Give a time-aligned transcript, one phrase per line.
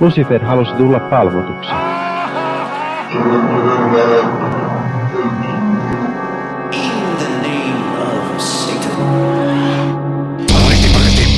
[0.00, 1.70] Lucifer halusi tulla palvotuksi.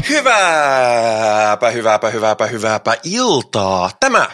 [0.08, 3.90] Hyvääpä, hyvääpä, hyvääpä, hyvääpä iltaa.
[4.00, 4.26] Tämä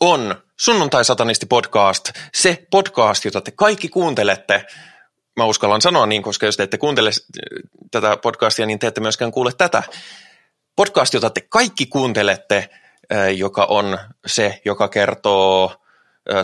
[0.00, 4.64] on Sunnuntai-satanisti podcast, se podcast, jota te kaikki kuuntelette.
[5.36, 7.10] Mä uskallan sanoa niin, koska jos te ette kuuntele
[7.90, 9.82] tätä podcastia, niin te ette myöskään kuule tätä.
[10.76, 12.68] Podcast, jota te kaikki kuuntelette,
[13.36, 15.72] joka on se, joka kertoo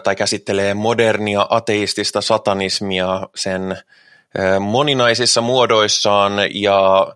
[0.05, 3.79] tai käsittelee modernia ateistista satanismia sen
[4.61, 6.33] moninaisissa muodoissaan.
[6.51, 7.07] Ja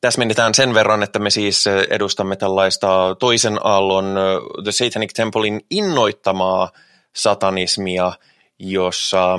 [0.00, 4.18] täsmennetään sen verran, että me siis edustamme tällaista toisen aallon
[4.62, 6.70] The Satanic Templein innoittamaa
[7.14, 8.12] satanismia,
[8.58, 9.38] jossa,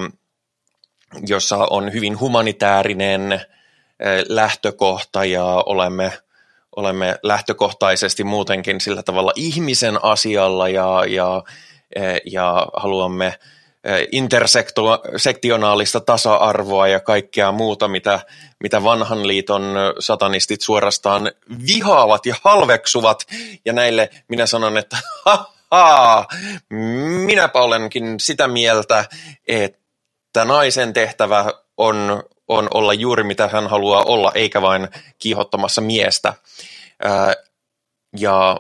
[1.27, 3.41] jossa on hyvin humanitaarinen
[4.29, 6.11] lähtökohta ja olemme,
[6.77, 11.43] olemme lähtökohtaisesti muutenkin sillä tavalla ihmisen asialla ja, ja,
[12.25, 13.33] ja haluamme–
[14.11, 18.19] intersektionaalista tasa-arvoa ja kaikkea muuta, mitä,
[18.63, 21.31] mitä vanhan liiton satanistit suorastaan
[21.67, 23.23] vihaavat ja halveksuvat.
[23.65, 24.97] Ja näille minä sanon, että
[25.71, 26.25] ha,
[27.25, 29.05] minäpä olenkin sitä mieltä,
[29.47, 31.45] että naisen tehtävä
[31.77, 34.87] on, on olla juuri mitä hän haluaa olla, eikä vain
[35.19, 36.33] kiihottamassa miestä.
[38.19, 38.59] Ja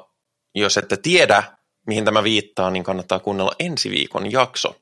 [0.55, 1.43] jos ette tiedä,
[1.87, 4.75] mihin tämä viittaa, niin kannattaa kuunnella ensi viikon jakso.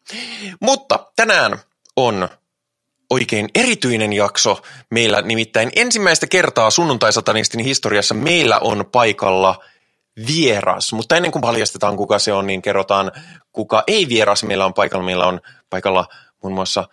[0.60, 1.60] Mutta tänään
[1.96, 2.30] on
[3.10, 9.64] oikein erityinen jakso meillä, nimittäin ensimmäistä kertaa sunnuntai-satanistin historiassa meillä on paikalla
[10.28, 13.12] vieras, mutta ennen kuin paljastetaan kuka se on, niin kerrotaan
[13.52, 15.06] kuka ei vieras meillä on paikalla.
[15.06, 16.08] Meillä on paikalla
[16.44, 16.88] muun muassa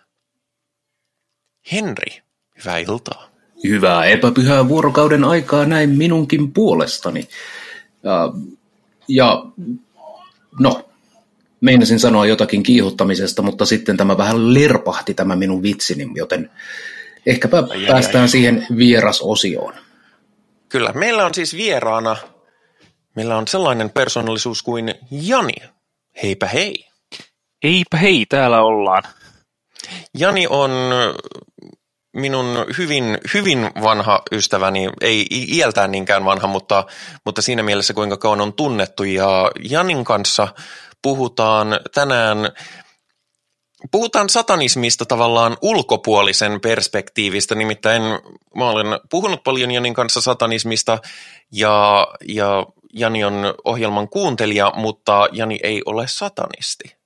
[1.73, 2.23] Henri.
[2.59, 3.32] Hyvää iltaa.
[3.65, 7.29] Hyvää epäpyhää vuorokauden aikaa näin minunkin puolestani.
[8.03, 8.33] Ja,
[9.09, 9.45] ja
[10.61, 10.89] no,
[11.61, 16.51] meinasin sanoa jotakin kiihottamisesta, mutta sitten tämä vähän lerpahti tämä minun vitsini, joten
[17.27, 18.29] ehkäpä ai, päästään ai, ai.
[18.29, 19.75] siihen vierasosioon.
[20.69, 22.17] Kyllä, meillä on siis vieraana,
[23.17, 25.55] meillä on sellainen persoonallisuus kuin Jani.
[26.23, 26.87] Heipä hei.
[27.65, 29.03] Heipä hei, täällä ollaan.
[30.19, 30.71] Jani on
[32.13, 36.85] minun hyvin, hyvin vanha ystäväni, ei iältään niinkään vanha, mutta,
[37.25, 39.05] mutta siinä mielessä kuinka kauan on tunnettu.
[39.05, 40.49] Ja Janin kanssa
[41.03, 42.53] puhutaan tänään
[43.91, 48.03] Puhutaan satanismista tavallaan ulkopuolisen perspektiivistä, nimittäin
[48.57, 50.99] mä olen puhunut paljon Janin kanssa satanismista
[51.53, 57.02] ja, ja Jani on ohjelman kuuntelija, mutta Jani ei ole satanisti.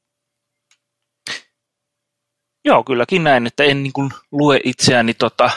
[2.67, 5.51] Joo, kylläkin näin, että en niin kuin lue itseäni tota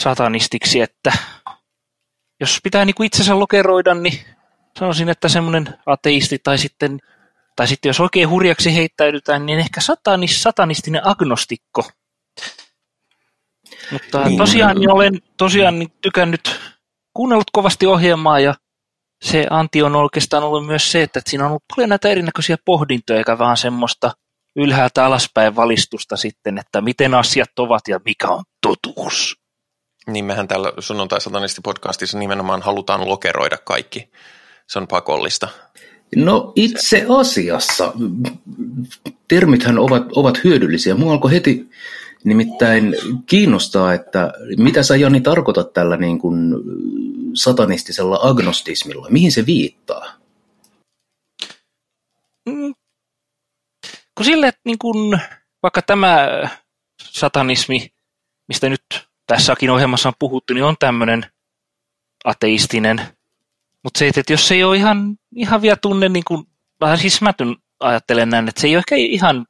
[0.00, 1.12] satanistiksi, että
[2.40, 4.18] jos pitää niin kuin itsensä lokeroida, niin
[4.78, 6.98] sanoisin, että semmoinen ateisti tai sitten,
[7.56, 11.90] tai sitten jos oikein hurjaksi heittäydytään, niin ehkä satanis, satanistinen agnostikko.
[13.92, 14.38] Mutta niin.
[14.38, 16.60] tosiaan niin olen tosiaan niin tykännyt,
[17.14, 18.54] kuunnellut kovasti ohjelmaa ja
[19.22, 23.18] se anti on oikeastaan ollut myös se, että siinä on ollut paljon näitä erinäköisiä pohdintoja,
[23.18, 24.10] eikä vaan semmoista
[24.56, 29.36] ylhäältä alaspäin valistusta sitten, että miten asiat ovat ja mikä on totuus.
[30.06, 31.18] Niin mehän täällä sunnuntai
[31.62, 34.10] podcastissa nimenomaan halutaan lokeroida kaikki.
[34.66, 35.48] Se on pakollista.
[36.16, 37.92] No itse asiassa
[39.28, 40.94] termithän ovat, ovat hyödyllisiä.
[40.94, 41.68] Mua alkoi heti
[42.24, 42.96] nimittäin
[43.26, 46.54] kiinnostaa, että mitä sä Jani tarkoitat tällä niin kuin
[47.34, 49.06] satanistisella agnostismilla?
[49.10, 50.12] Mihin se viittaa?
[54.22, 55.18] Kun sille, että niin kun,
[55.62, 56.28] vaikka tämä
[57.02, 57.92] satanismi,
[58.48, 58.84] mistä nyt
[59.26, 61.26] tässäkin ohjelmassa on puhuttu, niin on tämmöinen
[62.24, 63.00] ateistinen.
[63.82, 66.44] Mutta se, että jos se ei ole ihan, ihan vielä tunne, niin kuin,
[66.80, 67.34] vähän siis mä
[67.80, 69.46] ajattelen näin, että se ei ole ehkä ihan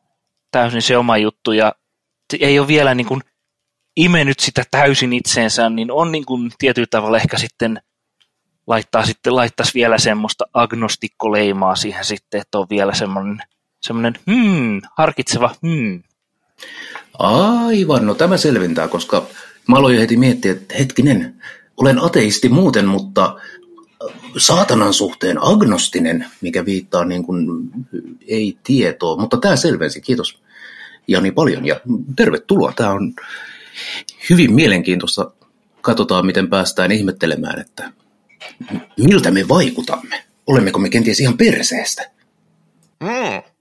[0.51, 1.75] täysin se oma juttu ja
[2.31, 3.21] se ei ole vielä niin kuin
[3.97, 7.83] imennyt sitä täysin itseensä, niin on niin kuin tietyllä tavalla ehkä sitten
[8.67, 13.43] laittaa sitten, laittaisi vielä semmoista agnostikkoleimaa siihen sitten, että on vielä semmoinen
[13.83, 16.03] semmoinen hmm, harkitseva hmm.
[17.19, 19.27] Aivan, no tämä selventää, koska
[19.69, 21.43] mä aloin heti miettiä, että hetkinen,
[21.77, 23.41] olen ateisti muuten, mutta
[24.37, 27.47] saatanan suhteen agnostinen, mikä viittaa niin kuin
[28.29, 30.43] ei tietoa, mutta tämä selvensi, kiitos
[31.09, 31.81] Jani paljon ja
[32.17, 32.73] tervetuloa.
[32.77, 33.15] Tämä on
[34.31, 35.31] hyvin mielenkiintoista.
[35.81, 37.93] Katsotaan, miten päästään ihmettelemään, että
[38.99, 40.25] miltä me vaikutamme.
[40.47, 42.11] Olemmeko me kenties ihan perseestä?
[43.01, 43.52] Mm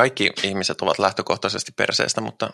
[0.00, 2.50] kaikki ihmiset ovat lähtökohtaisesti perseestä, mutta...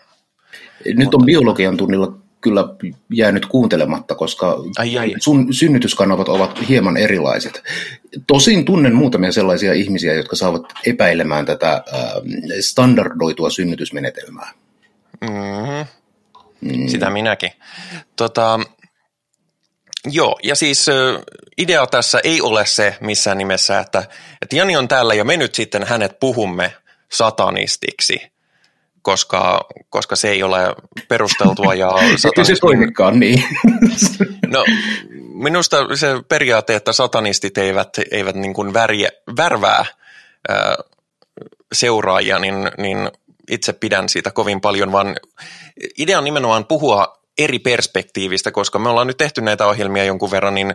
[0.85, 2.65] Nyt on biologian tunnilla kyllä
[3.11, 5.15] jäänyt kuuntelematta, koska Ai, ai.
[5.19, 7.63] sun synnytyskanavat ovat hieman erilaiset.
[8.27, 11.83] Tosin tunnen muutamia sellaisia ihmisiä, jotka saavat epäilemään tätä äh,
[12.61, 14.53] standardoitua synnytysmenetelmää.
[15.21, 15.87] Mm-hmm.
[16.61, 16.89] Mm.
[16.89, 17.51] Sitä minäkin.
[18.17, 18.61] Tota,
[20.11, 20.87] joo, ja siis
[21.59, 24.05] idea tässä ei ole se missään nimessä, että,
[24.43, 26.73] että Jani on täällä ja me nyt sitten hänet puhumme
[27.13, 28.33] satanistiksi,
[29.03, 29.61] koska,
[29.91, 30.75] koska se ei ole
[31.09, 31.75] perusteltua.
[31.75, 31.91] Ja
[32.37, 33.45] Ei se toimikaan niin.
[34.47, 34.65] No,
[35.35, 39.85] minusta se periaate, että satanistit eivät, eivät niin kuin värjä, värvää
[40.49, 40.77] ää,
[41.73, 43.11] seuraajia, niin, niin
[43.51, 45.17] itse pidän siitä kovin paljon, vaan
[45.99, 50.55] idea on nimenomaan puhua eri perspektiivistä, koska me ollaan nyt tehty näitä ohjelmia jonkun verran,
[50.55, 50.75] niin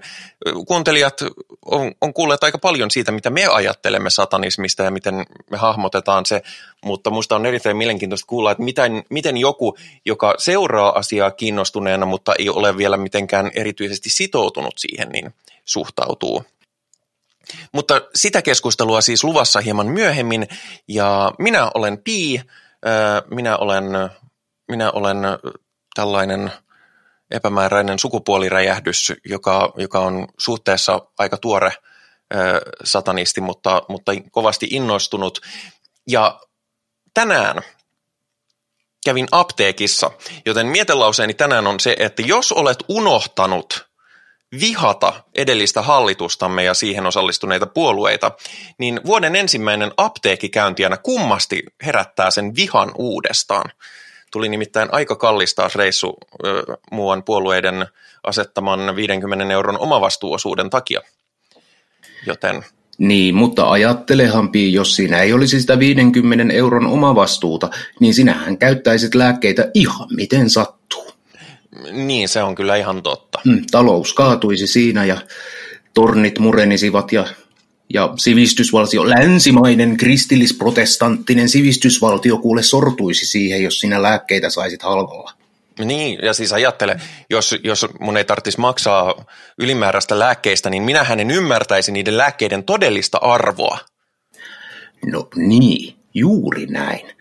[0.67, 1.21] kuuntelijat
[1.65, 6.41] on, on kuulleet aika paljon siitä, mitä me ajattelemme satanismista ja miten me hahmotetaan se,
[6.85, 12.33] mutta minusta on erittäin mielenkiintoista kuulla, että miten, miten joku, joka seuraa asiaa kiinnostuneena, mutta
[12.39, 15.33] ei ole vielä mitenkään erityisesti sitoutunut siihen, niin
[15.65, 16.43] suhtautuu.
[17.71, 20.47] Mutta sitä keskustelua siis luvassa hieman myöhemmin,
[20.87, 22.41] ja minä olen Pi,
[23.31, 23.85] minä olen,
[24.67, 25.17] minä olen
[25.93, 26.51] tällainen
[27.31, 31.71] epämääräinen sukupuoliräjähdys, joka, joka on suhteessa aika tuore
[32.83, 35.41] satanisti, mutta, mutta kovasti innostunut.
[36.07, 36.39] Ja
[37.13, 37.61] tänään
[39.05, 40.11] kävin apteekissa,
[40.45, 43.91] joten mietelauseeni tänään on se, että jos olet unohtanut
[44.59, 48.31] vihata edellistä hallitustamme ja siihen osallistuneita puolueita,
[48.77, 53.71] niin vuoden ensimmäinen apteekikäynti aina kummasti herättää sen vihan uudestaan.
[54.31, 57.85] Tuli nimittäin aika kallis taas reissu ö, muuan puolueiden
[58.23, 61.01] asettaman 50 euron omavastuuosuuden takia.
[62.25, 62.65] Joten
[62.97, 67.69] Niin, mutta ajattelehan Pi, jos siinä ei olisi sitä 50 euron omavastuuta,
[67.99, 71.13] niin sinähän käyttäisit lääkkeitä ihan miten sattuu.
[71.91, 73.39] niin, se on kyllä ihan totta.
[73.45, 75.17] Mm, talous kaatuisi siinä ja
[75.93, 77.25] tornit murenisivat ja,
[77.93, 85.33] ja sivistysvaltio, länsimainen kristillisprotestanttinen sivistysvaltio kuule sortuisi siihen, jos sinä lääkkeitä saisit halvalla.
[85.79, 86.99] Niin, ja siis ajattele,
[87.29, 89.25] jos, jos mun ei tarvitsisi maksaa
[89.57, 93.77] ylimääräistä lääkkeistä, niin minähän en ymmärtäisi niiden lääkkeiden todellista arvoa.
[95.05, 97.11] No niin, juuri näin.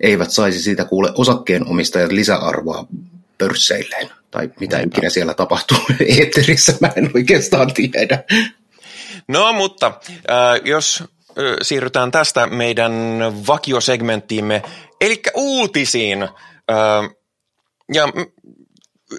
[0.00, 2.86] Eivät saisi siitä kuule osakkeenomistajat lisäarvoa
[3.38, 4.10] pörsseilleen.
[4.30, 5.78] Tai mitä ikinä siellä tapahtuu
[6.18, 8.24] eetterissä, mä en oikeastaan tiedä.
[9.28, 11.06] No, mutta äh, jos äh,
[11.62, 12.92] siirrytään tästä meidän
[13.46, 14.62] vakiosegmenttiimme,
[15.00, 16.22] eli uutisiin.
[16.22, 16.30] Äh,
[17.94, 18.08] ja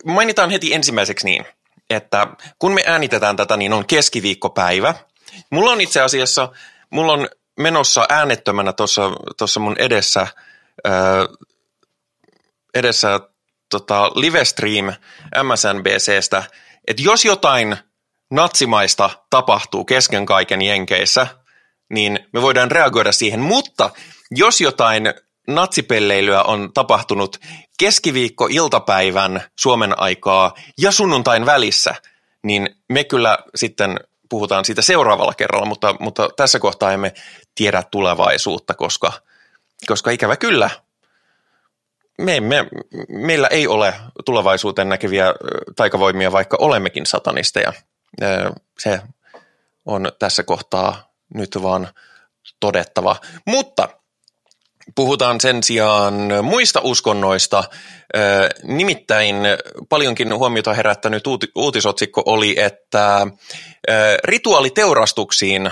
[0.05, 1.45] mainitaan heti ensimmäiseksi niin,
[1.89, 2.27] että
[2.59, 4.93] kun me äänitetään tätä, niin on keskiviikkopäivä.
[5.49, 6.49] Mulla on itse asiassa,
[6.89, 7.27] mulla on
[7.59, 8.73] menossa äänettömänä
[9.37, 10.21] tuossa mun edessä,
[10.87, 10.93] äh,
[12.73, 13.19] edessä
[13.69, 14.93] tota, livestream
[15.43, 16.43] MSNBCstä,
[16.87, 17.77] että jos jotain
[18.33, 21.27] natsimaista tapahtuu kesken kaiken Jenkeissä,
[21.89, 23.89] niin me voidaan reagoida siihen, mutta
[24.31, 25.13] jos jotain
[25.47, 27.39] natsipelleilyä on tapahtunut
[27.79, 31.95] keskiviikko-iltapäivän Suomen aikaa ja sunnuntain välissä,
[32.43, 33.99] niin me kyllä sitten
[34.29, 37.13] puhutaan siitä seuraavalla kerralla, mutta, mutta tässä kohtaa emme
[37.55, 39.13] tiedä tulevaisuutta, koska,
[39.87, 40.69] koska ikävä kyllä
[42.17, 42.67] me, me,
[43.09, 43.93] meillä ei ole
[44.25, 45.33] tulevaisuuteen näkeviä
[45.75, 47.73] taikavoimia, vaikka olemmekin satanisteja.
[48.21, 49.01] Ö, Se
[49.85, 51.87] on tässä kohtaa nyt vaan
[52.59, 53.15] todettava.
[53.47, 53.89] Mutta
[54.95, 57.63] puhutaan sen sijaan muista uskonnoista.
[58.15, 58.19] Ö,
[58.63, 59.35] Nimittäin
[59.89, 63.27] paljonkin huomiota herättänyt uuti- uutisotsikko oli, että
[63.89, 65.71] ö, rituaaliteurastuksiin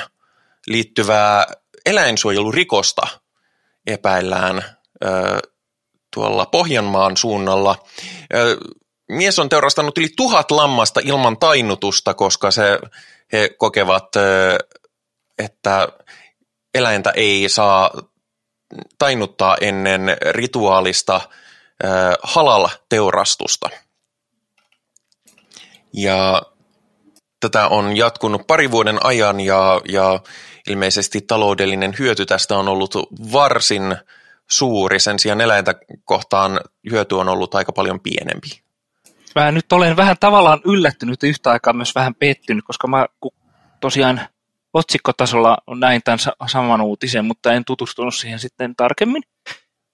[0.67, 1.45] liittyvää
[1.85, 3.07] eläinsuojelurikosta
[3.87, 4.63] epäillään
[6.13, 7.75] tuolla Pohjanmaan suunnalla.
[9.11, 12.79] Mies on teurastanut yli tuhat lammasta ilman tainnutusta, koska se,
[13.33, 14.07] he kokevat,
[15.37, 15.89] että
[16.73, 17.91] eläintä ei saa
[18.97, 21.21] tainnuttaa ennen rituaalista
[22.23, 23.69] halal-teurastusta.
[25.93, 26.41] Ja
[27.39, 30.19] tätä on jatkunut pari vuoden ajan ja, ja
[30.67, 32.95] ilmeisesti taloudellinen hyöty tästä on ollut
[33.33, 33.97] varsin
[34.49, 34.99] suuri.
[34.99, 35.75] Sen sijaan eläintä
[36.05, 36.59] kohtaan
[36.91, 38.60] hyöty on ollut aika paljon pienempi.
[39.35, 43.05] Mä nyt olen vähän tavallaan yllättynyt ja yhtä aikaa myös vähän pettynyt, koska mä
[43.79, 44.21] tosiaan
[44.73, 49.23] otsikkotasolla näin tämän sa- saman uutisen, mutta en tutustunut siihen sitten tarkemmin.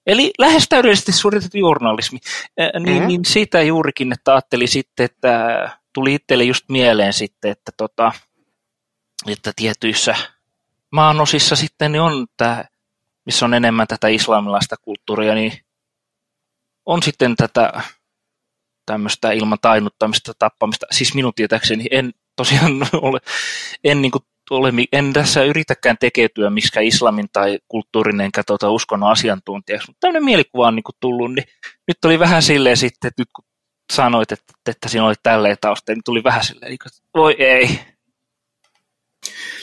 [0.06, 2.18] Eli lähes täydellisesti suoritettu journalismi.
[2.80, 3.06] Niin, Mhm.
[3.06, 8.12] niin siitä juurikin, että ajattelin sitten, että tuli itselle just mieleen sitten, että, tota,
[9.26, 10.14] että tietyissä
[10.92, 12.64] maanosissa sitten niin on tämä,
[13.26, 15.52] missä on enemmän tätä islamilaista kulttuuria, niin
[16.86, 17.82] on sitten tätä
[18.88, 20.86] tämmöistä ilman tainnuttamista, tappamista.
[20.90, 23.18] Siis minun tietääkseni en tosiaan ole,
[23.84, 29.10] en, niin kuin, ole, en tässä yritäkään tekeytyä miksikään islamin tai kulttuurin enkä tuota uskonnon
[29.10, 31.44] asiantuntijaksi, mutta tämmöinen mielikuva on niin kuin tullut, niin
[31.88, 33.44] nyt oli vähän silleen sitten, että nyt kun
[33.92, 37.80] sanoit, että, että siinä oli tälleen tausta, niin tuli vähän silleen, että voi ei.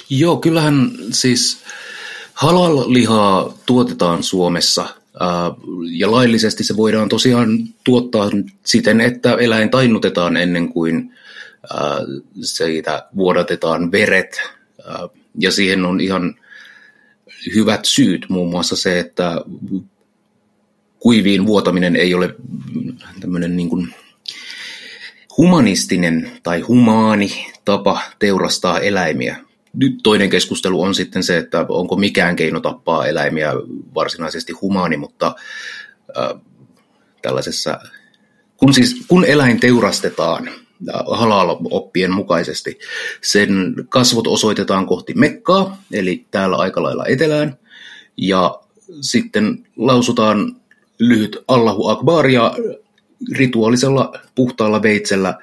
[0.09, 1.63] Joo, kyllähän siis
[2.33, 4.87] halal-lihaa tuotetaan Suomessa
[5.91, 7.49] ja laillisesti se voidaan tosiaan
[7.83, 8.29] tuottaa
[8.65, 11.13] siten, että eläin tainnutetaan ennen kuin
[12.41, 14.41] siitä vuodatetaan veret.
[15.39, 16.35] Ja siihen on ihan
[17.55, 19.41] hyvät syyt, muun muassa se, että
[20.99, 22.35] kuiviin vuotaminen ei ole
[23.19, 23.93] tämmöinen niin kuin
[25.37, 29.44] humanistinen tai humaani tapa teurastaa eläimiä.
[29.75, 33.53] Nyt toinen keskustelu on sitten se, että onko mikään keino tappaa eläimiä
[33.95, 35.35] varsinaisesti humaani, mutta
[36.17, 36.41] äh,
[37.21, 37.79] tällaisessa,
[38.57, 40.49] kun, siis, kun eläin teurastetaan
[41.11, 42.79] halal-oppien mukaisesti,
[43.21, 47.57] sen kasvot osoitetaan kohti Mekkaa, eli täällä aika lailla etelään,
[48.17, 48.59] ja
[49.01, 50.55] sitten lausutaan
[50.99, 52.55] lyhyt Allahu Akbar ja
[53.31, 55.37] rituaalisella puhtaalla veitsellä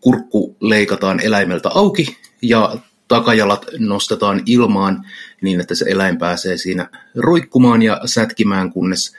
[0.00, 2.76] kurkku leikataan eläimeltä auki ja
[3.08, 5.06] takajalat nostetaan ilmaan
[5.40, 9.12] niin, että se eläin pääsee siinä roikkumaan ja sätkimään, kunnes,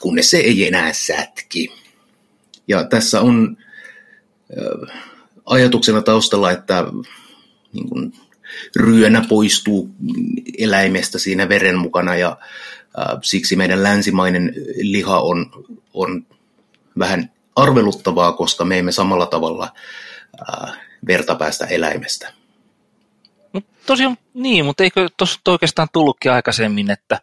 [0.00, 1.72] kunnes se ei enää sätki.
[2.68, 3.56] Ja tässä on
[5.46, 6.84] ajatuksena taustalla, että
[7.72, 8.12] niin kuin,
[8.76, 9.90] ryönä poistuu
[10.58, 12.38] eläimestä siinä veren mukana ja
[13.22, 15.50] siksi meidän länsimainen liha on,
[15.94, 16.26] on
[16.98, 19.72] vähän arveluttavaa, koska me emme samalla tavalla
[21.06, 22.32] verta päästä eläimestä.
[23.52, 27.20] No, tosiaan niin, mutta eikö tuossa oikeastaan tullutkin aikaisemmin, että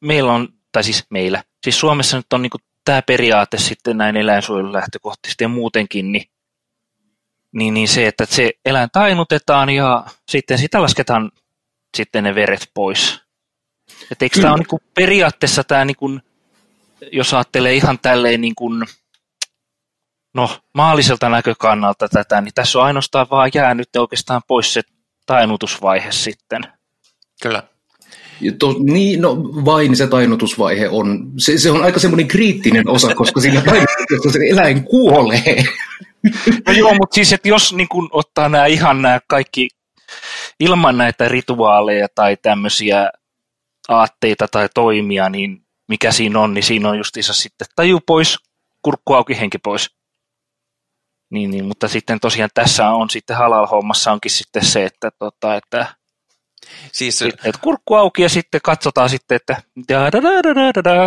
[0.00, 2.50] meillä on, tai siis meillä, siis Suomessa nyt on niin
[2.84, 6.24] tämä periaate sitten näin eläinsuojelun lähtökohtaisesti ja muutenkin, niin,
[7.52, 11.32] niin, niin se, että se eläin tainutetaan ja sitten sitä lasketaan
[11.96, 13.20] sitten ne veret pois.
[14.10, 16.22] Että eikö tämä ole niin periaatteessa tämä, niin kuin,
[17.12, 18.84] jos ajattelee ihan tälleen niin kuin,
[20.34, 24.82] no, maalliselta näkökannalta tätä, niin tässä on ainoastaan vaan jäänyt oikeastaan pois se
[25.26, 26.62] tainutusvaihe sitten.
[27.42, 27.62] Kyllä.
[28.58, 33.40] To, niin, no vain se tainnutusvaihe on, se, se on aika semmoinen kriittinen osa, koska
[33.40, 35.64] siinä tainnutuksessa se eläin kuolee.
[36.66, 39.68] No joo, mutta siis, että jos niin kun ottaa nämä ihan nämä kaikki
[40.60, 43.10] ilman näitä rituaaleja tai tämmöisiä
[43.88, 48.38] aatteita tai toimia, niin mikä siinä on, niin siinä on justiinsa sitten taju pois,
[48.82, 49.90] kurkku auki, henki pois.
[51.32, 55.86] Niin, niin, mutta sitten tosiaan tässä on sitten halal-hommassa onkin sitten se, että, tota, että
[56.92, 59.62] Siis, et, et kurkku auki ja sitten katsotaan sitten, että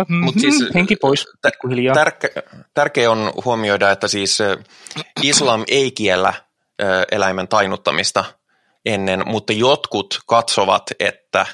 [0.08, 1.94] mut siis, mm-hmm, henki pois pikkuhiljaa.
[1.94, 2.32] Tärke,
[2.74, 4.38] tärkeä on huomioida, että siis
[5.22, 6.34] islam ei kiellä
[7.12, 8.24] eläimen tainuttamista
[8.86, 11.46] ennen, mutta jotkut katsovat, että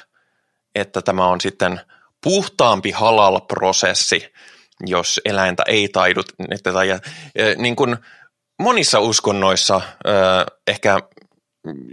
[0.75, 1.81] että tämä on sitten
[2.23, 4.33] puhtaampi halal-prosessi,
[4.85, 6.25] jos eläintä ei taidut.
[6.87, 6.99] Ja,
[7.57, 7.97] niin kuin
[8.59, 9.81] monissa uskonnoissa,
[10.67, 10.99] ehkä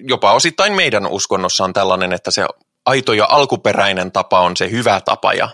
[0.09, 2.47] jopa osittain meidän uskonnossa on tällainen, että se
[2.87, 5.49] aito ja alkuperäinen tapa on se hyvä tapa ja,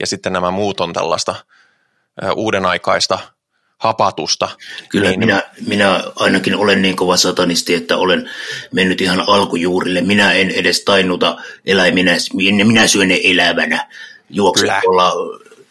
[0.00, 1.34] ja sitten nämä muut on tällaista
[2.34, 3.18] uuden aikaista
[3.78, 4.48] hapatusta.
[4.88, 8.30] Kyllä niin, minä, minä ainakin olen niin kova satanisti, että olen
[8.72, 10.00] mennyt ihan alkujuurille.
[10.00, 11.36] Minä en edes tainnuta
[11.66, 12.12] eläiminä,
[12.64, 13.88] minä syön ne elävänä.
[14.30, 15.12] Juoksen tuolla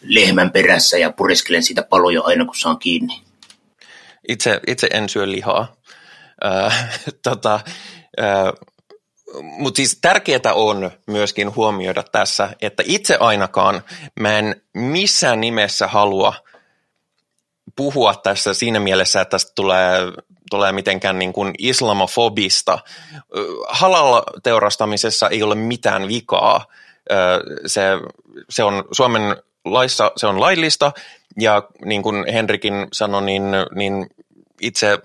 [0.02, 3.27] lehmän perässä ja pureskelen sitä paloja aina kun saan kiinni.
[4.28, 5.76] Itse, itse en syö lihaa.
[7.22, 7.60] Tota,
[9.32, 13.82] mutta siis tärkeää on myöskin huomioida tässä, että itse ainakaan
[14.20, 16.34] mä en missään nimessä halua–
[17.78, 19.98] puhua tässä siinä mielessä, että tästä tulee,
[20.50, 22.78] tulee mitenkään niin kuin islamofobista.
[23.68, 26.66] Halal-teurastamisessa ei ole mitään vikaa.
[27.66, 27.82] Se,
[28.50, 30.92] se on Suomen laissa se on laillista
[31.40, 33.42] ja niin kuin Henrikin sanoi, niin,
[33.74, 34.06] niin
[34.60, 34.98] itse,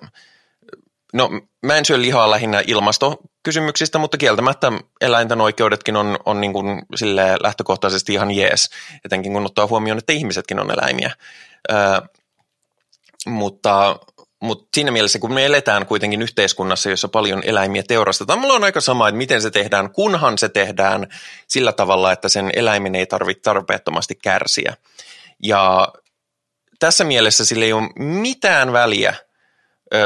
[1.14, 1.30] no
[1.64, 4.72] mä en syö lihaa lähinnä ilmastokysymyksistä, mutta kieltämättä
[5.02, 6.82] eläinten oikeudetkin on, on niin kuin
[7.40, 8.70] lähtökohtaisesti ihan jees,
[9.06, 11.12] etenkin kun ottaa huomioon, että ihmisetkin on eläimiä.
[13.26, 14.00] Mutta,
[14.40, 18.82] mutta siinä mielessä, kun me eletään kuitenkin yhteiskunnassa, jossa paljon eläimiä teurastetaan, mulla on aika
[18.82, 21.08] sama, että miten se tehdään, kunhan se tehdään
[21.48, 24.74] sillä tavalla, että sen eläimen ei tarvitse tarpeettomasti kärsiä.
[25.44, 25.94] Ja
[26.80, 29.16] tässä mielessä sillä ei ole mitään väliä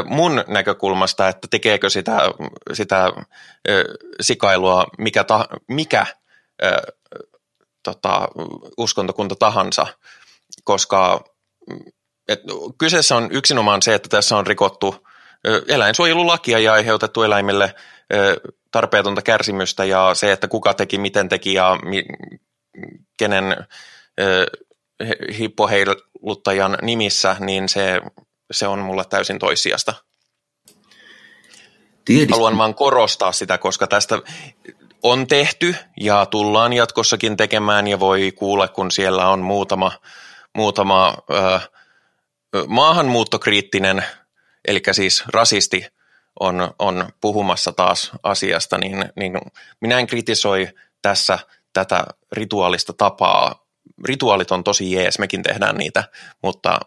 [0.06, 2.18] mun näkökulmasta, että tekeekö sitä,
[2.74, 3.12] sitä
[4.22, 6.06] sikailua mikä, ta, mikä
[7.84, 8.28] tota,
[8.78, 9.88] uskontokunta tahansa,
[10.64, 11.24] koska
[12.28, 12.42] et
[12.78, 15.08] kyseessä on yksinomaan se, että tässä on rikottu
[15.68, 17.76] eläinsuojelulakia ja aiheutettu eläimille
[18.72, 22.06] tarpeetonta kärsimystä ja se, että kuka teki, miten teki ja mi,
[23.18, 23.68] kenen
[25.38, 28.02] hippoheiluttajan nimissä, niin se,
[28.52, 29.94] se on mulle täysin toissijasta.
[32.06, 32.36] Tiedistä.
[32.36, 34.22] Haluan vaan korostaa sitä, koska tästä
[35.04, 39.92] on tehty ja tullaan jatkossakin tekemään ja voi kuulla, kun siellä on muutama,
[40.56, 41.60] muutama ö,
[42.68, 44.04] maahanmuuttokriittinen,
[44.68, 45.86] eli siis rasisti,
[46.40, 49.34] on, on puhumassa taas asiasta, niin, niin
[49.82, 50.70] minä en kritisoi
[51.02, 51.40] tässä
[51.74, 53.67] tätä rituaalista tapaa.
[54.06, 56.04] Rituaalit on tosi jees, mekin tehdään niitä,
[56.44, 56.80] mutta,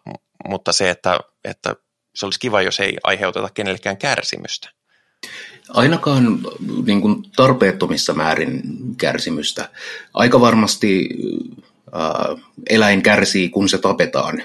[0.49, 1.77] mutta se, että, että
[2.15, 4.71] se olisi kiva, jos ei aiheuteta kenellekään kärsimystä.
[5.69, 6.39] Ainakaan
[6.87, 8.63] niin kuin tarpeettomissa määrin
[8.97, 9.69] kärsimystä.
[10.15, 11.09] Aika varmasti
[11.93, 12.37] ää,
[12.71, 14.43] eläin kärsii, kun se tapetaan,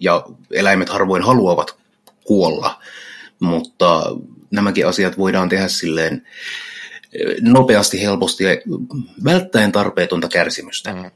[0.00, 1.76] ja eläimet harvoin haluavat
[2.24, 2.82] kuolla,
[3.40, 4.02] mutta
[4.50, 6.26] nämäkin asiat voidaan tehdä silleen
[7.40, 8.50] nopeasti, helposti ja
[9.24, 10.94] välttäen tarpeetonta kärsimystä.
[10.94, 11.10] Mm.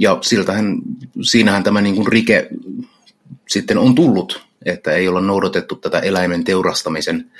[0.00, 0.76] Ja siltähän,
[1.22, 2.48] siinähän tämä niin kuin rike
[3.48, 7.30] sitten on tullut, että ei olla noudatettu tätä eläimen teurastamisen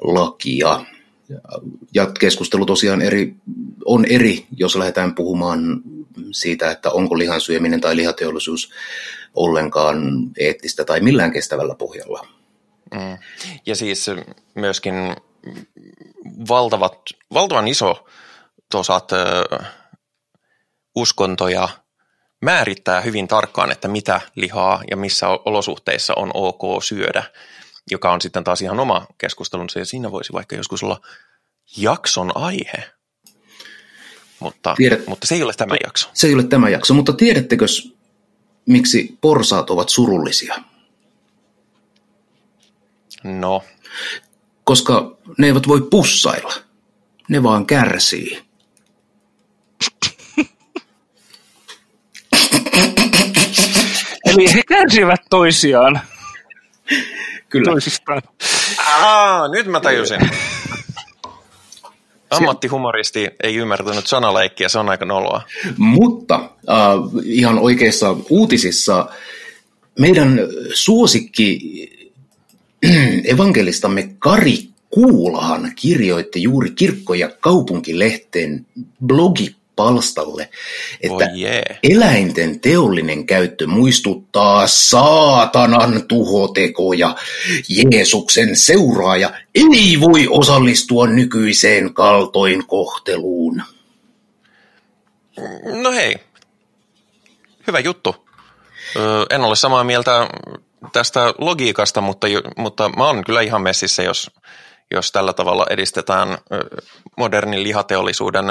[0.00, 0.84] lakia.
[1.94, 3.34] Ja keskustelu tosiaan eri,
[3.84, 5.82] on eri, jos lähdetään puhumaan
[6.32, 8.70] siitä, että onko lihan syöminen tai lihateollisuus
[9.34, 12.26] ollenkaan eettistä tai millään kestävällä pohjalla.
[12.94, 13.18] Mm.
[13.66, 14.10] Ja siis
[14.54, 14.94] myöskin
[16.48, 16.98] valtavat,
[17.32, 18.06] valtavan iso
[18.70, 19.10] tosat
[20.94, 21.68] uskontoja
[22.42, 27.24] määrittää hyvin tarkkaan, että mitä lihaa ja missä olosuhteissa on ok syödä,
[27.90, 31.00] joka on sitten taas ihan oma keskustelunsa ja siinä voisi vaikka joskus olla
[31.76, 32.90] jakson aihe.
[34.40, 36.10] Mutta, Tiedät, mutta se ei ole tämä jakso.
[36.14, 37.64] Se ei ole tämä jakso, mutta tiedättekö,
[38.66, 40.54] miksi porsaat ovat surullisia?
[43.24, 43.62] No.
[44.64, 46.54] Koska ne eivät voi pussailla.
[47.28, 48.44] Ne vaan kärsii.
[54.34, 56.00] Eli he kärsivät toisiaan.
[57.48, 57.70] Kyllä.
[57.70, 58.22] Toisistaan.
[58.78, 60.20] Aa, nyt mä tajusin.
[62.30, 65.42] Ammattihumoristi ei ymmärtänyt sanaleikkiä, se on aika noloa.
[65.76, 69.06] Mutta äh, ihan oikeissa uutisissa
[69.98, 70.40] meidän
[70.74, 71.60] suosikki
[73.34, 74.58] evankelistamme Kari
[74.90, 78.66] Kuulahan kirjoitti juuri kirkko- ja kaupunkilehteen
[79.76, 80.48] blogipalstalle,
[81.00, 81.62] että oh yeah.
[81.82, 87.14] eläinten teollinen käyttö muistuttaa saatanan tuhotekoja.
[87.68, 93.62] Jeesuksen seuraaja ei voi osallistua nykyiseen kaltoinkohteluun.
[95.82, 96.16] No hei,
[97.66, 98.16] hyvä juttu.
[99.30, 100.28] En ole samaa mieltä
[100.92, 104.30] tästä logiikasta, mutta, mutta mä oon kyllä ihan messissä, jos,
[104.90, 106.38] jos tällä tavalla edistetään
[107.16, 108.44] modernin lihateollisuuden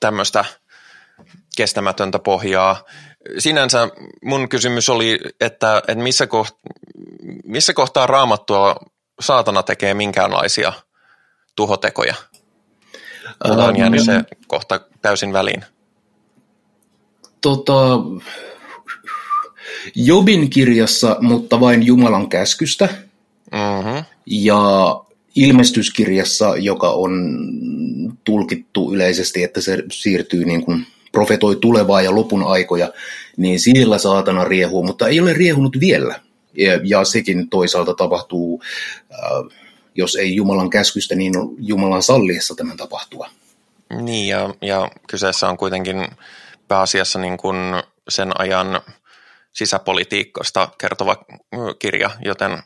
[0.00, 0.44] tämmöistä
[1.56, 2.84] kestämätöntä pohjaa.
[3.38, 3.88] Sinänsä
[4.24, 6.54] mun kysymys oli, että, että missä, koht,
[7.44, 8.76] missä kohtaa raamattua
[9.20, 10.72] saatana tekee minkäänlaisia
[11.56, 12.14] tuhotekoja?
[13.48, 15.64] Mulla on jäänyt se kohta täysin väliin.
[17.40, 17.74] Tota,
[19.94, 22.88] Jobin kirjassa, mutta vain Jumalan käskystä.
[23.52, 24.04] Mm-hmm.
[24.26, 24.60] Ja
[25.38, 27.38] ilmestyskirjassa, joka on
[28.24, 32.92] tulkittu yleisesti, että se siirtyy niin kuin profetoi tulevaa ja lopun aikoja,
[33.36, 36.20] niin siellä saatana riehuu, mutta ei ole riehunut vielä.
[36.84, 38.62] Ja, sekin toisaalta tapahtuu,
[39.12, 39.58] äh,
[39.94, 43.30] jos ei Jumalan käskystä, niin Jumalan salliessa tämän tapahtua.
[44.00, 46.08] Niin, ja, ja kyseessä on kuitenkin
[46.68, 47.56] pääasiassa niin kuin
[48.08, 48.80] sen ajan
[49.52, 51.16] sisäpolitiikasta kertova
[51.78, 52.62] kirja, joten...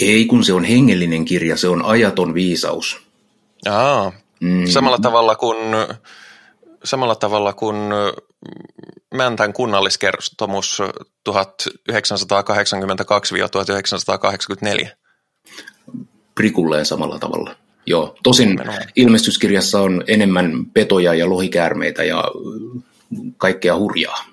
[0.00, 3.00] Ei, kun se on hengellinen kirja, se on ajaton viisaus.
[3.68, 4.66] Aa, mm.
[4.66, 5.56] samalla tavalla kuin
[6.84, 7.76] samalla tavalla kuin
[9.14, 10.82] Mäntän kunnalliskertomus
[11.28, 11.32] 1982-1984.
[16.34, 17.56] Prikulleen samalla tavalla.
[17.86, 18.60] Joo, tosin
[18.96, 22.24] ilmestyskirjassa on enemmän petoja ja lohikäärmeitä ja
[23.36, 24.24] kaikkea hurjaa.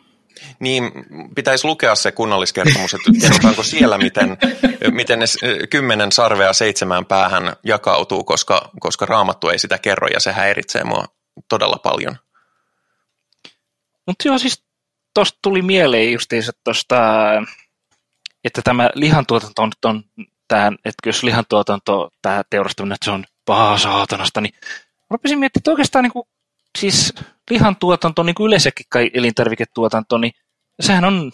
[0.60, 0.92] Niin,
[1.36, 4.38] pitäisi lukea se kunnalliskertomus, että kerrotaanko siellä, miten,
[4.92, 5.26] miten ne
[5.70, 11.06] kymmenen sarvea seitsemään päähän jakautuu, koska, koska raamattu ei sitä kerro ja se häiritsee mua
[11.50, 12.18] todella paljon.
[14.08, 14.64] Mutta joo, siis
[15.14, 16.98] tuosta tuli mieleen justiinsa tuosta,
[18.44, 20.04] että tämä lihantuotanto on, on
[20.48, 24.54] tähän, että jos lihantuotanto, tämä teurastaminen, että se on paha saatanasta, niin
[25.10, 26.28] rupesin miettimään, että oikeastaan niin kuin,
[26.78, 27.14] siis
[27.50, 30.34] lihantuotanto, niin kuin yleensäkin kai elintarviketuotanto, niin
[30.80, 31.32] sehän on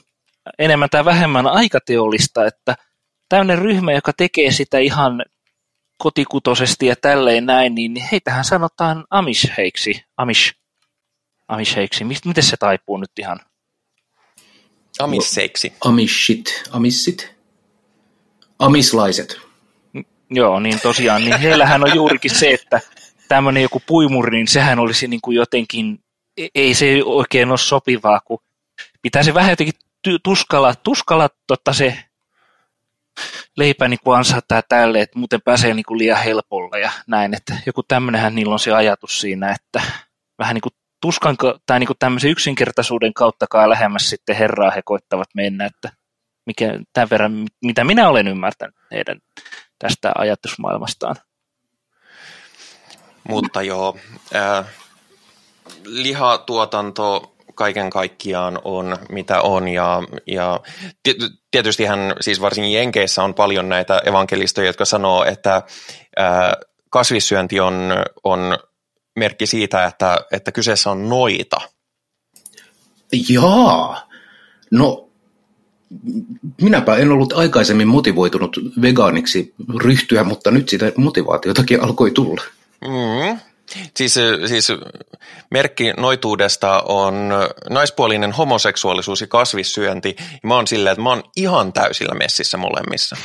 [0.59, 2.75] enemmän tai vähemmän aikateollista, että
[3.29, 5.25] tämmöinen ryhmä, joka tekee sitä ihan
[5.97, 10.03] kotikutosesti ja tälleen näin, niin heitähän sanotaan amisheiksi.
[10.17, 10.53] Amish.
[11.47, 12.03] Amisheiksi.
[12.03, 13.39] Miten se taipuu nyt ihan?
[14.99, 15.73] Amisseiksi.
[15.85, 16.63] Amishit.
[16.71, 17.35] Amissit.
[18.59, 19.41] Amislaiset.
[20.29, 22.81] Joo, niin tosiaan, niin heillähän on juurikin se, että
[23.27, 25.99] tämmöinen joku puimuri, niin sehän olisi niin kuin jotenkin,
[26.37, 28.39] e- ei se oikein ole sopivaa, kun
[29.01, 29.73] pitää se vähän jotenkin
[30.23, 31.97] tuskalla, tuskalla totta se
[33.57, 37.55] leipä niin kuin ansaittaa tälle, että muuten pääsee niin kuin liian helpolla ja näin, että
[37.65, 39.81] joku tämmöinenhän niillä on se ajatus siinä, että
[40.39, 45.27] vähän niin kuin tuskan tai niin kuin tämmöisen yksinkertaisuuden kauttakaan lähemmäs sitten Herraa he koittavat
[45.35, 45.91] mennä, että
[46.45, 49.19] mikä, tämän verran, mitä minä olen ymmärtänyt heidän
[49.79, 51.15] tästä ajatusmaailmastaan.
[53.29, 53.97] Mutta joo,
[54.35, 54.65] äh,
[55.85, 60.59] lihatuotanto kaiken kaikkiaan on mitä on ja, ja
[61.51, 65.63] tietystihän siis varsinkin Jenkeissä on paljon näitä evankelistoja, jotka sanoo, että äh,
[66.89, 67.75] kasvissyönti on,
[68.23, 68.57] on
[69.15, 71.61] merkki siitä, että, että kyseessä on noita.
[73.29, 74.09] Jaa,
[74.71, 75.09] no
[76.61, 82.43] minäpä en ollut aikaisemmin motivoitunut vegaaniksi ryhtyä, mutta nyt sitä motivaatiotakin alkoi tulla.
[82.81, 83.39] Mm.
[83.97, 84.13] Siis,
[84.45, 84.67] siis
[85.51, 87.29] merkki noituudesta on
[87.69, 90.15] naispuolinen homoseksuaalisuus ja kasvissyönti.
[90.19, 93.15] Ja mä oon silleen, että mä oon ihan täysillä messissä molemmissa.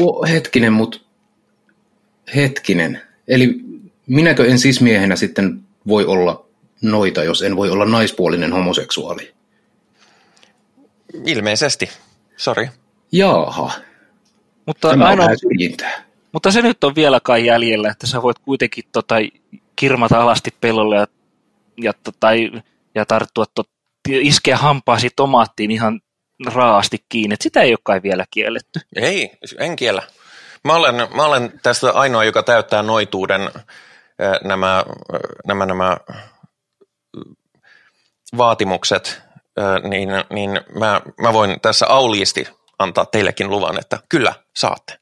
[0.00, 0.98] O, hetkinen, mutta
[2.36, 3.02] hetkinen.
[3.28, 3.54] Eli
[4.06, 6.46] minäkö en siis miehenä sitten voi olla
[6.82, 9.34] noita, jos en voi olla naispuolinen homoseksuaali?
[11.26, 11.90] Ilmeisesti.
[12.36, 12.68] Sori.
[13.12, 13.72] Jaaha.
[14.66, 15.26] Mutta, Tämä ainoa,
[16.32, 19.14] mutta se nyt on vielä kai jäljellä, että sä voit kuitenkin tota,
[19.76, 21.06] kirmata alasti pellolle ja,
[21.82, 22.50] ja, tai,
[22.94, 23.68] ja tarttua, tot,
[24.08, 26.00] iskeä hampaasi tomaattiin ihan
[26.46, 27.34] raasti kiinni.
[27.34, 28.80] Et sitä ei ole kai vielä kielletty.
[28.96, 30.02] Ei, en kiellä.
[30.64, 33.50] Mä olen, mä olen tästä ainoa, joka täyttää noituuden
[34.44, 34.84] nämä,
[35.46, 35.96] nämä, nämä
[38.36, 39.22] vaatimukset
[39.88, 45.01] niin, niin mä, mä voin tässä auliisti antaa teillekin luvan, että kyllä, saatte.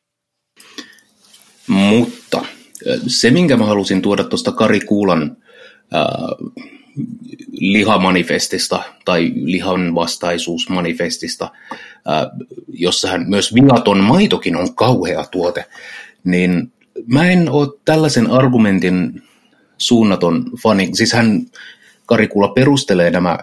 [1.71, 2.45] Mutta
[3.07, 5.37] se, minkä mä halusin tuoda tuosta Kari Kuulan
[5.95, 6.05] äh,
[7.51, 15.65] lihamanifestista tai lihan vastaisuusmanifestista, äh, jossa hän myös viaton maitokin on kauhea tuote,
[16.25, 16.73] niin
[17.07, 19.23] mä en ole tällaisen argumentin
[19.79, 20.91] suunnaton fani.
[20.93, 21.47] Siis hän
[22.07, 23.39] Karikula perustelee nämä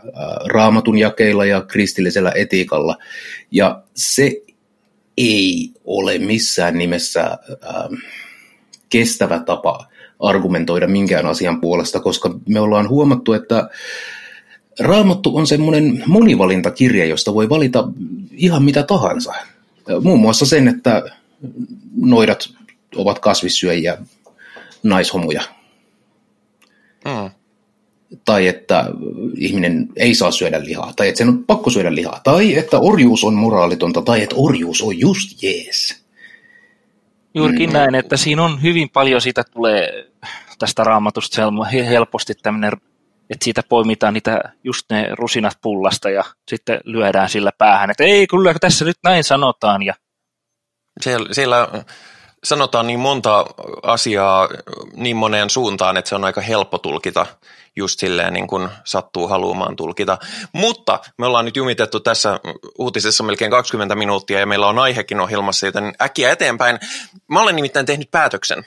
[0.46, 2.98] raamatun jakeilla ja kristillisellä etiikalla.
[3.52, 4.42] Ja se
[5.18, 8.00] ei ole missään nimessä äh,
[8.90, 9.88] kestävä tapa
[10.20, 13.70] argumentoida minkään asian puolesta, koska me ollaan huomattu, että
[14.80, 17.88] Raamattu on semmoinen monivalintakirja, josta voi valita
[18.32, 19.34] ihan mitä tahansa.
[20.02, 21.04] Muun muassa sen, että
[21.96, 22.50] noidat
[22.96, 23.98] ovat kasvissyöjiä,
[24.84, 25.42] naishomuja.
[27.06, 27.37] Mm
[28.26, 28.86] tai että
[29.38, 33.24] ihminen ei saa syödä lihaa, tai että sen on pakko syödä lihaa, tai että orjuus
[33.24, 36.04] on moraalitonta, tai että orjuus on just jees.
[37.34, 37.74] Juurikin mm.
[37.74, 40.08] näin, että siinä on hyvin paljon, siitä tulee
[40.60, 41.42] tästä raamatusta
[41.90, 42.72] helposti tämmöinen,
[43.30, 48.28] että siitä poimitaan niitä just ne rusinat pullasta ja sitten lyödään sillä päähän, että ei
[48.28, 49.84] kyllä tässä nyt näin sanotaan.
[49.84, 49.94] Ja...
[51.02, 51.68] Siellä, siellä
[52.44, 53.46] sanotaan niin monta
[53.84, 54.50] asiaa
[54.94, 57.26] niin moneen suuntaan, että se on aika helppo tulkita
[57.78, 60.18] just silleen niin kuin sattuu haluamaan tulkita.
[60.54, 62.40] Mutta me ollaan nyt jumitettu tässä
[62.78, 66.80] uutisessa melkein 20 minuuttia ja meillä on aihekin ohjelmassa, joten äkkiä eteenpäin.
[67.28, 68.66] Mä olen nimittäin tehnyt päätöksen,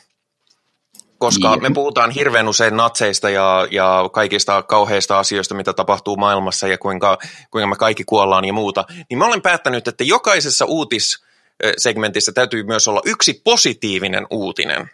[1.19, 6.79] koska me puhutaan hirveän usein natseista ja, ja kaikista kauheista asioista, mitä tapahtuu maailmassa ja
[6.79, 7.19] kuinka,
[7.51, 12.89] kuinka me kaikki kuollaan ja muuta, niin mä olen päättänyt, että jokaisessa uutissegmentissä täytyy myös
[12.89, 14.91] olla yksi positiivinen uutinen.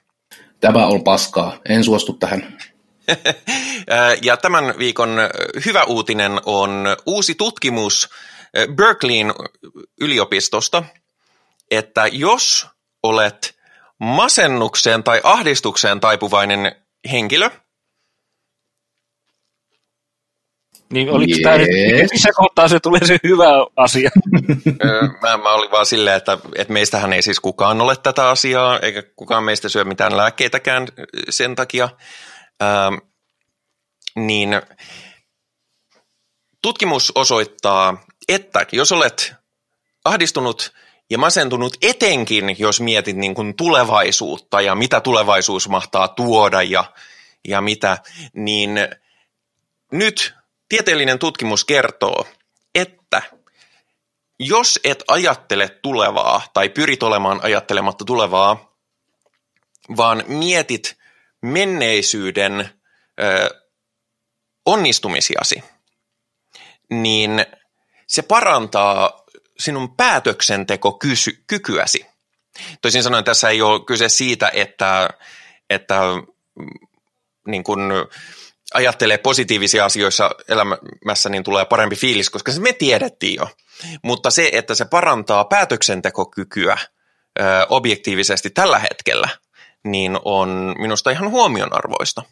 [0.60, 1.58] Tämä on paskaa.
[1.68, 2.58] En suostu tähän.
[4.22, 5.18] Ja tämän viikon
[5.64, 8.08] hyvä uutinen on uusi tutkimus
[8.74, 9.34] Berkeleyn
[10.00, 10.82] yliopistosta,
[11.70, 12.66] että jos
[13.02, 13.56] olet
[14.00, 16.76] masennukseen tai ahdistukseen taipuvainen
[17.10, 17.50] henkilö,
[20.92, 21.40] Niin oliko yes.
[21.42, 21.68] tämä nyt,
[22.12, 24.10] missä kohtaa se tulee se hyvä asia?
[25.22, 29.02] mä, mä olin vaan silleen, että, että meistähän ei siis kukaan ole tätä asiaa, eikä
[29.16, 30.88] kukaan meistä syö mitään lääkkeitäkään
[31.30, 31.88] sen takia.
[32.62, 32.94] Ähm,
[34.16, 34.50] niin
[36.62, 39.34] tutkimus osoittaa, että jos olet
[40.04, 40.72] ahdistunut
[41.10, 46.84] ja masentunut etenkin, jos mietit niin kuin tulevaisuutta ja mitä tulevaisuus mahtaa tuoda ja,
[47.48, 47.98] ja mitä,
[48.32, 48.70] niin
[49.92, 50.34] nyt
[50.68, 52.26] tieteellinen tutkimus kertoo,
[52.74, 53.22] että
[54.38, 58.76] jos et ajattele tulevaa tai pyrit olemaan ajattelematta tulevaa,
[59.96, 60.98] vaan mietit
[61.42, 62.70] menneisyyden
[63.20, 63.50] ö,
[64.66, 65.64] onnistumisiasi,
[66.90, 67.46] niin
[68.06, 69.24] se parantaa
[69.58, 72.06] sinun päätöksentekokykyäsi.
[72.82, 75.10] Toisin sanoen tässä ei ole kyse siitä, että,
[75.70, 76.00] että
[76.58, 76.66] mm,
[77.46, 77.92] niin kun
[78.74, 83.48] ajattelee positiivisia asioissa elämässä, niin tulee parempi fiilis, koska se me tiedettiin jo.
[84.02, 86.78] Mutta se, että se parantaa päätöksentekokykyä
[87.40, 89.28] ö, objektiivisesti tällä hetkellä,
[89.86, 92.22] niin on minusta ihan huomionarvoista.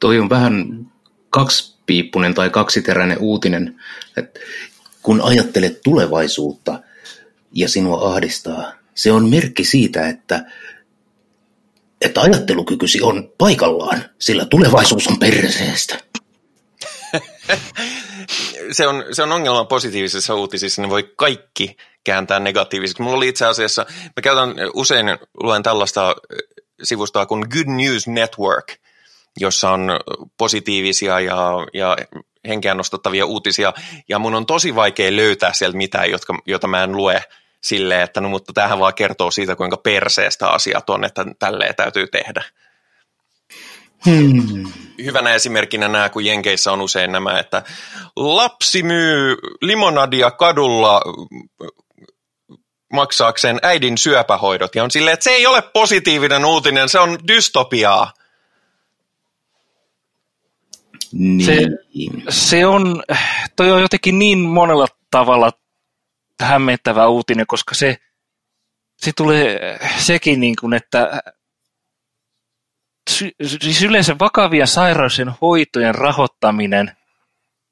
[0.00, 0.86] Toi on vähän
[1.30, 3.80] kaksipiippunen tai kaksiteräinen uutinen,
[4.16, 4.40] että
[5.02, 6.82] kun ajattelet tulevaisuutta
[7.52, 10.44] ja sinua ahdistaa, se on merkki siitä, että,
[12.00, 15.98] että ajattelukykysi on paikallaan, sillä tulevaisuus on perseestä.
[18.72, 23.02] se, on, se on ongelma positiivisissa uutisissa, ne voi kaikki kääntää negatiivisiksi.
[23.02, 25.06] Mulla oli itse asiassa, mä käytän usein,
[25.42, 26.16] luen tällaista
[26.82, 28.72] sivustoa kuin Good News Network,
[29.40, 30.00] jossa on
[30.38, 31.96] positiivisia ja, ja
[32.48, 33.72] henkeä nostattavia uutisia,
[34.08, 37.24] ja mun on tosi vaikea löytää sieltä mitään, jotka, jota mä en lue
[37.60, 42.06] silleen, että no mutta tämähän vaan kertoo siitä, kuinka perseestä asiat on, että tälleen täytyy
[42.06, 42.44] tehdä.
[44.04, 44.72] Hmm.
[45.04, 47.62] Hyvänä esimerkkinä nämä, kun Jenkeissä on usein nämä, että
[48.16, 51.02] lapsi myy limonadia kadulla
[52.92, 54.74] maksaakseen äidin syöpähoidot.
[54.74, 58.12] Ja on silleen, että se ei ole positiivinen uutinen, se on dystopiaa.
[61.12, 61.46] Niin.
[61.46, 61.68] Se,
[62.28, 63.02] se on,
[63.56, 65.52] toi on jotenkin niin monella tavalla
[66.40, 67.96] hämmentävä uutinen, koska se,
[68.96, 71.22] se tulee sekin niin kuin, että
[73.10, 76.96] siis yleensä vakavia sairauksien hoitojen rahoittaminen,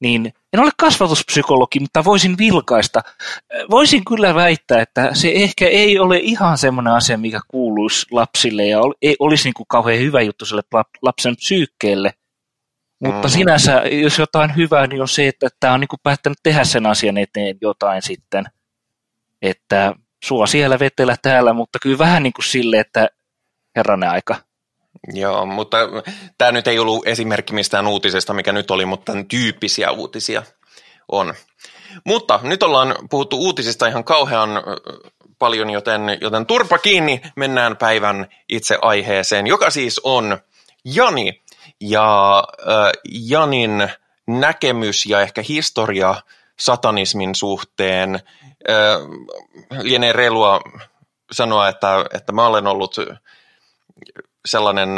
[0.01, 3.01] niin en ole kasvatuspsykologi, mutta voisin vilkaista.
[3.71, 8.79] Voisin kyllä väittää, että se ehkä ei ole ihan semmoinen asia, mikä kuuluisi lapsille ja
[9.03, 10.63] ei olisi niin kuin kauhean hyvä juttu sille
[11.03, 12.13] lapsen psyykkeelle.
[13.01, 13.33] Mutta mm.
[13.33, 16.87] sinänsä, jos jotain hyvää, niin on se, että tämä on niin kuin päättänyt tehdä sen
[16.87, 18.45] asian eteen jotain sitten.
[19.43, 19.95] Että
[20.25, 23.09] sua siellä vetellä täällä, mutta kyllä vähän niin kuin sille, että
[23.77, 24.37] herranen aika.
[25.13, 25.77] Joo, mutta
[26.39, 30.43] tämä nyt ei ollut esimerkki mistään uutisesta, mikä nyt oli, mutta tämän tyyppisiä uutisia
[31.09, 31.35] on.
[32.05, 34.51] Mutta nyt ollaan puhuttu uutisista ihan kauhean
[35.39, 40.39] paljon, joten, joten turpa kiinni, mennään päivän itse aiheeseen, joka siis on
[40.85, 41.43] Jani
[41.81, 42.93] ja äh,
[43.29, 43.89] Janin
[44.27, 46.15] näkemys ja ehkä historia
[46.59, 48.15] satanismin suhteen.
[48.15, 50.61] Äh, lienee reilua
[51.33, 52.97] sanoa, että, että mä olen ollut
[54.47, 54.89] sellainen,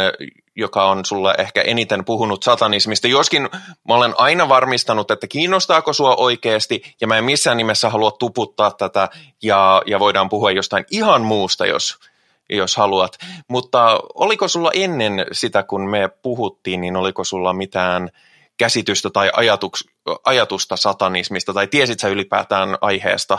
[0.57, 3.43] joka on sulle ehkä eniten puhunut satanismista, joskin
[3.89, 8.71] mä olen aina varmistanut, että kiinnostaako sua oikeasti, ja mä en missään nimessä halua tuputtaa
[8.71, 9.09] tätä,
[9.43, 11.99] ja, ja voidaan puhua jostain ihan muusta, jos,
[12.51, 13.19] jos haluat.
[13.49, 18.11] Mutta oliko sulla ennen sitä, kun me puhuttiin, niin oliko sulla mitään
[18.57, 19.85] käsitystä tai ajatuks,
[20.25, 23.39] ajatusta satanismista, tai tiesit sä ylipäätään aiheesta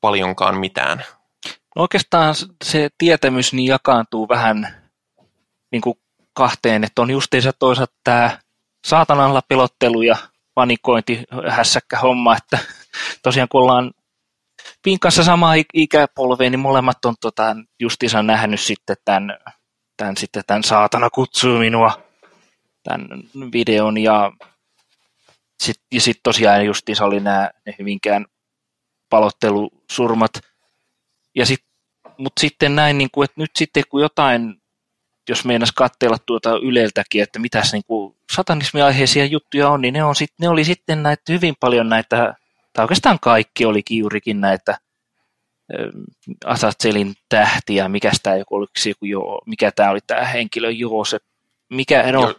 [0.00, 1.04] paljonkaan mitään?
[1.76, 4.79] No oikeastaan se tietämys niin jakaantuu vähän
[5.72, 5.98] niin kuin
[6.32, 8.38] kahteen, että on justiinsa toisaalta tämä
[8.86, 10.16] saatanalla pelottelu ja
[10.54, 12.58] panikointi, hässäkkä homma, että
[13.22, 13.90] tosiaan kun ollaan
[14.82, 19.38] Pinkassa sama ikäpolveen, niin molemmat on tota, justiinsa nähnyt sitten tämän,
[19.96, 22.02] tämän, sitten tämän saatana kutsuu minua,
[22.82, 23.08] tämän
[23.52, 24.32] videon ja
[25.62, 28.26] sitten ja sit tosiaan justiinsa oli nämä ne hyvinkään
[29.10, 30.30] palottelusurmat.
[31.34, 31.64] Ja sit,
[32.18, 34.59] mutta sitten näin, niin kuin, että nyt sitten kun jotain
[35.30, 40.14] jos meinas katteella tuota Yleltäkin, että mitäs niin kuin satanismiaiheisia juttuja on, niin ne, on
[40.14, 42.34] sit, ne oli sitten näitä hyvin paljon näitä,
[42.72, 44.78] tai oikeastaan kaikki oli kiurikin näitä
[46.44, 51.22] Asatselin tähtiä, mikä tämä joku, oliko joku jo, mikä tämä oli tämä henkilö Joosep,
[51.68, 52.34] mikä, no, jo.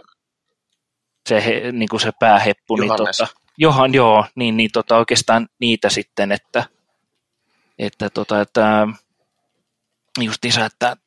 [1.30, 3.28] se, he, niin kuin se pääheppu, niin tota,
[3.58, 6.66] Johan, joo, niin, niin tota, oikeastaan niitä sitten, että,
[7.80, 8.88] että, tota, että
[10.44, 10.98] isä, että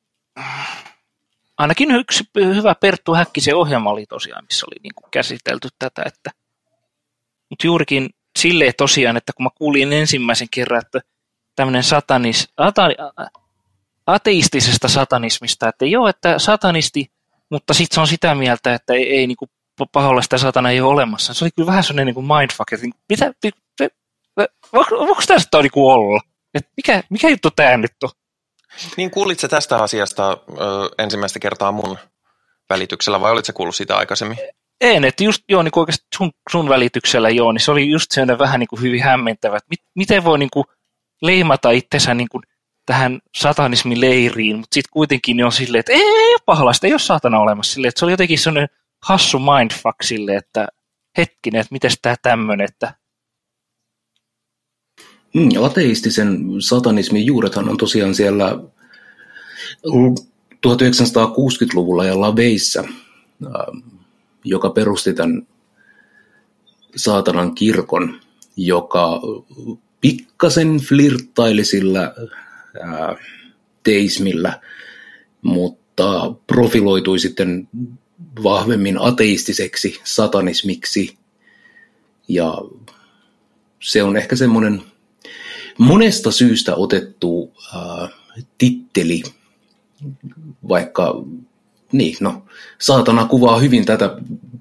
[1.58, 6.02] ainakin yksi hyvä Perttu Häkkisen ohjelma oli tosiaan, missä oli niin kuin käsitelty tätä.
[6.06, 6.30] Että,
[7.50, 11.00] mutta juurikin silleen tosiaan, että kun mä kuulin ensimmäisen kerran, että
[11.56, 12.88] tämmöinen satanis, ata,
[14.06, 17.06] ateistisesta satanismista, että joo, että satanisti,
[17.50, 19.48] mutta sitten se on sitä mieltä, että ei, ei niin kuin
[19.92, 21.34] pahollista satana ei ole olemassa.
[21.34, 23.32] Se oli kyllä vähän sellainen niin mindfuck, että niin mitä,
[24.72, 26.20] voiko tästä niin olla?
[26.54, 28.10] että mikä, mikä juttu tämä nyt on?
[28.96, 30.34] Niin kuulitko tästä asiasta ö,
[30.98, 31.98] ensimmäistä kertaa mun
[32.70, 34.38] välityksellä vai olitko kuullut sitä aikaisemmin?
[34.80, 38.38] en, että just joo, niin oikeasti sun, sun välityksellä joo, niin se oli just sellainen
[38.38, 40.64] vähän niin kuin hyvin hämmentävä, että mit, miten voi niin kuin
[41.22, 42.42] leimata itsensä niin kuin
[42.86, 46.98] tähän satanismin leiriin, mutta sitten kuitenkin on silleen, että ei, ei ole pahalaista, ei ole
[46.98, 48.68] saatana olemassa silleen, että se oli jotenkin sellainen
[49.02, 50.68] hassu mindfuck silleen, että
[51.18, 52.94] hetkinen, että miten tämä tämmöinen, että
[55.34, 58.58] Mm, ateistisen satanismin juurethan on tosiaan siellä
[60.66, 62.84] 1960-luvulla ja Laveissa,
[64.44, 65.46] joka perusti tämän
[66.96, 68.20] saatanan kirkon,
[68.56, 69.20] joka
[70.00, 72.14] pikkasen flirttaili sillä
[73.82, 74.60] teismillä,
[75.42, 77.68] mutta profiloitui sitten
[78.42, 81.16] vahvemmin ateistiseksi satanismiksi.
[82.28, 82.58] Ja
[83.80, 84.82] se on ehkä semmoinen
[85.78, 88.10] monesta syystä otettu äh,
[88.58, 89.22] titteli,
[90.68, 91.14] vaikka
[91.92, 92.42] niin, no,
[92.80, 94.16] saatana kuvaa hyvin tätä,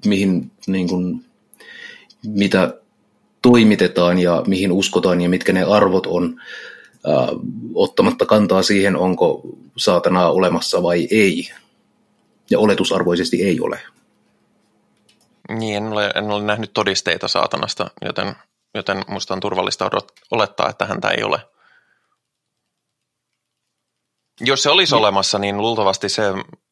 [0.06, 1.24] mihin, niin kuin,
[2.26, 2.74] mitä
[3.42, 6.40] toimitetaan ja mihin uskotaan ja mitkä ne arvot on,
[7.08, 7.28] äh,
[7.74, 9.42] ottamatta kantaa siihen, onko
[9.76, 11.50] saatanaa olemassa vai ei.
[12.50, 13.80] Ja oletusarvoisesti ei ole.
[15.48, 18.34] Niin, en ole, en ole nähnyt todisteita saatanasta, joten
[18.74, 19.90] joten minusta on turvallista
[20.30, 21.40] olettaa, että häntä ei ole.
[24.40, 26.22] Jos se olisi olemassa, niin luultavasti se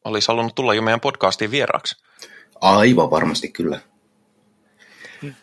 [0.05, 1.95] olisi halunnut tulla jo meidän podcastiin vieraaksi.
[2.61, 3.79] Aivan varmasti kyllä.
[5.21, 5.33] Hmm.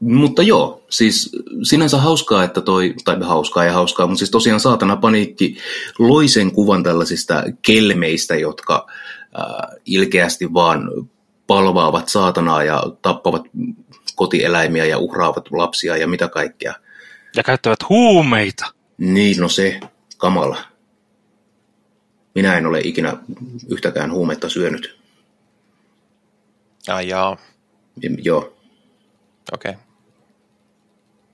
[0.00, 1.30] Mutta joo, siis
[1.62, 5.56] sinänsä hauskaa, että toi, tai hauskaa ja hauskaa, mutta siis tosiaan saatana paniikki
[5.98, 8.86] loi sen kuvan tällaisista kelmeistä, jotka
[9.38, 10.90] äh, ilkeästi vaan
[11.46, 13.42] palvaavat saatanaa ja tappavat
[14.16, 16.74] kotieläimiä ja uhraavat lapsia ja mitä kaikkea.
[17.36, 18.66] Ja käyttävät huumeita.
[18.98, 19.80] Niin, no se,
[20.18, 20.58] kamala.
[22.34, 23.16] Minä en ole ikinä
[23.68, 24.98] yhtäkään huumetta syönyt.
[26.88, 27.36] Ai jaa.
[28.22, 28.56] Joo.
[29.52, 29.70] Okei.
[29.70, 29.82] Okay.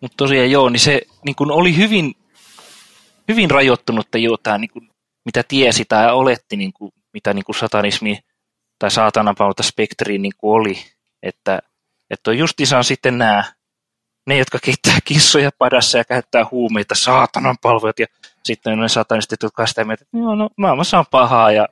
[0.00, 2.14] Mutta tosiaan joo, niin se niin kun oli hyvin,
[3.28, 4.88] hyvin rajoittunutta jo tämä, niin kun,
[5.24, 8.18] mitä tiesi tai oletti, niin kun, mitä niin kun satanismi
[8.78, 10.78] tai saatanapauta spektriin niin oli.
[11.22, 11.62] Että
[12.10, 13.44] että on justiinsa sitten nämä,
[14.26, 18.06] ne, jotka keittää kissoja padassa ja käyttää huumeita, saatanan palvelut, ja
[18.44, 21.68] sitten ne satanistit, jotka sitä mieltä, että no, no, maailmassa on pahaa, ja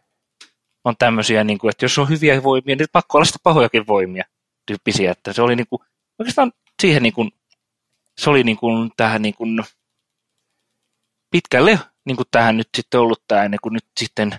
[0.85, 4.25] on tämmöisiä, niin kuin, että jos on hyviä voimia, niin pakko olla sitä pahojakin voimia
[4.67, 5.83] tyyppisiä, että se oli niin kuin,
[6.19, 7.33] oikeastaan siihen niin kuin,
[8.19, 9.65] se oli niin kuin, tähän niin kuin,
[11.31, 14.39] pitkälle niin kuin tähän nyt sitten ollut tämä ennen kuin nyt sitten,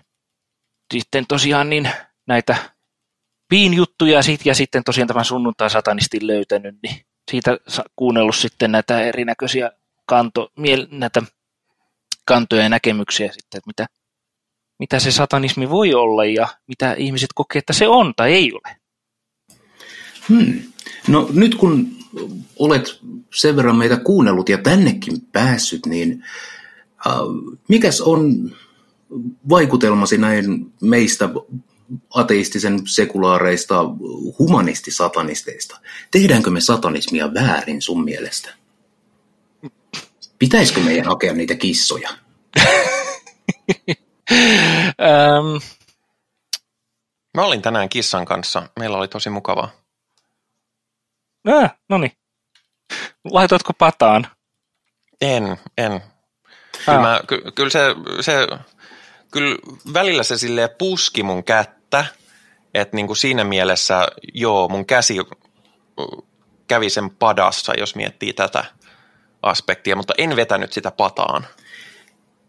[0.93, 1.91] sitten tosiaan niin
[2.27, 2.55] näitä
[3.73, 6.95] juttuja sit, ja sitten tosiaan tämän sunnuntai-satanistin löytänyt, niin
[7.31, 7.57] siitä
[7.95, 9.71] kuunnellut sitten näitä erinäköisiä
[10.05, 11.21] kanto, miel, näitä
[12.25, 13.85] kantoja ja näkemyksiä sitten, että mitä,
[14.79, 18.77] mitä se satanismi voi olla ja mitä ihmiset kokee, että se on tai ei ole.
[20.29, 20.61] Hmm.
[21.07, 21.87] No nyt kun
[22.59, 22.99] olet
[23.35, 26.23] sen verran meitä kuunnellut ja tännekin päässyt, niin
[27.07, 27.13] äh,
[27.67, 28.51] mikäs on
[29.49, 31.29] vaikutelmasi näin meistä
[32.13, 33.75] ateistisen sekulaareista
[34.39, 35.79] humanistisatanisteista.
[36.11, 38.53] Tehdäänkö me satanismia väärin sun mielestä?
[40.39, 42.09] Pitäisikö meidän hakea niitä kissoja?
[44.99, 45.61] um,
[47.37, 48.69] Mä olin tänään kissan kanssa.
[48.79, 49.71] Meillä oli tosi mukavaa.
[51.49, 52.11] Äh, no niin.
[53.31, 54.27] Laitoitko pataan?
[55.21, 56.01] En, en.
[56.85, 57.79] Kyllä, mä, ky, kyllä se,
[58.21, 58.47] se
[59.31, 59.57] kyllä
[59.93, 61.76] välillä se sille puski mun kättä,
[62.73, 65.17] että niin kuin siinä mielessä joo, mun käsi
[66.67, 68.65] kävi sen padassa, jos miettii tätä
[69.41, 71.47] aspektia, mutta en vetänyt sitä pataan.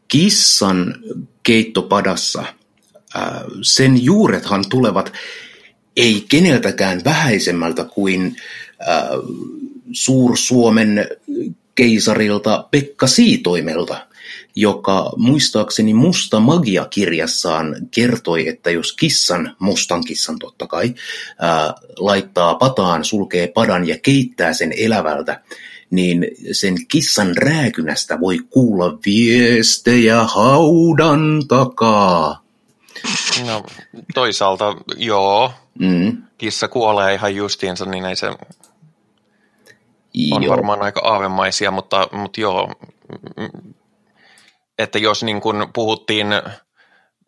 [0.08, 0.94] Kissan
[1.42, 2.44] keittopadassa,
[3.62, 5.12] sen juurethan tulevat
[5.96, 8.36] ei keneltäkään vähäisemmältä kuin
[9.92, 11.06] Suur-Suomen
[11.74, 14.07] keisarilta Pekka Siitoimelta
[14.60, 20.94] joka muistaakseni Musta magia-kirjassaan kertoi, että jos kissan, mustan kissan totta kai,
[21.38, 25.40] ää, laittaa pataan, sulkee padan ja keittää sen elävältä,
[25.90, 32.42] niin sen kissan rääkynästä voi kuulla viestejä haudan takaa.
[33.46, 33.64] No
[34.14, 36.22] toisaalta joo, mm.
[36.38, 38.26] kissa kuolee ihan justiinsa, niin ei se
[40.32, 40.50] on joo.
[40.50, 42.72] varmaan aika aavemaisia, mutta, mutta joo,
[44.78, 46.26] että jos niin kuin puhuttiin,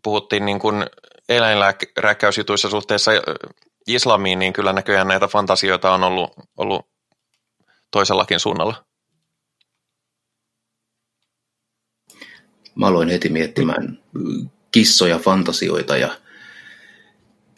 [0.03, 0.87] puhuttiin niin kuin
[1.29, 3.11] eläinräkkäysjutuissa suhteessa
[3.87, 6.87] islamiin, niin kyllä näköjään näitä fantasioita on ollut, ollut
[7.91, 8.85] toisellakin suunnalla.
[12.75, 13.99] Mä aloin heti miettimään
[14.73, 16.17] kissoja, fantasioita ja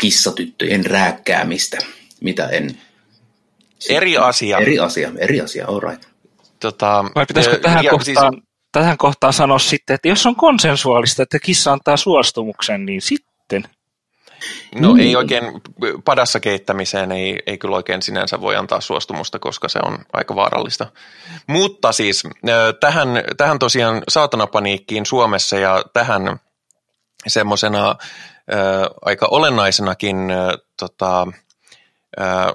[0.00, 1.78] kissatyttöjen rääkkäämistä,
[2.20, 2.78] mitä en...
[3.88, 4.58] Eri asia.
[4.58, 6.02] Eri asia, eri asia, all right.
[6.60, 8.51] Tota, Vai pitäisikö tähän ja kohtaan, siis...
[8.72, 13.64] tähän kohtaan sanoa sitten, että jos on konsensuaalista, että kissa antaa suostumuksen, niin sitten.
[14.74, 15.00] No Mm.
[15.00, 15.44] ei oikein,
[16.04, 20.86] padassa keittämiseen ei, ei kyllä oikein sinänsä voi antaa suostumusta, koska se on aika vaarallista.
[21.46, 22.22] Mutta siis
[22.80, 26.40] tähän, tähän tosiaan saatanapaniikkiin Suomessa ja tähän
[27.26, 27.96] semmoisena
[29.02, 31.26] aika olennaisenakin ö, tota,
[32.20, 32.54] ö,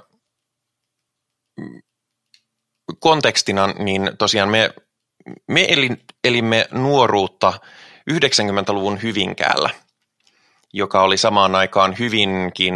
[3.00, 4.70] kontekstina, niin tosiaan me,
[5.46, 5.66] me
[6.24, 7.52] elimme nuoruutta
[8.10, 9.70] 90-luvun Hyvinkäällä,
[10.72, 12.74] joka oli samaan aikaan hyvinkin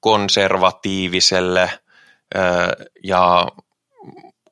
[0.00, 1.70] konservatiiviselle
[3.04, 3.46] ja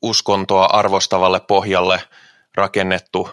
[0.03, 2.01] uskontoa arvostavalle pohjalle
[2.55, 3.31] rakennettu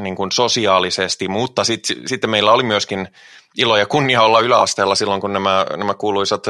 [0.00, 3.08] niin kuin sosiaalisesti, mutta sitten sit meillä oli myöskin
[3.56, 6.44] ilo ja kunnia olla yläasteella silloin, kun nämä, nämä kuuluisat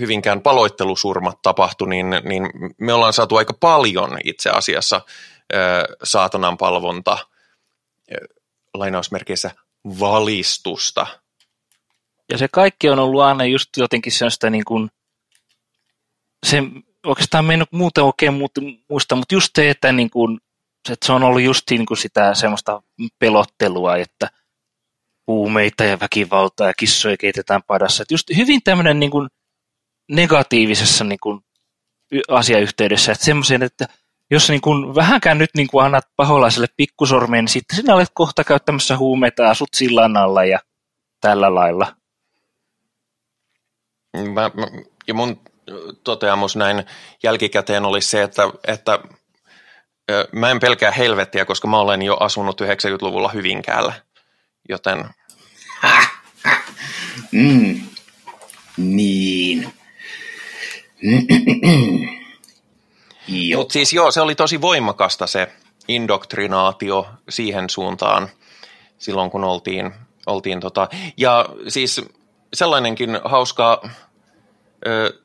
[0.00, 5.00] Hyvinkään paloittelusurmat tapahtui, niin, niin me ollaan saatu aika paljon itse asiassa
[6.04, 7.18] saatanan palvonta
[8.74, 9.50] lainausmerkeissä
[9.84, 11.06] valistusta.
[12.30, 14.90] Ja se kaikki on ollut aina just jotenkin sellaista niin kuin,
[16.46, 16.62] se
[17.06, 18.34] oikeastaan me en muuten oikein
[18.88, 20.40] muista, mutta just se, että, niin kuin,
[20.90, 22.82] että se on ollut just niin kuin sitä semmoista
[23.18, 24.30] pelottelua, että
[25.26, 28.02] huumeita ja väkivaltaa ja kissoja keitetään padassa.
[28.02, 29.28] Että just hyvin tämmöinen niin kuin
[30.08, 31.40] negatiivisessa niin kuin
[32.28, 33.88] asiayhteydessä, että semmoisen, että
[34.30, 38.44] jos niin kuin vähänkään nyt niin kuin annat paholaiselle pikkusormeen, niin sitten sinä olet kohta
[38.44, 40.58] käyttämässä huumeita ja asut sillan alla ja
[41.20, 41.96] tällä lailla.
[44.16, 44.66] Mä, mä,
[45.06, 45.40] ja mun
[46.04, 46.84] toteamus näin
[47.22, 48.98] jälkikäteen oli se, että, että
[50.32, 53.92] mä en pelkää helvettiä, koska mä olen jo asunut 90-luvulla Hyvinkäällä,
[54.68, 55.04] joten
[57.32, 57.80] Mm.
[58.76, 59.72] Niin.
[63.56, 65.52] Mutta siis joo, se oli tosi voimakasta se
[65.88, 68.28] indoktrinaatio siihen suuntaan
[68.98, 69.94] silloin, kun oltiin,
[70.26, 70.88] oltiin tota.
[71.16, 72.00] ja siis
[72.54, 73.82] sellainenkin hauska
[74.86, 75.20] ö,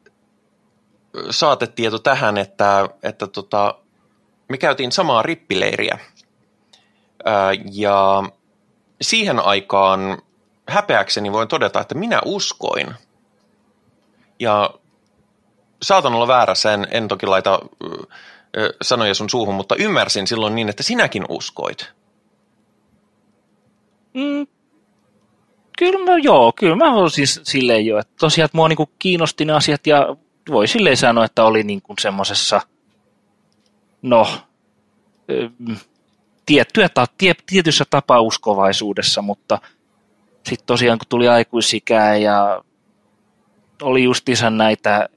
[1.29, 3.75] saatetieto tähän, että, että tota,
[4.49, 7.29] me käytiin samaa rippileiriä ö,
[7.71, 8.23] ja
[9.01, 10.21] siihen aikaan
[10.69, 12.93] häpeäkseni voin todeta, että minä uskoin
[14.39, 14.73] ja
[15.83, 17.59] saatan olla väärässä, en, en toki laita
[18.57, 21.93] ö, sanoja sun suuhun, mutta ymmärsin silloin niin, että sinäkin uskoit.
[24.13, 24.47] Mm,
[25.77, 29.45] kyllä mä, joo, kyllä mä voin siis silleen jo, että tosiaan että mua niinku kiinnosti
[29.45, 30.15] ne asiat ja
[30.51, 32.61] voi silleen sanoa, että oli niinku semmoisessa,
[34.01, 34.27] no,
[35.29, 35.49] ö,
[36.45, 39.59] tiettyä, ta, tie, tietyssä tapauskovaisuudessa, mutta
[40.49, 42.63] sitten tosiaan kun tuli aikuisikää ja
[43.81, 45.09] oli justiinsa näitä,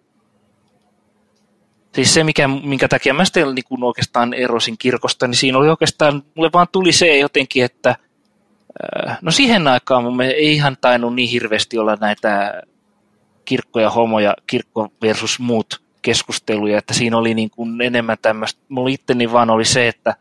[1.96, 6.22] siis se mikä, minkä takia mä sitten niin oikeastaan erosin kirkosta, niin siinä oli oikeastaan,
[6.34, 7.96] mulle vaan tuli se jotenkin, että
[9.22, 12.62] no siihen aikaan mun ei ihan tainnut niin hirveästi olla näitä
[13.44, 18.60] kirkko ja homo ja kirkko versus muut keskusteluja, että siinä oli niin kuin enemmän tämmöistä,
[18.68, 20.14] mulla itteni vaan oli se, että,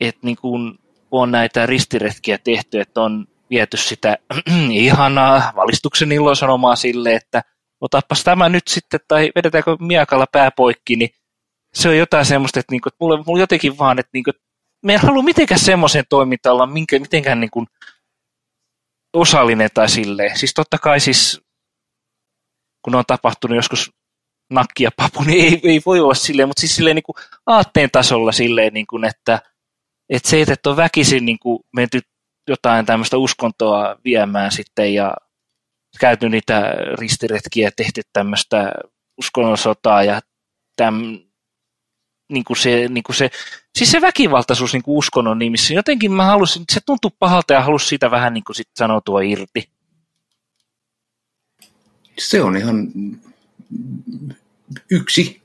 [0.00, 0.78] että niin kuin
[1.10, 4.18] on näitä ristiretkiä tehty, että on viety sitä
[4.70, 7.42] ihanaa valistuksen ilosanomaa sille, että
[7.80, 11.10] otapas tämä nyt sitten, tai vedetäänkö miakalla pää poikki, niin
[11.74, 14.30] se on jotain semmoista, että, niinku, että mulla, mulla jotenkin vaan, että niinku,
[14.84, 17.64] me en halua mitenkään semmoiseen toimintaan olla minkä, mitenkään niinku
[19.16, 20.38] osallinen tai silleen.
[20.38, 21.40] Siis totta kai siis,
[22.82, 23.90] kun on tapahtunut joskus
[24.50, 27.16] nakki ja papu, niin ei, ei voi olla silleen, mutta siis silleen niin kuin
[27.46, 29.40] aatteen tasolla silleen, niin kuin, että,
[30.08, 32.00] että se, että on väkisin niin kuin menty
[32.48, 35.14] jotain tämmöistä uskontoa viemään sitten ja
[36.00, 38.72] käyty niitä ristiretkiä tehty tämmöistä
[39.18, 40.20] uskonnonsotaa ja
[40.76, 41.18] täm,
[42.32, 43.30] niin kuin se, niin kuin se,
[43.78, 47.88] siis se väkivaltaisuus niin kuin uskonnon nimissä, jotenkin mä halusin, se tuntui pahalta ja halusin
[47.88, 49.70] sitä vähän niin kuin sit sanotua irti.
[52.18, 52.88] Se on ihan
[54.90, 55.40] yksi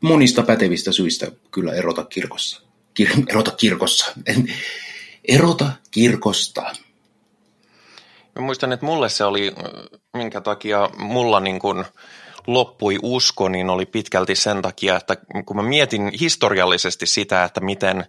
[0.00, 2.62] monista pätevistä syistä kyllä erota kirkossa.
[3.00, 4.12] Kir- erota kirkossa.
[5.28, 6.74] erota kirkosta.
[8.36, 9.52] Mä muistan, että mulle se oli,
[10.16, 11.84] minkä takia mulla niin kuin
[12.46, 15.16] loppui usko, niin oli pitkälti sen takia, että
[15.46, 18.06] kun mä mietin historiallisesti sitä, että miten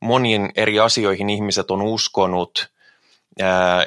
[0.00, 2.72] moniin eri asioihin ihmiset on uskonut
[3.42, 3.84] ää,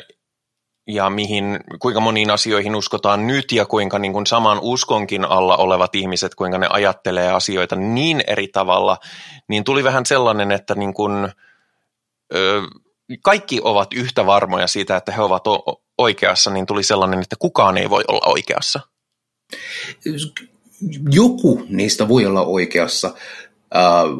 [0.87, 5.95] ja mihin, kuinka moniin asioihin uskotaan nyt ja kuinka niin kuin saman uskonkin alla olevat
[5.95, 8.97] ihmiset, kuinka ne ajattelee asioita niin eri tavalla,
[9.47, 11.31] niin tuli vähän sellainen, että niin kuin,
[12.35, 12.61] ö,
[13.21, 15.43] kaikki ovat yhtä varmoja siitä, että he ovat
[15.97, 18.79] oikeassa, niin tuli sellainen, että kukaan ei voi olla oikeassa.
[21.11, 23.13] Joku niistä voi olla oikeassa.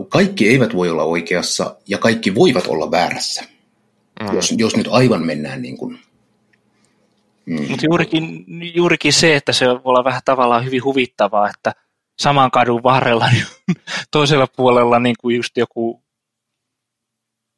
[0.09, 3.43] Kaikki eivät voi olla oikeassa ja kaikki voivat olla väärässä.
[4.19, 4.35] Mm.
[4.35, 5.99] Jos, jos nyt aivan mennään niin kuin
[7.45, 7.69] Mm.
[7.69, 11.73] Mutta juurikin, juurikin se, että se voi olla vähän tavallaan hyvin huvittavaa, että
[12.19, 13.45] saman kadun varrella niin
[14.11, 16.00] toisella puolella niin kuin just joku,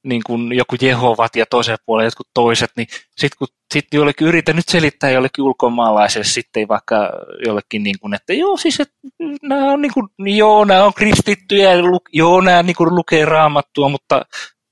[0.04, 2.88] niin kuin joku Jehovat ja toisella puolella jotkut toiset, niin
[3.18, 7.10] sitten kun sit jollekin yritän nyt selittää jollekin ulkomaalaiselle sitten vaikka
[7.46, 8.96] jollekin, niin kuin, että joo siis, että
[9.42, 11.70] nämä on, niin kuin, joo, nämä on kristittyjä,
[12.14, 14.26] joo, nämä niin kuin, lukee raamattua, mutta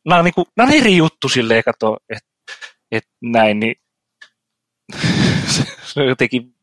[0.05, 2.29] nämä on, niin kuin, nämä on eri juttu silleen, kato, että,
[2.91, 3.75] että näin, niin
[5.85, 6.53] se on jotenkin,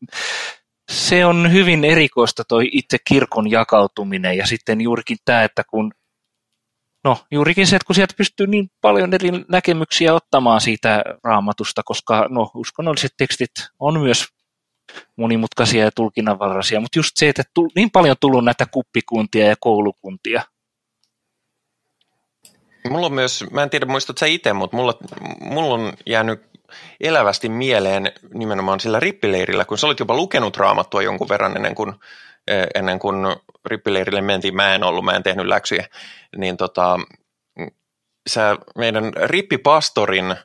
[0.91, 5.91] se on hyvin erikoista toi itse kirkon jakautuminen ja sitten juurikin tämä, että kun
[7.03, 12.27] No juurikin se, että kun sieltä pystyy niin paljon eri näkemyksiä ottamaan siitä raamatusta, koska
[12.29, 14.25] no, uskonnolliset tekstit on myös
[15.15, 17.43] monimutkaisia ja tulkinnanvaraisia, mutta just se, että
[17.75, 20.43] niin paljon tullut näitä kuppikuntia ja koulukuntia.
[22.89, 24.93] Mulla on myös, mä en tiedä muistatko sä itse, mutta mulla,
[25.41, 26.41] mulla on jäänyt
[26.99, 31.93] elävästi mieleen nimenomaan sillä rippileirillä, kun sä olit jopa lukenut raamattua jonkun verran ennen kuin,
[32.75, 33.15] ennen kuin
[33.65, 34.55] rippileirille mentiin.
[34.55, 35.87] Mä en ollut, mä en tehnyt läksyjä.
[36.37, 36.97] Niin tota,
[38.29, 40.35] sä meidän rippipastorin,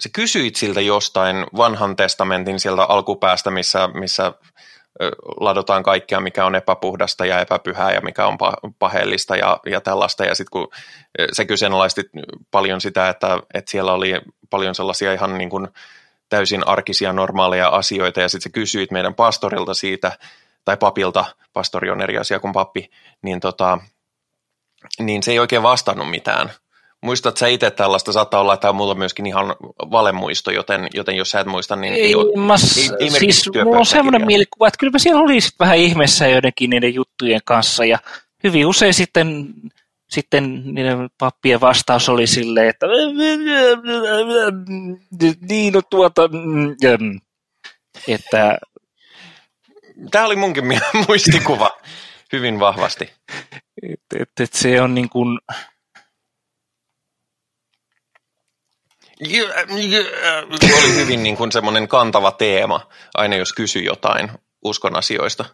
[0.00, 4.32] sä kysyit siltä jostain vanhan testamentin sieltä alkupäästä, missä, missä
[5.40, 8.38] ladotaan kaikkea, mikä on epäpuhdasta ja epäpyhää ja mikä on
[8.78, 10.24] paheellista ja, ja tällaista.
[10.24, 10.68] Ja sitten kun
[11.32, 12.02] se kyseenalaisti
[12.50, 15.68] paljon sitä, että, että siellä oli paljon sellaisia ihan niin kuin
[16.28, 20.12] täysin arkisia normaaleja asioita ja sitten sä kysyit meidän pastorilta siitä,
[20.68, 22.90] tai papilta, pastori on eri asia kuin pappi,
[23.22, 23.78] niin, tota,
[25.00, 26.50] niin se ei oikein vastannut mitään.
[27.02, 28.12] Muistat sä itse tällaista?
[28.12, 29.56] Saattaa olla, että tämä on mulla myöskin ihan
[29.90, 33.78] valemuisto, joten, joten jos sä et muista, niin ei, ei, mä, ei, ei siis mulla
[33.78, 37.98] on semmoinen mielikuva, että kyllä siellä oli sit vähän ihmeessä joidenkin niiden juttujen kanssa ja
[38.44, 39.48] hyvin usein sitten,
[40.08, 42.86] sitten niiden pappien vastaus oli silleen, että
[45.48, 46.22] niin no tuota,
[48.08, 48.58] että
[50.10, 50.64] Tämä oli munkin
[51.08, 51.78] muistikuva
[52.32, 53.12] hyvin vahvasti.
[53.82, 55.38] Et, et, et se on niin kuin,
[60.78, 64.30] oli hyvin niin kuin semmoinen kantava teema, aina jos kysyy jotain
[64.64, 65.44] uskon asioista.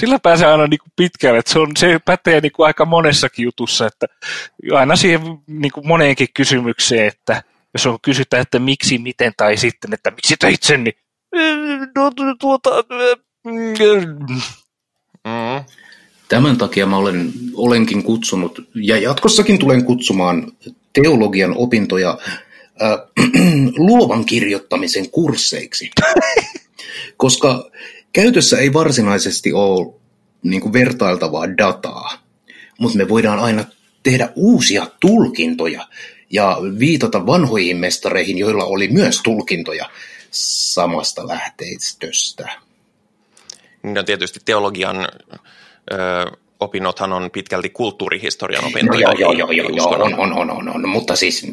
[0.00, 3.42] Sillä pääsee aina niin kuin pitkälle, että se, on, se pätee niin kuin aika monessakin
[3.42, 4.06] jutussa, että
[4.74, 7.42] aina siihen niin kuin moneenkin kysymykseen, että
[7.74, 11.03] jos on kysytään, että miksi, miten tai sitten, että miksi teit sen, niin
[12.38, 12.70] tuota.
[16.28, 20.52] Tämän takia mä olen, olenkin kutsunut, ja jatkossakin tulen kutsumaan
[20.92, 22.18] teologian opintoja
[22.82, 22.98] äh,
[23.76, 25.90] luovan kirjoittamisen kursseiksi.
[27.16, 27.70] Koska
[28.12, 29.94] käytössä ei varsinaisesti ole
[30.42, 32.18] niin vertailtavaa dataa,
[32.80, 33.64] mutta me voidaan aina
[34.02, 35.86] tehdä uusia tulkintoja
[36.30, 39.90] ja viitata vanhoihin mestareihin, joilla oli myös tulkintoja
[40.34, 42.48] samasta lähteistöstä.
[43.82, 45.08] No tietysti teologian
[45.92, 45.96] ö,
[46.60, 49.08] opinnothan on pitkälti kulttuurihistorian opintoja.
[49.08, 51.46] No, joo, joo, joo, joo, on, on, on, on, on, mutta siis...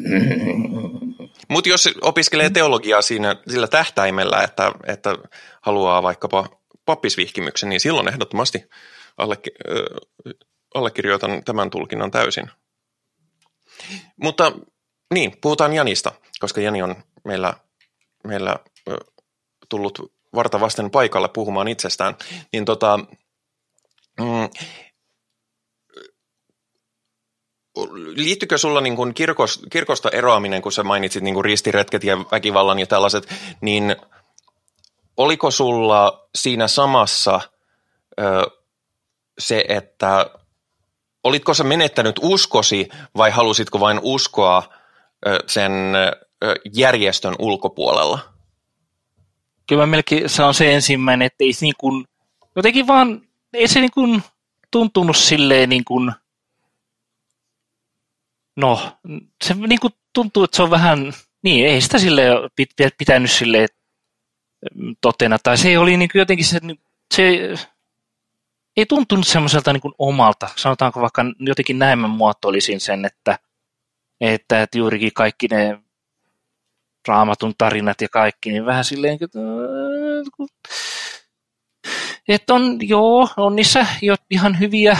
[1.48, 5.16] Mutta jos opiskelee teologiaa siinä sillä tähtäimellä, että, että
[5.60, 6.48] haluaa vaikkapa
[6.84, 8.64] pappisvihkimyksen, niin silloin ehdottomasti
[9.16, 9.38] alle,
[9.70, 10.32] äh,
[10.74, 12.50] allekirjoitan tämän tulkinnan täysin.
[14.16, 14.52] Mutta
[15.14, 17.54] niin, puhutaan Janista, koska Jani on meillä,
[18.26, 18.56] meillä
[19.72, 22.16] tullut varta vasten paikalle puhumaan itsestään.
[22.52, 22.98] Niin tota,
[24.20, 24.48] mm,
[28.16, 32.78] liittyykö sulla niin kuin kirkos, kirkosta eroaminen, kun sä mainitsit niin kuin ristiretket ja väkivallan
[32.78, 33.28] ja tällaiset,
[33.60, 33.96] niin
[35.16, 37.40] oliko sulla siinä samassa
[38.20, 38.50] ö,
[39.38, 40.30] se, että
[41.24, 44.62] olitko sä menettänyt uskosi vai halusitko vain uskoa
[45.26, 48.31] ö, sen ö, järjestön ulkopuolella?
[49.68, 52.04] Kyllä mä melkein sanon se ensimmäinen, että ei niin kuin,
[52.56, 54.22] jotenkin vaan, ei se niin kuin
[54.70, 56.12] tuntunut silleen niin kuin–
[58.56, 58.98] no,
[59.44, 62.24] se niin kuin tuntuu, että se on vähän, niin ei sitä sille
[62.98, 63.66] pitänyt sille
[65.00, 66.60] totena, tai se oli niin kuin jotenkin se,
[67.14, 67.54] se
[68.76, 73.38] ei tuntunut semmoiselta niin kuin omalta, sanotaanko vaikka jotenkin näin mä muotoilisin sen, että,
[74.20, 75.78] että, että juurikin kaikki ne
[77.08, 79.38] raamatun tarinat ja kaikki, niin vähän silleen, että,
[82.28, 84.98] että on, joo, on niissä jo ihan hyviä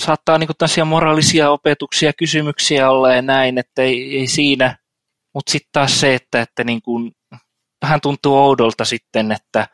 [0.00, 4.76] saattaa niin tällaisia moraalisia opetuksia, kysymyksiä olla ja näin, että ei, ei siinä.
[5.34, 7.12] Mutta sitten taas se, että, että niin kuin,
[7.82, 9.68] vähän tuntuu oudolta sitten, että,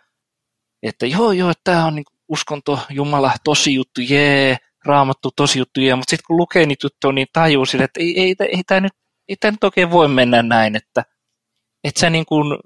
[0.83, 5.95] että joo, joo, tämä on niin uskonto, Jumala, tosi juttu, jee, raamattu, tosi juttu, jee,
[5.95, 8.93] mutta sitten kun lukee niitä juttuja, niin tajuu sille, että ei, ei, ei, tämä nyt,
[9.29, 11.05] ei tämä nyt oikein voi mennä näin, että,
[11.85, 12.59] että sä niin kuin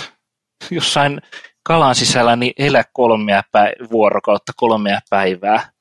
[0.70, 1.20] jossain
[1.62, 5.72] kalan sisällä niin elä kolmea päiv- vuorokautta, kolmea päivää.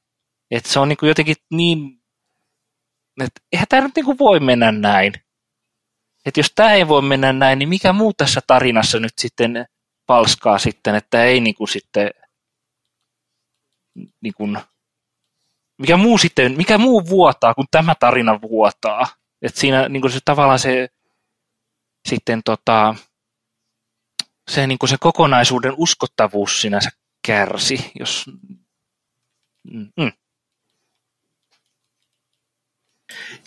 [0.52, 2.02] että se on niin kuin jotenkin niin,
[3.24, 5.14] että eihän tämä nyt niin kuin voi mennä näin.
[6.26, 9.66] Että jos tämä ei voi mennä näin, niin mikä muu tässä tarinassa nyt sitten
[10.06, 12.10] palskaa sitten, että ei niin kuin sitten
[14.22, 14.58] niin kuin,
[15.78, 19.08] mikä muu sitten, mikä muu vuotaa, kun tämä tarina vuotaa.
[19.42, 20.88] Että siinä niin kuin se, tavallaan se
[22.08, 22.96] sitten tota,
[24.50, 26.90] se, niin kuin se kokonaisuuden uskottavuus sinänsä
[27.28, 28.26] kärsi, jos...
[29.98, 30.12] Mm.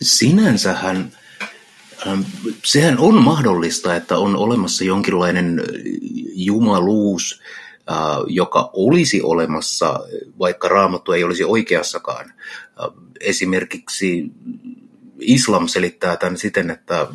[0.03, 1.13] Sinänsähän
[2.07, 2.21] ähm,
[2.65, 5.67] sehän on mahdollista, että on olemassa jonkinlainen äh,
[6.35, 7.43] jumaluus,
[7.91, 7.97] äh,
[8.27, 10.01] joka olisi olemassa,
[10.39, 12.31] vaikka raamattu ei olisi oikeassakaan.
[12.31, 12.89] Äh,
[13.21, 14.25] esimerkiksi
[15.21, 17.07] islam selittää tämän siten, että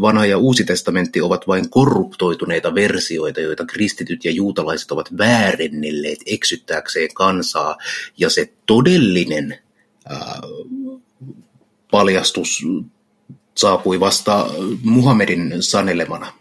[0.00, 7.08] vanha ja uusi testamentti ovat vain korruptoituneita versioita, joita kristityt ja juutalaiset ovat väärennelleet eksyttääkseen
[7.14, 7.76] kansaa.
[8.18, 9.58] Ja se todellinen
[11.90, 12.66] paljastus
[13.56, 14.46] saapui vasta
[14.82, 16.32] Muhammedin sanelemana.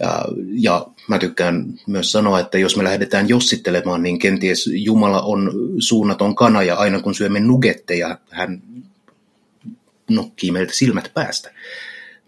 [0.00, 5.52] Ja, ja mä tykkään myös sanoa, että jos me lähdetään jossittelemaan, niin kenties Jumala on
[5.78, 8.62] suunnaton kana ja aina kun syömme nugetteja, hän
[10.10, 11.50] nokkii meiltä silmät päästä.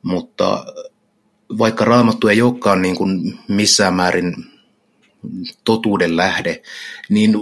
[0.02, 0.64] Mutta
[1.58, 4.34] vaikka raamattu ei olekaan niin kuin missään määrin
[5.64, 6.62] totuuden lähde,
[7.08, 7.34] niin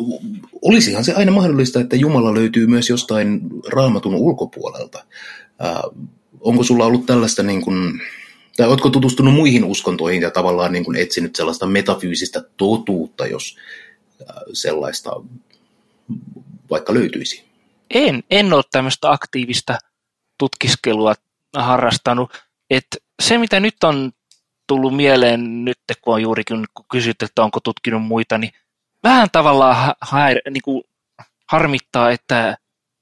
[0.63, 5.05] olisihan se aina mahdollista, että Jumala löytyy myös jostain raamatun ulkopuolelta.
[5.65, 5.83] Äh,
[6.41, 8.01] onko sulla ollut tällaista, niin kuin,
[8.57, 13.57] tai oletko tutustunut muihin uskontoihin ja tavallaan niin kuin etsinyt sellaista metafyysistä totuutta, jos
[14.53, 15.11] sellaista
[16.71, 17.45] vaikka löytyisi?
[17.91, 19.79] En, en ole tämmöistä aktiivista
[20.39, 21.15] tutkiskelua
[21.57, 22.33] harrastanut.
[22.71, 22.87] Et
[23.23, 24.13] se, mitä nyt on
[24.67, 28.53] tullut mieleen nyt, kun on juurikin kun kysyt, että onko tutkinut muita, niin
[29.03, 30.83] vähän tavallaan haer, niin kuin
[31.47, 32.57] harmittaa, että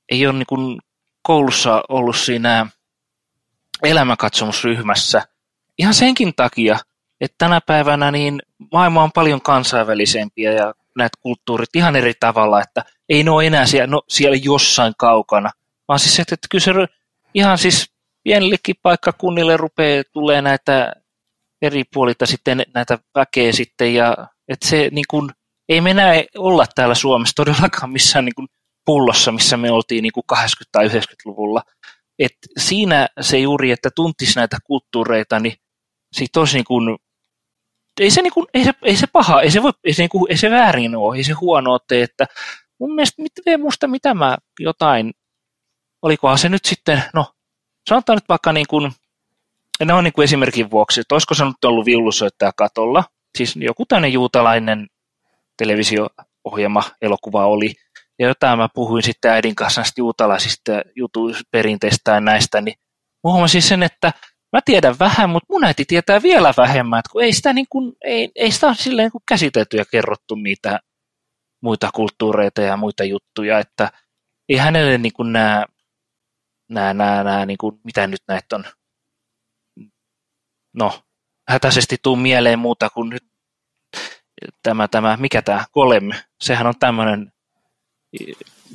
[0.08, 0.80] ei ole niin kuin
[1.22, 2.66] koulussa ollut siinä
[3.82, 5.22] elämänkatsomusryhmässä.
[5.78, 6.78] Ihan senkin takia,
[7.20, 12.84] että tänä päivänä niin maailma on paljon kansainvälisempiä ja näitä kulttuurit ihan eri tavalla, että
[13.08, 15.50] ei ne ole enää siellä, no, siellä jossain kaukana,
[15.88, 16.72] vaan siis että, että kyllä se
[17.34, 17.86] ihan siis
[18.24, 20.92] pienillekin paikkakunnille rupeaa tulee näitä
[21.62, 24.16] eri puolilta sitten näitä väkeä sitten ja
[24.48, 25.30] että se niin kuin,
[25.68, 28.48] ei me enää olla täällä Suomessa todellakaan missään niin kuin
[28.84, 30.36] pullossa, missä me oltiin niin kuin 80-
[30.72, 31.62] tai 90-luvulla.
[32.18, 35.54] Et siinä se juuri, että tuntisi näitä kulttuureita, niin
[36.16, 36.96] siitä olisi niin kuin,
[38.00, 40.10] ei se, niin kuin, ei se, ei se paha, ei se, voi, ei, se, niin
[40.10, 42.26] kuin, ei se väärin ole, ei se huono tee, että
[42.80, 45.12] mun mielestä, mit, musta mitä mä jotain
[46.04, 47.26] olikohan se nyt sitten, no
[47.88, 48.92] sanotaan nyt vaikka niin kuin,
[49.84, 53.04] ne on niin kuin esimerkin vuoksi, että olisiko se nyt ollut viulusoittaja katolla,
[53.38, 54.86] siis joku tämmöinen juutalainen
[55.56, 57.74] televisio-ohjelma, elokuva oli,
[58.18, 62.76] ja jotain mä puhuin sitten äidin kanssa näistä juutalaisista jutuperinteistä ja näistä, niin
[63.22, 64.12] huomasin sen, että
[64.52, 67.92] mä tiedän vähän, mutta mun äiti tietää vielä vähemmän, että kun ei sitä, niin kuin,
[68.04, 70.80] ei, ei sitä ole silleen kuin käsitelty ja kerrottu niitä
[71.62, 73.90] muita kulttuureita ja muita juttuja, että
[74.48, 75.64] ei hänelle niin kuin nämä
[76.68, 78.64] nämä, nämä, nämä niin kuin, mitä nyt näitä on,
[80.72, 81.00] no,
[81.48, 83.24] hätäisesti tuu mieleen muuta kuin nyt
[84.62, 86.10] tämä, tämä mikä tämä Golem,
[86.40, 87.32] sehän on tämmöinen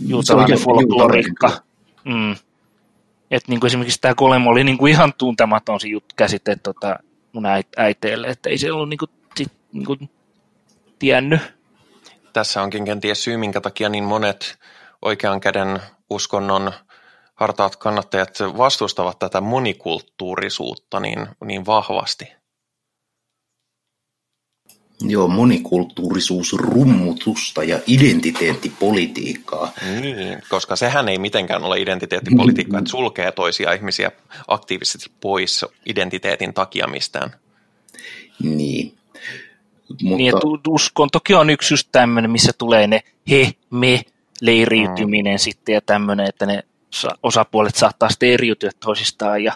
[0.07, 1.51] juutalainen folkloriikka.
[2.05, 2.35] Mm.
[3.31, 6.99] Et niin kuin esimerkiksi tämä Golem oli niin kuin ihan tuntematon se juttu käsite tota,
[7.33, 7.43] mun
[7.77, 10.09] äiteelle, että ei se ollut niin kuin, sit, niin kuin,
[10.99, 11.41] tiennyt.
[12.33, 14.59] Tässä onkin kenties syy, minkä takia niin monet
[15.01, 15.79] oikean käden
[16.09, 16.73] uskonnon
[17.39, 22.25] hartaat kannattajat vastustavat tätä monikulttuurisuutta niin, niin vahvasti.
[25.01, 29.71] Joo, monikulttuurisuus, rummutusta ja identiteettipolitiikkaa.
[30.01, 34.11] Niin, koska sehän ei mitenkään ole identiteettipolitiikkaa, että sulkee toisia ihmisiä
[34.47, 37.29] aktiivisesti pois identiteetin takia mistään.
[38.43, 38.97] Niin.
[39.89, 40.17] Mutta...
[40.17, 44.01] Niin, että uskon toki on yksi just tämmöinen, missä tulee ne he, me,
[44.41, 45.39] leiriytyminen mm.
[45.39, 46.63] sitten ja tämmöinen, että ne
[47.23, 49.53] osapuolet saattaa sitten eriytyä toisistaan ja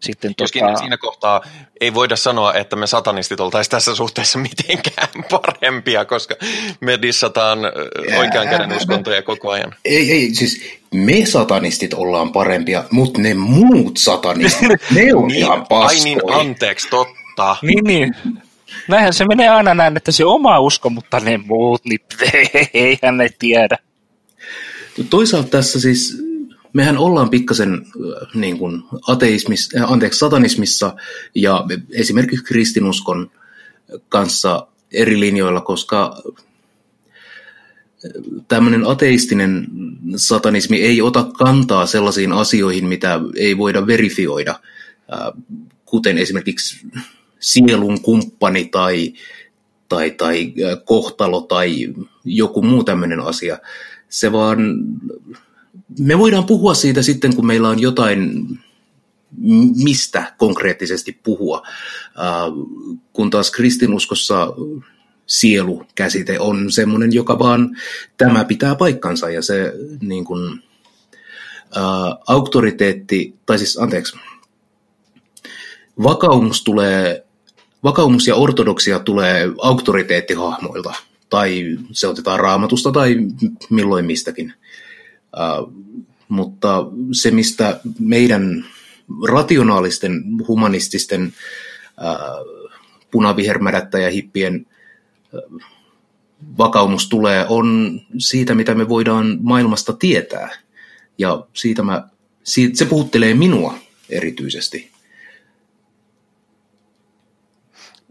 [0.00, 1.44] sitten Joskin tota, siinä kohtaa
[1.80, 6.34] ei voida sanoa, että me satanistit oltaisiin tässä suhteessa mitenkään parempia, koska
[6.80, 7.58] me dissataan
[8.18, 9.74] oikean käden uskontoja koko ajan.
[9.84, 10.62] Ei, ei, siis
[10.94, 16.04] me satanistit ollaan parempia, mutta ne muut satanistit, ne on ihan Ai paskoja.
[16.04, 17.56] niin, anteeksi, totta.
[17.62, 18.14] Niin, niin.
[18.88, 22.00] Näinhän se menee aina näin, että se oma usko, mutta ne muut, niin
[22.74, 23.78] eihän ne tiedä.
[25.10, 26.29] Toisaalta tässä siis,
[26.72, 30.96] mehän ollaan pikkasen äh, niin kuin ateismis, äh, anteeksi, satanismissa
[31.34, 33.30] ja esimerkiksi kristinuskon
[34.08, 36.22] kanssa eri linjoilla, koska
[38.48, 39.66] tämmöinen ateistinen
[40.16, 44.50] satanismi ei ota kantaa sellaisiin asioihin, mitä ei voida verifioida,
[45.12, 45.42] äh,
[45.84, 46.86] kuten esimerkiksi
[47.40, 49.12] sielun kumppani tai,
[49.88, 51.94] tai, tai äh, kohtalo tai
[52.24, 53.58] joku muu tämmöinen asia.
[54.08, 54.58] Se vaan,
[55.98, 58.46] me voidaan puhua siitä sitten, kun meillä on jotain,
[59.76, 61.62] mistä konkreettisesti puhua,
[62.18, 62.52] Äh,
[63.12, 64.52] kun taas kristinuskossa
[65.26, 67.76] sielu-käsite on semmoinen, joka vaan
[68.16, 70.62] tämä pitää paikkansa ja se niin kuin,
[71.76, 74.16] ää, auktoriteetti, tai siis anteeksi,
[76.02, 77.26] vakaumus tulee,
[77.84, 80.92] vakaumus ja ortodoksia tulee auktoriteettihahmoilta,
[81.28, 83.16] tai se otetaan raamatusta tai
[83.70, 84.54] milloin mistäkin.
[85.36, 85.56] Ää,
[86.28, 88.64] mutta se, mistä meidän
[89.28, 91.32] rationaalisten, humanististen,
[91.96, 92.18] ää,
[93.10, 94.66] punavihermädättä ja hippien
[96.58, 100.50] vakaumus tulee, on siitä, mitä me voidaan maailmasta tietää.
[101.18, 102.08] Ja siitä mä,
[102.42, 103.74] siitä, se puhuttelee minua
[104.08, 104.90] erityisesti.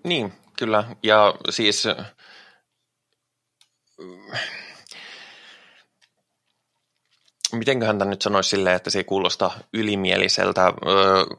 [0.04, 0.96] Niin, kyllä.
[1.04, 1.84] Ja siis
[7.54, 10.74] mitenköhän tämän nyt sanoisi silleen, että se ei kuulosta ylimieliseltä,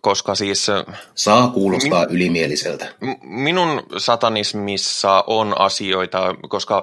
[0.00, 0.66] koska siis
[1.14, 2.86] Saa kuulostaa ylimieliseltä.
[3.00, 6.82] m- minun satanismissa on asioita, koska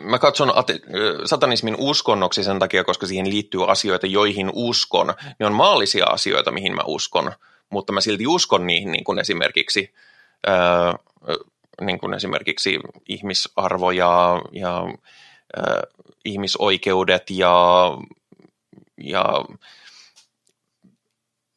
[0.00, 0.80] mä katson ate-
[1.24, 5.14] satanismin uskonnoksi sen takia, koska siihen liittyy asioita, joihin uskon.
[5.38, 7.32] Ne on maallisia asioita, mihin mä uskon,
[7.70, 9.94] mutta mä silti uskon niihin, niin kuin esimerkiksi,
[10.48, 10.50] ö,
[11.28, 11.36] ö,
[11.80, 14.82] niin kuin esimerkiksi ihmisarvo ja, ja
[15.58, 15.62] ö,
[16.24, 17.54] ihmisoikeudet ja
[18.98, 19.24] ja,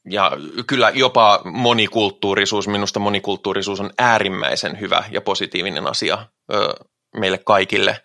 [0.09, 0.31] ja
[0.67, 6.85] kyllä jopa monikulttuurisuus, minusta monikulttuurisuus on äärimmäisen hyvä ja positiivinen asia ö,
[7.17, 8.03] meille kaikille.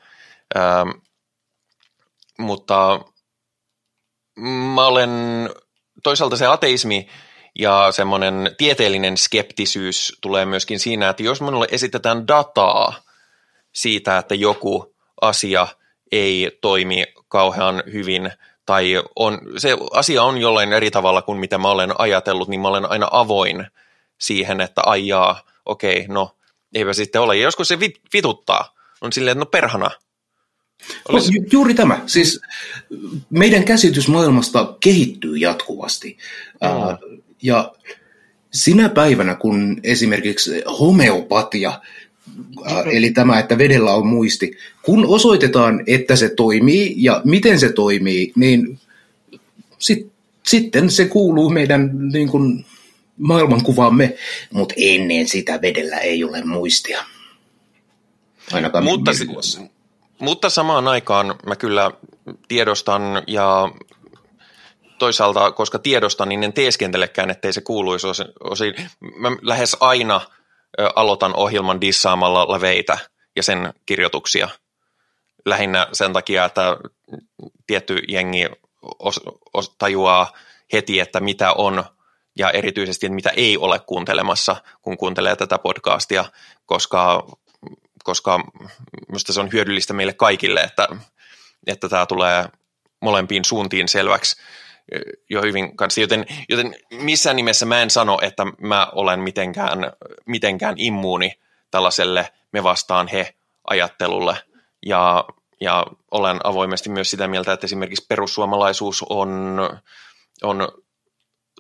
[0.56, 0.60] Ö,
[2.38, 3.00] mutta
[4.74, 5.10] mä olen,
[6.02, 7.08] toisaalta se ateismi
[7.58, 12.94] ja semmoinen tieteellinen skeptisyys tulee myöskin siinä, että jos minulle esitetään dataa
[13.74, 15.66] siitä, että joku asia
[16.12, 18.30] ei toimi kauhean hyvin–
[18.66, 22.68] tai on, se asia on jollain eri tavalla kuin mitä mä olen ajatellut, niin mä
[22.68, 23.66] olen aina avoin
[24.18, 26.36] siihen, että aijaa, okei, no
[26.74, 27.36] eipä sitten ole.
[27.36, 28.74] Ja joskus se vit, vituttaa.
[29.00, 29.90] On silleen, että no perhana.
[31.08, 31.32] Olisi...
[31.32, 32.00] No, ju- juuri tämä.
[32.06, 32.40] Siis
[33.30, 36.18] meidän käsitys maailmasta kehittyy jatkuvasti.
[36.62, 36.68] Mm.
[36.68, 36.98] Ää,
[37.42, 37.72] ja
[38.52, 41.80] sinä päivänä, kun esimerkiksi homeopatia
[42.92, 44.58] Eli tämä, että vedellä on muisti.
[44.82, 48.78] Kun osoitetaan, että se toimii ja miten se toimii, niin
[49.78, 50.12] sit,
[50.46, 52.66] sitten se kuuluu meidän niin kuin,
[53.18, 54.14] maailmankuvaamme,
[54.52, 57.04] mutta ennen sitä vedellä ei ole muistia.
[58.52, 59.10] Ainakaan mutta,
[60.18, 61.90] mutta samaan aikaan mä kyllä
[62.48, 63.72] tiedostan ja
[64.98, 68.06] toisaalta, koska tiedostan, niin en teeskentelekään, ettei se kuuluisi
[68.40, 68.74] osin.
[69.18, 70.20] Mä lähes aina–
[70.94, 72.98] aloitan ohjelman dissaamalla leveitä
[73.36, 74.48] ja sen kirjoituksia.
[75.44, 76.76] Lähinnä sen takia, että
[77.66, 78.46] tietty jengi
[78.98, 79.20] os,
[79.54, 80.32] os, tajuaa
[80.72, 81.84] heti, että mitä on
[82.38, 86.24] ja erityisesti, mitä ei ole kuuntelemassa, kun kuuntelee tätä podcastia,
[86.66, 87.26] koska,
[88.04, 88.40] koska
[89.08, 90.88] minusta se on hyödyllistä meille kaikille, että,
[91.66, 92.44] että tämä tulee
[93.00, 94.36] molempiin suuntiin selväksi
[95.30, 99.78] jo hyvin kanssa, joten, joten missään nimessä mä en sano, että mä olen mitenkään,
[100.26, 101.32] mitenkään immuuni
[101.70, 103.34] tällaiselle me vastaan he
[103.66, 104.36] ajattelulle
[104.86, 105.24] ja,
[105.60, 109.58] ja olen avoimesti myös sitä mieltä, että esimerkiksi perussuomalaisuus on,
[110.42, 110.68] on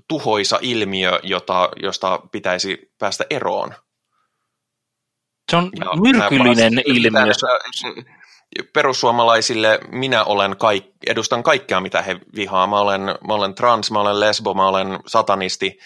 [0.08, 3.74] tuhoisa ilmiö, jota, josta pitäisi päästä eroon.
[5.50, 7.32] Se on ja myrkyllinen ilmiö.
[8.72, 12.66] Perussuomalaisille minä olen kaik, edustan kaikkea, mitä he vihaa.
[12.66, 15.78] Mä olen, mä olen trans, mä olen lesbo, mä olen satanisti,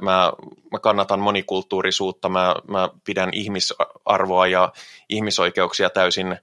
[0.00, 0.32] mä,
[0.72, 4.72] mä kannatan monikulttuurisuutta, mä, mä pidän ihmisarvoa ja
[5.08, 6.38] ihmisoikeuksia täysin,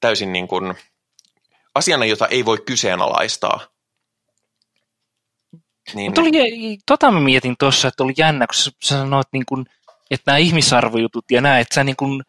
[0.00, 0.74] täysin niin kuin
[1.74, 3.60] asiana, jota ei voi kyseenalaistaa.
[5.94, 9.66] Niin, oli, tota mä mietin tuossa, että oli jännä, kun sä, sanoit, niin kun,
[10.10, 12.22] että nämä ihmisarvojutut ja nämä, että sä niin kun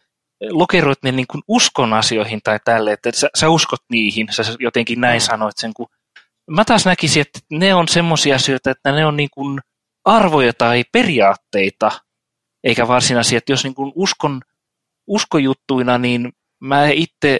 [0.50, 5.02] lokeroit ne niin kun uskon asioihin tai tälle, että sä, sä uskot niihin, sä jotenkin
[5.02, 5.26] näin mm.
[5.26, 5.88] sanoit sen, kun
[6.52, 9.62] mä taas näkisin, että ne on semmoisia asioita, että ne on niin kun
[10.06, 11.92] arvoja tai periaatteita,
[12.64, 14.42] eikä varsinaisia, että jos niin kun uskon,
[15.08, 17.40] uskojuttuina, niin mä itse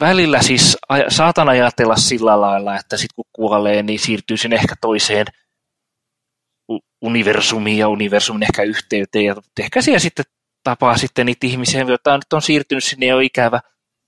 [0.00, 0.76] välillä siis
[1.08, 5.26] saatan ajatella sillä lailla, että sitten kun kuolee, niin siirtyisin ehkä toiseen
[7.02, 9.24] universumiin ja universumin ehkä yhteyteen.
[9.24, 10.24] Ja ehkä siellä sitten
[10.64, 13.60] tapaa sitten niitä ihmisiä, joita nyt on siirtynyt sinne jo ikävä.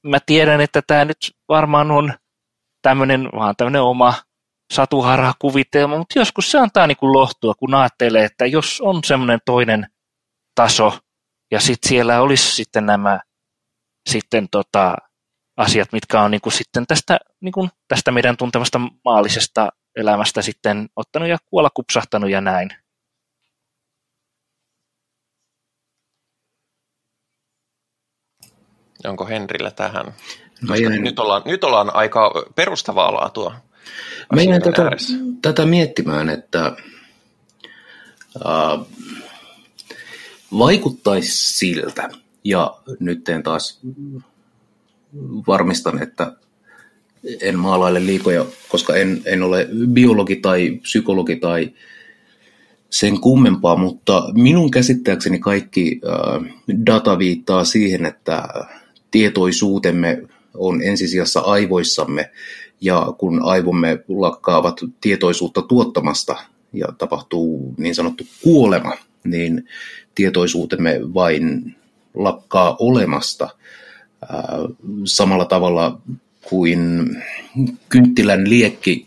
[0.06, 1.16] Mä tiedän, että tämä nyt
[1.48, 2.14] varmaan on
[2.82, 4.14] tämmöinen, vaan tämmöinen oma
[4.72, 9.38] satuharha kuvitelma, mutta joskus se antaa niin kuin lohtua, kun ajattelee, että jos on semmoinen
[9.44, 9.86] toinen
[10.54, 10.98] taso,
[11.50, 13.20] ja sitten siellä olisi sitten nämä
[14.10, 14.96] sitten tota,
[15.56, 20.88] asiat, mitkä on niin kuin sitten tästä, niin kuin tästä meidän tuntemasta maallisesta elämästä sitten
[20.96, 22.68] ottanut ja kuolla kupsahtanut ja näin.
[29.06, 30.14] Onko Henrillä tähän?
[30.68, 31.04] Mä jäin...
[31.04, 33.54] nyt, ollaan, nyt ollaan aika perustavaa laatua.
[34.34, 34.90] Mä jäin tätä,
[35.42, 36.76] tätä miettimään, että
[38.46, 38.86] äh,
[40.58, 42.08] vaikuttaisi siltä,
[42.44, 43.80] ja nyt teen taas
[45.46, 46.32] varmistan, että
[47.40, 51.72] en maalaile liikoja, koska en, en ole biologi tai psykologi tai
[52.90, 56.52] sen kummempaa, mutta minun käsittääkseni kaikki äh,
[56.86, 58.48] data viittaa siihen, että
[59.16, 60.22] tietoisuutemme
[60.54, 62.30] on ensisijassa aivoissamme,
[62.80, 66.36] ja kun aivomme lakkaavat tietoisuutta tuottamasta
[66.72, 68.92] ja tapahtuu niin sanottu kuolema,
[69.24, 69.68] niin
[70.14, 71.76] tietoisuutemme vain
[72.14, 73.48] lakkaa olemasta–
[75.04, 76.00] samalla tavalla
[76.48, 77.10] kuin
[77.88, 79.06] kynttilän liekki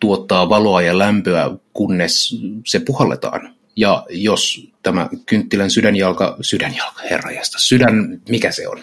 [0.00, 3.54] tuottaa valoa ja lämpöä, kunnes se puhalletaan.
[3.76, 8.78] Ja jos tämä kynttilän sydänjalka, sydänjalka, herrajasta, sydän, mikä se on?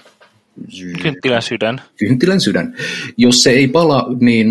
[1.01, 1.81] Kynttilän sydän.
[1.97, 2.75] Kynttilän sydän.
[3.17, 4.47] Jos se ei pala, niin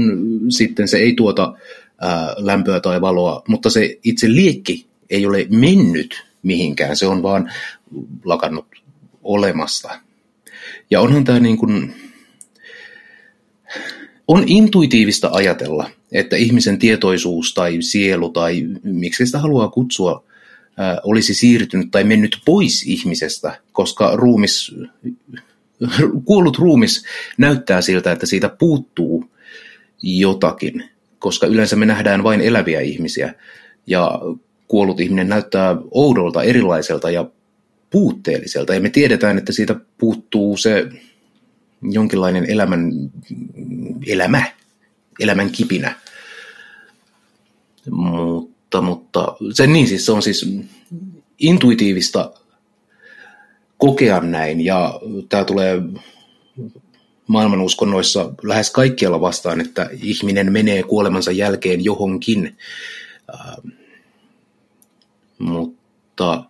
[0.48, 1.54] sitten se ei tuota
[2.00, 7.52] ää, lämpöä tai valoa, mutta se itse liekki ei ole mennyt mihinkään, se on vaan
[8.24, 8.66] lakannut
[9.22, 10.00] olemasta.
[10.90, 11.94] Ja onhan tämä niin kuin,
[14.28, 20.24] on intuitiivista ajatella, että ihmisen tietoisuus tai sielu tai miksi sitä haluaa kutsua,
[21.04, 24.74] olisi siirtynyt tai mennyt pois ihmisestä, koska ruumis,
[26.24, 27.04] kuollut ruumis
[27.38, 29.30] näyttää siltä, että siitä puuttuu
[30.02, 30.84] jotakin,
[31.18, 33.34] koska yleensä me nähdään vain eläviä ihmisiä
[33.86, 34.20] ja
[34.68, 37.30] kuollut ihminen näyttää oudolta, erilaiselta ja
[37.90, 38.74] puutteelliselta.
[38.74, 40.88] Ja me tiedetään, että siitä puuttuu se
[41.82, 42.92] jonkinlainen elämän,
[44.06, 44.42] elämä,
[45.20, 45.94] elämän kipinä.
[47.90, 50.46] Mutta, mutta se, niin siis, se on siis
[51.38, 52.32] intuitiivista
[53.78, 55.82] kokea näin ja tämä tulee
[57.26, 62.56] maailmanuskonnoissa lähes kaikkialla vastaan, että ihminen menee kuolemansa jälkeen johonkin.
[63.34, 63.56] Äh,
[65.38, 66.44] mutta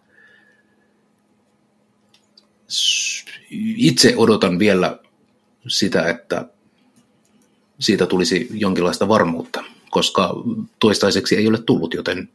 [3.77, 4.99] itse odotan vielä
[5.69, 6.49] sitä, että
[7.81, 10.35] siitä tulisi jonkinlaista varmuutta, koska
[10.79, 12.29] toistaiseksi ei ole tullut, joten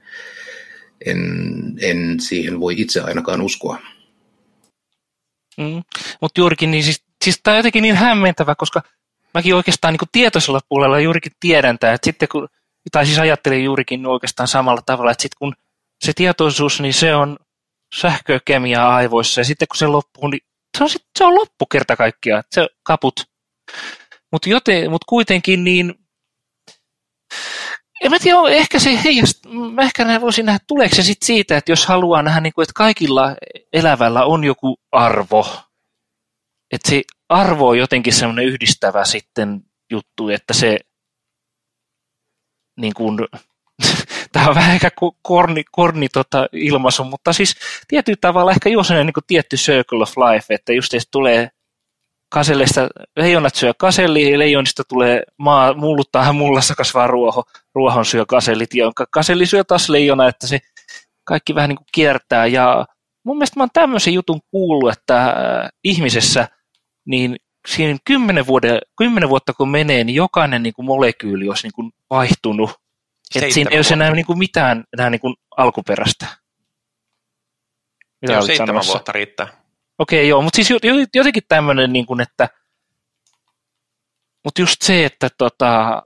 [1.05, 1.19] en,
[1.81, 3.79] en siihen voi itse ainakaan uskoa.
[5.57, 5.83] Mm.
[6.21, 8.81] Mutta juurikin, niin siis, siis tämä on jotenkin niin hämmentävä, koska
[9.33, 12.47] mäkin oikeastaan niin tietoisella puolella juurikin tiedän tämä, että sitten kun,
[12.91, 15.53] tai siis ajattelin juurikin oikeastaan samalla tavalla, että sitten kun
[16.05, 17.37] se tietoisuus, niin se on
[17.95, 20.41] sähkökemiaa aivoissa ja sitten kun se loppuu, niin
[20.77, 23.25] se on, sit, se on loppu kerta kaikkiaan, se kaput.
[24.31, 24.49] Mutta
[24.89, 25.95] mut kuitenkin niin,
[28.03, 29.39] en mä tiedä, ehkä se heijast,
[29.81, 32.73] ehkä näin voisin nähdä, tuleeko se sit siitä, että jos haluaa nähdä, niin kuin, että
[32.75, 33.35] kaikilla
[33.73, 35.47] elävällä on joku arvo,
[36.71, 40.79] että se arvo on jotenkin semmoinen yhdistävä sitten juttu, että se
[42.79, 43.19] niin kuin,
[44.31, 44.91] tämä on vähän ehkä
[45.21, 47.55] korni, korni tota ilmaisu, mutta siis
[47.87, 51.49] tietyllä tavalla ehkä sellainen niin tietty circle of life, että just tulee
[52.33, 57.43] kasellista, leijonat syö kaselli, ja leijonista tulee maa, mulluttaa mullassa kasvaa ruoho,
[57.75, 60.59] ruohon syö kasellit, ja kaselli syö taas leijona, että se
[61.23, 62.85] kaikki vähän niin kuin kiertää, ja
[63.25, 66.47] mun mielestä mä oon tämmöisen jutun kuullut, että äh, ihmisessä,
[67.05, 67.35] niin
[67.67, 71.91] siinä kymmenen, vuoden, kymmenen vuotta kun menee, niin jokainen niin kuin molekyyli olisi niin kuin
[72.09, 72.71] vaihtunut
[73.35, 76.25] että siinä ei ole enää niin kuin mitään enää niin kuin alkuperäistä.
[78.21, 78.93] Mitä joo, seitsemän sanomassa?
[78.93, 79.62] vuotta riittää.
[79.99, 80.69] Okei, joo, mutta siis
[81.15, 82.49] jotenkin tämmöinen, niin kuin, että
[84.43, 86.01] mutta just se, että tota,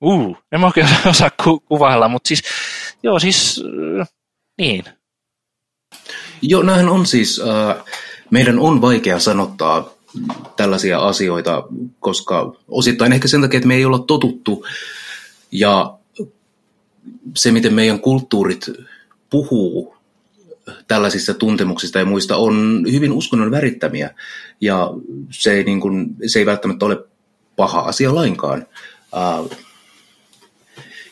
[0.00, 2.42] Uh, en mä oikein osaa ku- kuvailla, mutta siis,
[3.02, 3.62] joo siis,
[4.00, 4.08] äh,
[4.58, 4.84] niin.
[6.42, 7.84] Joo, nämähän on siis, äh,
[8.30, 9.90] meidän on vaikea sanottaa
[10.56, 11.62] tällaisia asioita,
[12.00, 14.66] koska osittain ehkä sen takia, että me ei olla totuttu
[15.52, 15.98] ja
[17.36, 18.66] se, miten meidän kulttuurit
[19.36, 19.96] puhuu
[20.88, 24.14] tällaisista tuntemuksista ja muista on hyvin uskonnon värittämiä
[24.60, 24.90] ja
[25.30, 27.04] se ei, niin kuin, se ei välttämättä ole
[27.56, 28.66] paha asia lainkaan.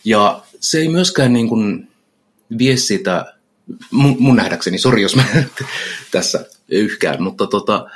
[0.05, 1.89] Ja se ei myöskään niin kuin
[2.59, 3.35] vie sitä,
[3.91, 5.25] mun, mun nähdäkseni, sori jos mä
[6.13, 7.87] tässä yhkään, mutta tota,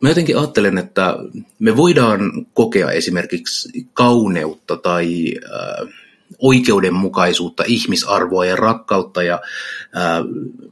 [0.00, 1.16] mä jotenkin ajattelen, että
[1.58, 5.88] me voidaan kokea esimerkiksi kauneutta tai äh,
[6.38, 9.40] oikeudenmukaisuutta, ihmisarvoa ja rakkautta ja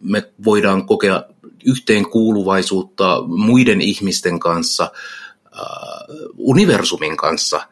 [0.01, 1.25] me voidaan kokea
[1.65, 4.93] yhteenkuuluvaisuutta muiden ihmisten kanssa,
[6.37, 7.69] universumin kanssa,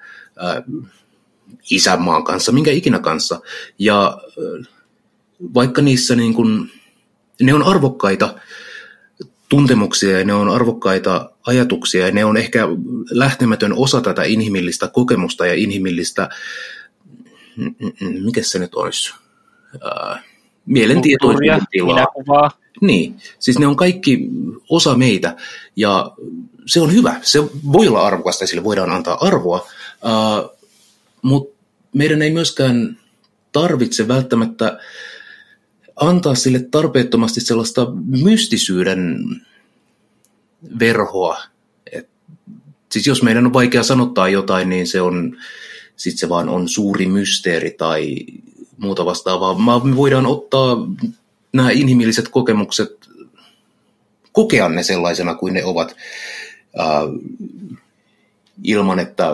[1.70, 3.40] isänmaan kanssa, minkä ikinä kanssa.
[3.78, 4.18] Ja
[5.54, 6.70] vaikka niissä niin kuin,
[7.42, 8.34] ne on arvokkaita
[9.48, 12.68] tuntemuksia ja ne on arvokkaita ajatuksia ja ne on ehkä
[13.10, 16.28] lähtemätön osa tätä inhimillistä kokemusta ja inhimillistä,
[18.24, 19.14] mikä se nyt olisi,
[19.74, 20.24] äh,
[20.66, 22.50] mielentietoisuuden tilaa.
[22.80, 24.28] Niin, siis ne on kaikki
[24.68, 25.36] osa meitä
[25.76, 26.10] ja
[26.66, 27.20] se on hyvä.
[27.22, 27.42] Se
[27.72, 29.68] voi olla arvokasta ja sille voidaan antaa arvoa,
[30.06, 30.50] äh,
[31.22, 31.56] mutta
[31.92, 32.98] meidän ei myöskään
[33.52, 34.78] tarvitse välttämättä
[35.96, 39.18] antaa sille tarpeettomasti sellaista mystisyyden
[40.78, 41.42] verhoa.
[41.92, 42.08] Et,
[42.92, 45.36] siis jos meidän on vaikea sanottaa jotain, niin se on,
[45.96, 48.16] sit se vaan on suuri mysteeri tai
[48.78, 49.80] muuta vastaavaa.
[49.84, 50.76] Me voidaan ottaa
[51.52, 53.08] nämä inhimilliset kokemukset,
[54.32, 55.96] kokea ne sellaisena kuin ne ovat,
[56.80, 57.02] äh,
[58.62, 59.30] ilman, että,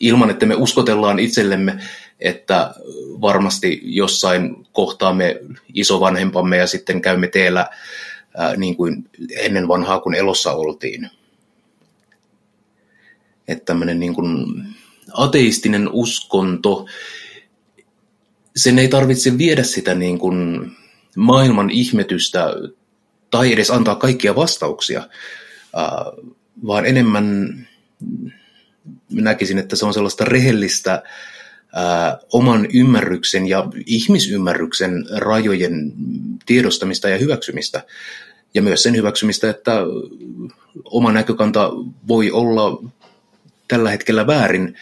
[0.00, 1.80] ilman että me uskotellaan itsellemme,
[2.20, 2.74] että
[3.20, 5.40] varmasti jossain kohtaamme
[5.74, 7.66] isovanhempamme ja sitten käymme teellä
[8.36, 11.10] ää, niin kuin ennen vanhaa, kun elossa oltiin.
[13.48, 14.46] Että tämmöinen niin kuin
[15.12, 16.86] ateistinen uskonto,
[18.56, 20.70] sen ei tarvitse viedä sitä niin kuin
[21.16, 22.54] maailman ihmetystä
[23.30, 25.08] tai edes antaa kaikkia vastauksia,
[26.66, 27.54] vaan enemmän
[29.10, 31.02] näkisin, että se on sellaista rehellistä
[32.32, 35.92] oman ymmärryksen ja ihmisymmärryksen rajojen
[36.46, 37.84] tiedostamista ja hyväksymistä.
[38.54, 39.80] Ja myös sen hyväksymistä, että
[40.84, 41.70] oma näkökanta
[42.08, 42.82] voi olla
[43.70, 44.76] tällä hetkellä väärin,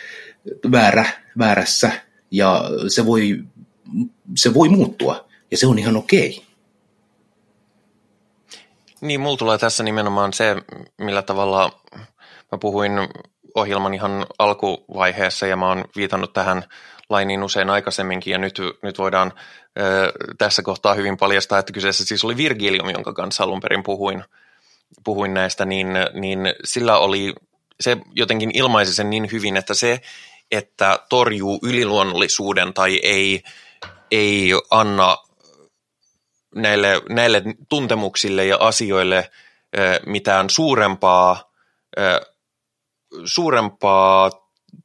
[0.73, 1.05] väärä,
[1.39, 1.91] väärässä
[2.31, 3.39] ja se voi,
[4.37, 6.43] se voi muuttua ja se on ihan okei.
[9.01, 10.57] Niin, mulla tulee tässä nimenomaan se,
[10.99, 11.81] millä tavalla
[12.53, 12.93] mä puhuin
[13.55, 16.65] ohjelman ihan alkuvaiheessa ja mä oon viitannut tähän
[17.09, 19.33] lainiin usein aikaisemminkin ja nyt, nyt voidaan
[19.79, 24.25] ö, tässä kohtaa hyvin paljastaa, että kyseessä siis oli Virgilium, jonka kanssa alun perin puhuin,
[25.05, 27.35] puhuin näistä, niin, niin sillä oli,
[27.81, 30.01] se jotenkin ilmaisi sen niin hyvin, että se,
[30.51, 33.43] että torjuu yliluonnollisuuden tai ei,
[34.11, 35.17] ei anna
[36.55, 39.31] näille, näille tuntemuksille ja asioille
[40.07, 41.53] mitään suurempaa
[43.25, 44.31] suurempaa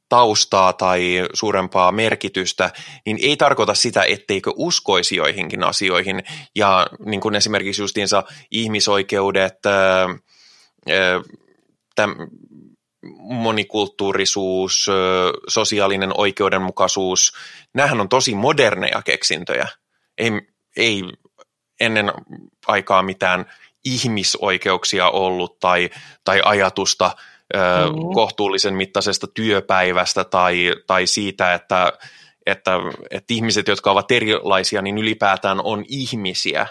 [0.08, 2.70] taustaa tai suurempaa merkitystä,
[3.06, 6.22] niin ei tarkoita sitä, etteikö uskoisi joihinkin asioihin.
[6.54, 9.54] Ja niin kuin esimerkiksi justiinsa ihmisoikeudet,
[11.94, 12.16] täm,
[13.18, 14.86] monikulttuurisuus,
[15.48, 17.32] sosiaalinen oikeudenmukaisuus,
[17.74, 19.68] nämähän on tosi moderneja keksintöjä.
[20.18, 20.30] Ei,
[20.76, 21.02] ei
[21.80, 22.12] ennen
[22.66, 23.46] aikaa mitään
[23.84, 25.90] ihmisoikeuksia ollut tai,
[26.24, 27.10] tai ajatusta–
[27.54, 28.14] mm.
[28.14, 31.92] kohtuullisen mittaisesta työpäivästä tai, tai siitä, että,
[32.46, 32.72] että,
[33.10, 36.66] että ihmiset, jotka ovat erilaisia, niin ylipäätään on ihmisiä.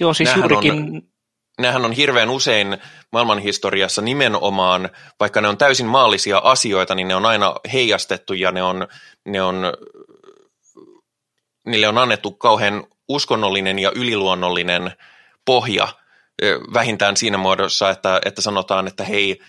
[0.00, 0.72] Joo, siis Nämähän juurikin...
[0.72, 1.02] On,
[1.60, 2.78] nämähän on hirveän usein
[3.12, 4.90] maailmanhistoriassa nimenomaan,
[5.20, 8.88] vaikka ne on täysin maallisia asioita, niin ne on aina heijastettu ja ne on,
[9.24, 9.72] ne on,
[11.66, 14.92] niille on annettu kauhean uskonnollinen ja yliluonnollinen
[15.44, 15.88] pohja–
[16.74, 19.40] vähintään siinä muodossa, että, että sanotaan, että hei,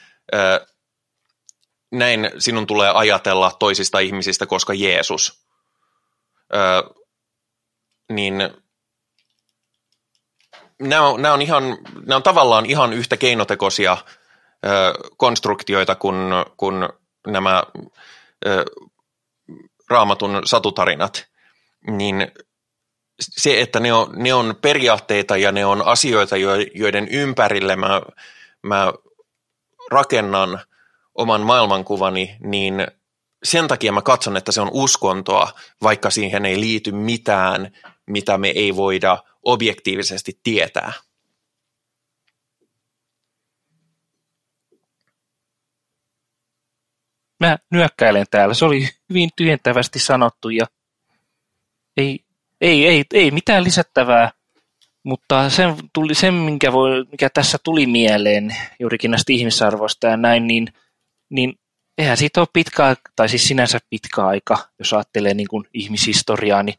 [1.91, 5.45] näin sinun tulee ajatella toisista ihmisistä, koska Jeesus.
[8.11, 8.35] Niin
[10.81, 11.63] nämä on, nämä on, ihan,
[12.05, 13.97] nämä on tavallaan ihan yhtä keinotekoisia
[15.17, 16.17] konstruktioita kuin,
[16.57, 16.89] kuin
[17.27, 17.63] nämä
[19.89, 21.27] raamatun satutarinat,
[21.87, 22.31] niin
[23.21, 26.35] se, että ne on, ne on periaatteita ja ne on asioita,
[26.75, 28.01] joiden ympärille mä,
[28.63, 28.93] mä
[29.91, 30.59] rakennan
[31.15, 32.87] oman maailmankuvani, niin
[33.43, 35.51] sen takia mä katson, että se on uskontoa,
[35.83, 37.71] vaikka siihen ei liity mitään,
[38.11, 40.93] mitä me ei voida objektiivisesti tietää.
[47.39, 48.53] Mä nyökkäilen täällä.
[48.53, 50.65] Se oli hyvin tyhjentävästi sanottu ja
[51.97, 52.19] ei,
[52.61, 54.31] ei, ei, ei mitään lisättävää,
[55.03, 60.47] mutta sen, tuli, sen minkä, voi, mikä tässä tuli mieleen juurikin näistä ihmisarvoista ja näin,
[60.47, 60.67] niin,
[61.29, 61.59] niin
[61.97, 66.75] eihän siitä ole pitkä, tai siis sinänsä pitkä aika, jos ajattelee niin kuin ihmishistoriaa, niin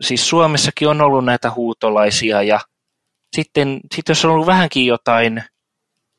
[0.00, 2.60] siis Suomessakin on ollut näitä huutolaisia ja
[3.36, 5.44] sitten, sitten jos on ollut vähänkin jotain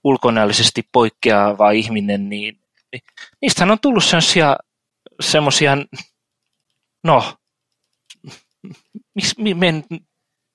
[0.04, 2.60] ulkonäöllisesti poikkeavaa ihminen, niin,
[2.92, 3.02] niin
[3.42, 4.58] niistähän on tullut semmoisia,
[5.22, 5.78] semmoisia
[7.04, 7.34] no,
[9.16, 9.84] miksi me en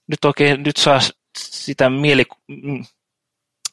[0.06, 1.00] nyt oikein nyt saa
[1.38, 2.24] sitä mieli,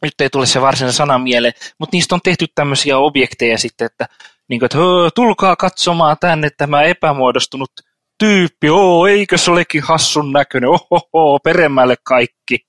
[0.02, 4.08] nyt ei tule se varsinainen sana mieleen, mutta niistä on tehty tämmöisiä objekteja sitten, että,
[4.48, 4.78] niin kuin, että
[5.16, 7.72] tulkaa katsomaan tänne tämä epämuodostunut
[8.20, 12.68] tyyppi, oo, eikö se olekin hassun näköinen, ohoho, peremmälle kaikki.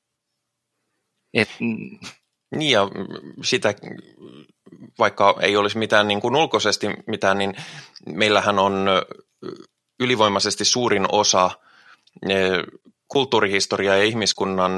[1.34, 1.98] Et, mm.
[2.57, 2.88] niin ja
[3.42, 3.74] sitä,
[4.98, 7.55] vaikka ei olisi mitään niin kuin ulkoisesti mitään, niin
[8.07, 8.86] meillähän on
[10.01, 11.51] ylivoimaisesti suurin osa
[13.09, 14.72] kulttuurihistoria ja ihmiskunnan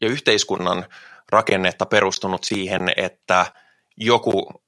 [0.00, 0.84] ja yhteiskunnan
[1.32, 3.52] rakennetta perustunut siihen, että
[3.96, 4.62] joku,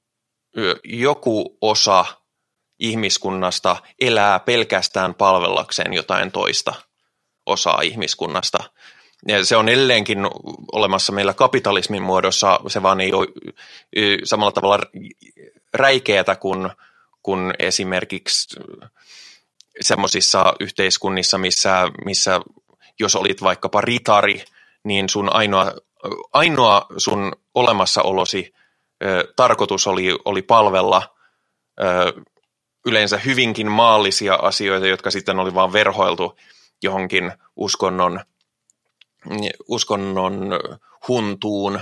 [0.83, 2.05] joku osa
[2.79, 6.73] ihmiskunnasta elää pelkästään palvellakseen jotain toista
[7.45, 8.59] osaa ihmiskunnasta.
[9.27, 10.19] Ja se on edelleenkin
[10.71, 13.27] olemassa meillä kapitalismin muodossa, se vaan ei ole
[14.23, 14.79] samalla tavalla
[15.73, 16.69] räikeätä kuin,
[17.23, 18.59] kuin esimerkiksi
[19.81, 22.39] semmoisissa yhteiskunnissa, missä, missä
[22.99, 24.43] jos olit vaikkapa ritari,
[24.83, 25.73] niin sun ainoa,
[26.33, 28.53] ainoa sun olemassaolosi
[29.03, 31.15] ö, tarkoitus oli, oli palvella
[31.79, 32.13] ö,
[32.85, 36.37] yleensä hyvinkin maallisia asioita, jotka sitten oli vaan verhoiltu
[36.83, 38.19] johonkin uskonnon,
[39.67, 40.59] uskonnon
[41.07, 41.79] huntuun.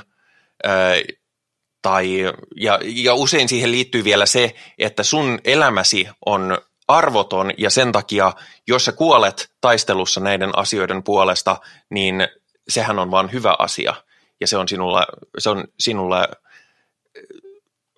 [1.81, 2.19] Tai,
[2.55, 8.33] ja, ja usein siihen liittyy vielä se, että sun elämäsi on arvoton ja sen takia,
[8.67, 11.57] jos sä kuolet taistelussa näiden asioiden puolesta,
[11.89, 12.27] niin
[12.67, 13.93] sehän on vain hyvä asia
[14.41, 15.05] ja se on sinulle,
[15.37, 16.27] se on sinulle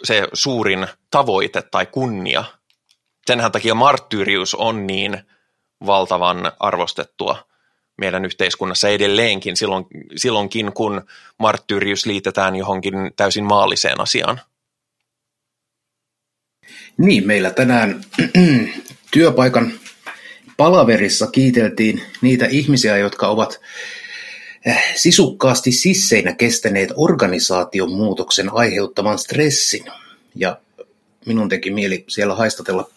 [0.04, 2.44] se suurin tavoite tai kunnia.
[3.28, 5.18] Senhän takia marttyyrius on niin
[5.86, 7.48] valtavan arvostettua
[7.98, 11.02] meidän yhteiskunnassa edelleenkin silloin, silloinkin, kun
[11.40, 14.42] marttyyrius liitetään johonkin täysin maalliseen asiaan.
[16.98, 18.02] Niin, meillä tänään
[19.12, 19.74] työpaikan
[20.58, 23.62] palaverissa kiiteltiin niitä ihmisiä, jotka ovat
[24.66, 29.86] eh, sisukkaasti sisseinä kestäneet organisaation muutoksen aiheuttaman stressin.
[30.36, 30.58] Ja
[31.26, 32.90] minun teki mieli siellä haistatella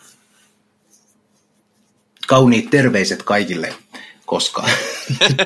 [2.29, 3.74] kauniit terveiset kaikille,
[4.26, 4.68] koska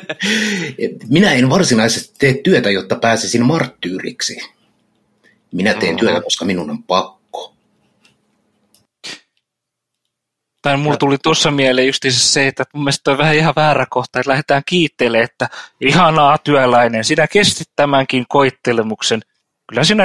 [1.08, 4.40] minä en varsinaisesti tee työtä, jotta pääsisin marttyyriksi.
[5.52, 7.54] Minä teen työtä, koska minun on pakko.
[10.62, 14.20] Tai mulla tuli tuossa mieleen just se, että mun mielestä on vähän ihan väärä kohta,
[14.20, 15.48] että lähdetään kiittelemään, että
[15.80, 19.20] ihanaa työläinen, sinä kestit tämänkin koittelemuksen.
[19.68, 20.04] Kyllä sinä,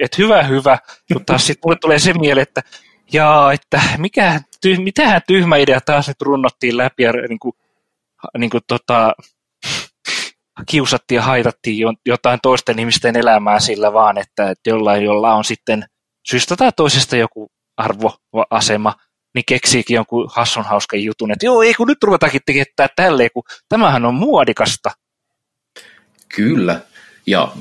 [0.00, 0.78] että hyvä, hyvä,
[1.14, 2.62] mutta taas sitten mulle tulee se mieleen, että
[3.12, 7.52] jaa, että mikä, ty, mitähän tyhmä idea taas nyt runnottiin läpi ja niin kuin,
[8.38, 9.12] niin kuin tota,
[10.66, 15.84] kiusattiin ja haitattiin jotain toisten ihmisten elämää sillä vaan, että, että jollain, jolla on sitten
[16.28, 18.94] syystä tai toisesta joku arvoasema–
[19.34, 23.42] niin keksiikin jonkun hassun hauskan jutun, että joo, ei kun nyt ruvetaankin tekemään tälleen, kun
[23.68, 24.90] tämähän on muodikasta.
[26.28, 26.80] Kyllä,
[27.26, 27.52] ja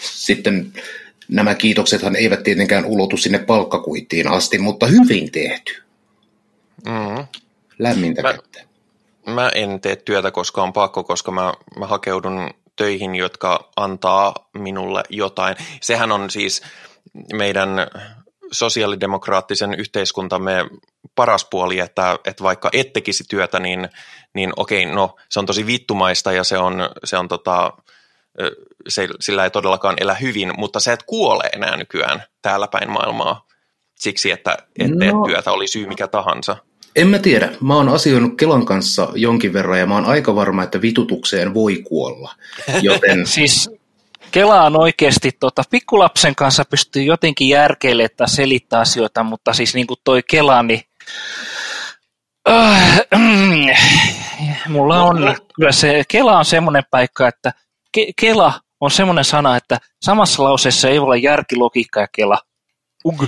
[0.00, 0.72] sitten
[1.28, 5.82] nämä kiitoksethan eivät tietenkään ulotu sinne palkkakuittiin asti, mutta hyvin tehty.
[6.86, 7.26] Mm-hmm.
[7.78, 8.60] Lämmintä mä, kättä.
[9.26, 15.02] Mä en tee työtä, koska on pakko, koska mä, mä hakeudun töihin, jotka antaa minulle
[15.10, 15.56] jotain.
[15.80, 16.62] Sehän on siis
[17.32, 17.70] meidän
[18.52, 20.66] sosiaalidemokraattisen yhteiskuntamme
[21.14, 23.88] paras puoli, että, että vaikka et tekisi työtä, niin,
[24.34, 27.72] niin okei, no se on tosi vittumaista ja se on, se on tota,
[29.20, 33.46] sillä ei todellakaan elä hyvin, mutta sä et kuole enää nykyään täällä päin maailmaa
[33.94, 36.56] siksi, että et no, teet työtä, oli syy mikä tahansa.
[36.96, 37.52] En mä tiedä.
[37.60, 41.82] Mä oon asioinut Kelan kanssa jonkin verran ja mä oon aika varma, että vitutukseen voi
[41.84, 42.34] kuolla.
[42.82, 43.26] Joten...
[43.26, 43.70] siis
[44.30, 49.86] Kela on oikeasti, tota, pikkulapsen kanssa pystyy jotenkin järkeilemään tai selittää asioita, mutta siis niin
[49.86, 50.80] kuin toi Kela, niin
[52.48, 53.00] äh,
[54.68, 57.52] mulla on kyllä se, Kela on semmoinen paikka, että
[57.94, 62.38] ke, Kela on semmoinen sana, että samassa lauseessa ei ole järki, logiikka ja Kela.
[63.04, 63.22] Ug.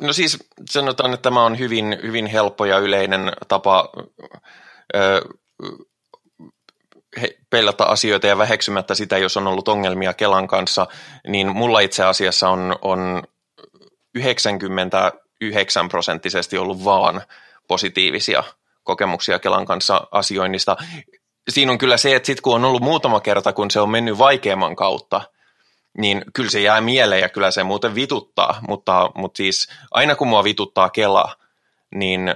[0.00, 0.38] No siis
[0.70, 3.90] sanotaan, että tämä on hyvin, hyvin helppo ja yleinen tapa
[4.96, 5.22] ö,
[7.50, 10.86] peilata asioita ja väheksymättä sitä, jos on ollut ongelmia Kelan kanssa,
[11.28, 13.22] niin mulla itse asiassa on, on
[14.14, 17.22] 99 prosenttisesti ollut vaan
[17.68, 18.44] positiivisia
[18.82, 20.76] kokemuksia Kelan kanssa asioinnista.
[21.48, 24.18] Siinä on kyllä se, että sitten kun on ollut muutama kerta, kun se on mennyt
[24.18, 25.20] vaikeamman kautta,
[25.98, 30.28] niin kyllä se jää mieleen ja kyllä se muuten vituttaa, mutta, mutta siis aina kun
[30.28, 31.36] mua vituttaa Kela,
[31.94, 32.34] niin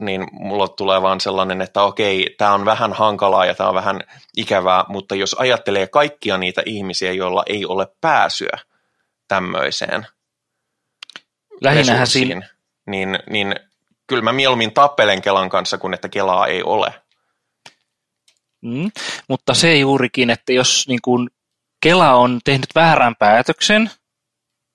[0.00, 4.00] niin mulla tulee vaan sellainen, että okei, tämä on vähän hankalaa ja tämä on vähän
[4.36, 8.58] ikävää, mutta jos ajattelee kaikkia niitä ihmisiä, joilla ei ole pääsyä
[9.28, 10.06] tämmöiseen
[11.60, 12.48] Lähinnähän siinä...
[12.86, 13.54] niin, niin
[14.06, 16.94] kyllä mä mieluummin tappelen Kelan kanssa, kun että Kelaa ei ole.
[18.62, 18.90] Mm,
[19.28, 21.30] mutta se juurikin, että jos niin kun
[21.82, 23.90] Kela on tehnyt väärän päätöksen,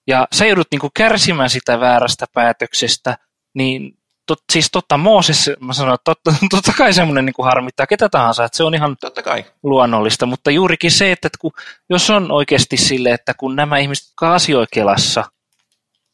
[0.08, 3.18] ja sä joudut niin kärsimään sitä väärästä päätöksestä,
[3.54, 8.10] niin tot, siis totta Mooses, mä sanoin, että totta, totta kai semmoinen niin harmittaa ketä
[8.10, 9.46] tahansa, että se on ihan totta kai.
[9.64, 11.52] luonnollista, mutta juurikin se, että kun,
[11.90, 15.24] jos on oikeasti sille, että kun nämä ihmiset, jotka asioi Kelassa,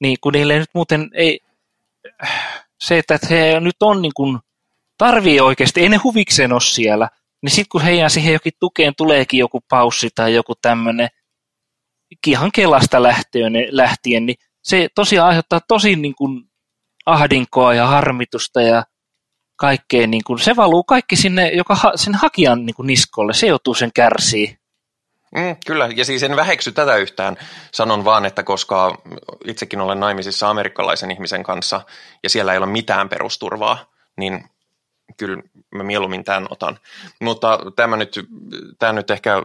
[0.01, 1.39] niin kun niille nyt muuten ei,
[2.79, 4.39] se, että he nyt on niin kuin,
[4.97, 7.09] tarvii oikeasti, ei ne huvikseen ole siellä,
[7.43, 11.07] niin sitten kun heidän siihen jokin tukeen tuleekin joku paussi tai joku tämmöinen,
[12.27, 16.43] ihan Kelasta lähtien, lähtien, niin se tosiaan aiheuttaa tosi niin kuin
[17.05, 18.83] ahdinkoa ja harmitusta ja
[19.55, 23.47] kaikkea, niin kuin, se valuu kaikki sinne, joka ha, sen hakijan niin kuin niskolle, se
[23.47, 24.57] joutuu sen kärsii.
[25.35, 27.37] Mm, kyllä, ja siis en väheksy tätä yhtään.
[27.73, 28.97] Sanon vaan, että koska
[29.45, 31.81] itsekin olen naimisissa amerikkalaisen ihmisen kanssa
[32.23, 33.85] ja siellä ei ole mitään perusturvaa,
[34.17, 34.49] niin
[35.17, 35.43] kyllä
[35.75, 36.79] mä mieluummin tämän otan.
[37.21, 38.19] Mutta tämä nyt,
[38.79, 39.43] tämä nyt ehkä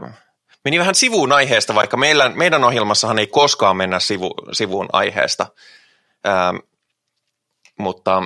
[0.65, 5.47] meni vähän sivuun aiheesta, vaikka meillä, meidän ohjelmassahan ei koskaan mennä sivu, sivuun aiheesta.
[6.27, 6.57] Ähm,
[7.78, 8.23] mutta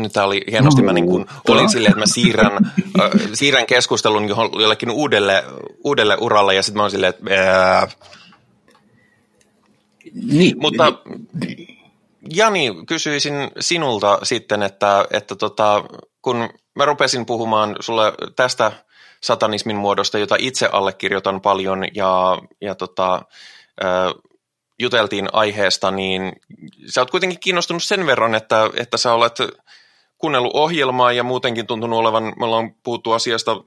[0.00, 2.52] nyt tämä oli hienosti, mä niin kuin olin silleen, että mä siirrän,
[3.00, 5.44] äh, siirrän keskustelun jollekin uudelle,
[5.84, 7.96] uudelle uralle ja sitten mä olin silleen, että äh.
[10.12, 10.92] niin, mutta
[12.30, 15.84] Jani, kysyisin sinulta sitten, että, että tota,
[16.22, 18.72] kun mä rupesin puhumaan sulle tästä
[19.20, 23.14] satanismin muodosta, jota itse allekirjoitan paljon ja, ja tota,
[23.84, 24.22] äh,
[24.78, 26.32] juteltiin aiheesta, niin
[26.86, 29.38] sä oot kuitenkin kiinnostunut sen verran, että, että sä olet
[30.18, 33.62] kuunnellut ohjelmaa ja muutenkin tuntunut olevan, me ollaan puhuttu asiasta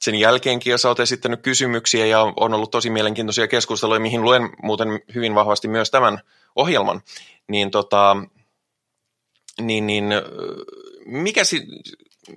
[0.00, 4.50] sen jälkeenkin ja sä oot esittänyt kysymyksiä ja on ollut tosi mielenkiintoisia keskusteluja, mihin luen
[4.62, 6.20] muuten hyvin vahvasti myös tämän
[6.56, 7.02] ohjelman.
[7.48, 8.16] Niin, tota,
[9.60, 10.04] niin, niin
[11.06, 11.42] mikä,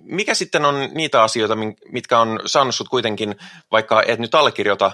[0.04, 1.56] mikä sitten on niitä asioita,
[1.92, 3.36] mitkä on saanut sut kuitenkin,
[3.72, 4.92] vaikka et nyt allekirjoita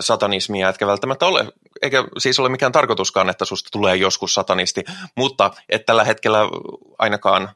[0.00, 1.46] satanismia, etkä välttämättä ole,
[1.82, 4.84] eikä siis ole mikään tarkoituskaan, että susta tulee joskus satanisti,
[5.16, 6.38] mutta et tällä hetkellä
[6.98, 7.50] ainakaan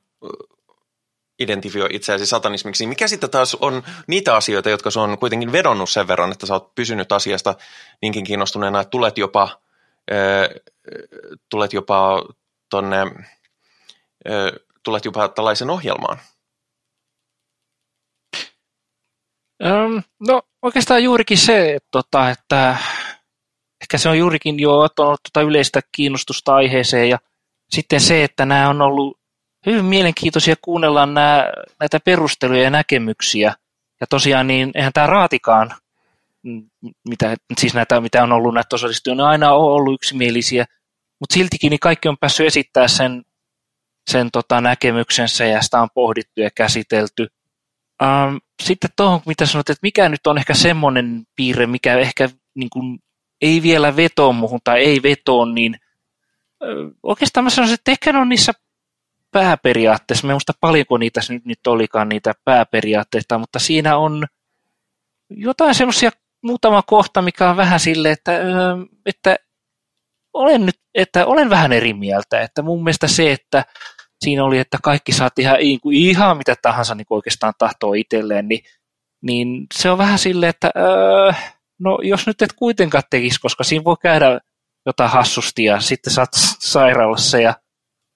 [1.39, 6.09] identifioi itseäsi satanismiksi, mikä sitten taas on niitä asioita, jotka se on kuitenkin vedonnut sen
[6.09, 7.55] verran, että sä oot pysynyt asiasta
[8.03, 9.62] niinkin kiinnostuneena, että tulet jopa,
[11.51, 12.23] tulet jopa
[12.71, 12.97] tonne,
[14.85, 16.19] tulet jopa tällaisen ohjelmaan?
[20.29, 22.77] No oikeastaan juurikin se, että, tota, että
[23.83, 27.19] ehkä se on juurikin jo ottanut tuota yleistä kiinnostusta aiheeseen ja
[27.71, 29.19] sitten se, että nämä on ollut
[29.67, 33.55] hyvin mielenkiintoisia kuunnella nämä, näitä perusteluja ja näkemyksiä.
[34.01, 35.75] Ja tosiaan niin eihän tämä raatikaan,
[37.09, 40.65] mitä, siis näitä, mitä on ollut näitä osallistujia, ne on aina ollut yksimielisiä,
[41.21, 43.23] mutta siltikin niin kaikki on päässyt esittämään sen,
[44.11, 47.27] sen tota, näkemyksensä ja sitä on pohdittu ja käsitelty.
[48.03, 52.71] Ähm, sitten tuohon, mitä sanoit, että mikä nyt on ehkä semmoinen piirre, mikä ehkä niin
[52.71, 52.99] kuin,
[53.41, 55.77] ei vielä vetoon muuhun tai ei vetoon, niin
[57.03, 58.53] oikeastaan mä sanoisin, että ehkä ne on niissä
[59.31, 64.27] pääperiaatteessa, mä en muista paljonko niitä nyt, nyt olikaan niitä pääperiaatteita, mutta siinä on
[65.31, 66.11] jotain semmoisia
[66.43, 68.41] muutama kohta, mikä on vähän silleen, että,
[69.07, 69.37] että
[70.35, 73.65] olen nyt, että olen vähän eri mieltä, että mun mielestä se, että
[74.25, 75.57] siinä oli, että kaikki saat ihan,
[75.93, 78.61] ihan mitä tahansa niin oikeastaan tahtoo itselleen, niin,
[79.23, 80.71] niin se on vähän silleen, että
[81.81, 84.41] no jos nyt et kuitenkaan tekisi, koska siinä voi käydä
[84.87, 87.55] jotain hassusti ja sitten saat sairaalassa ja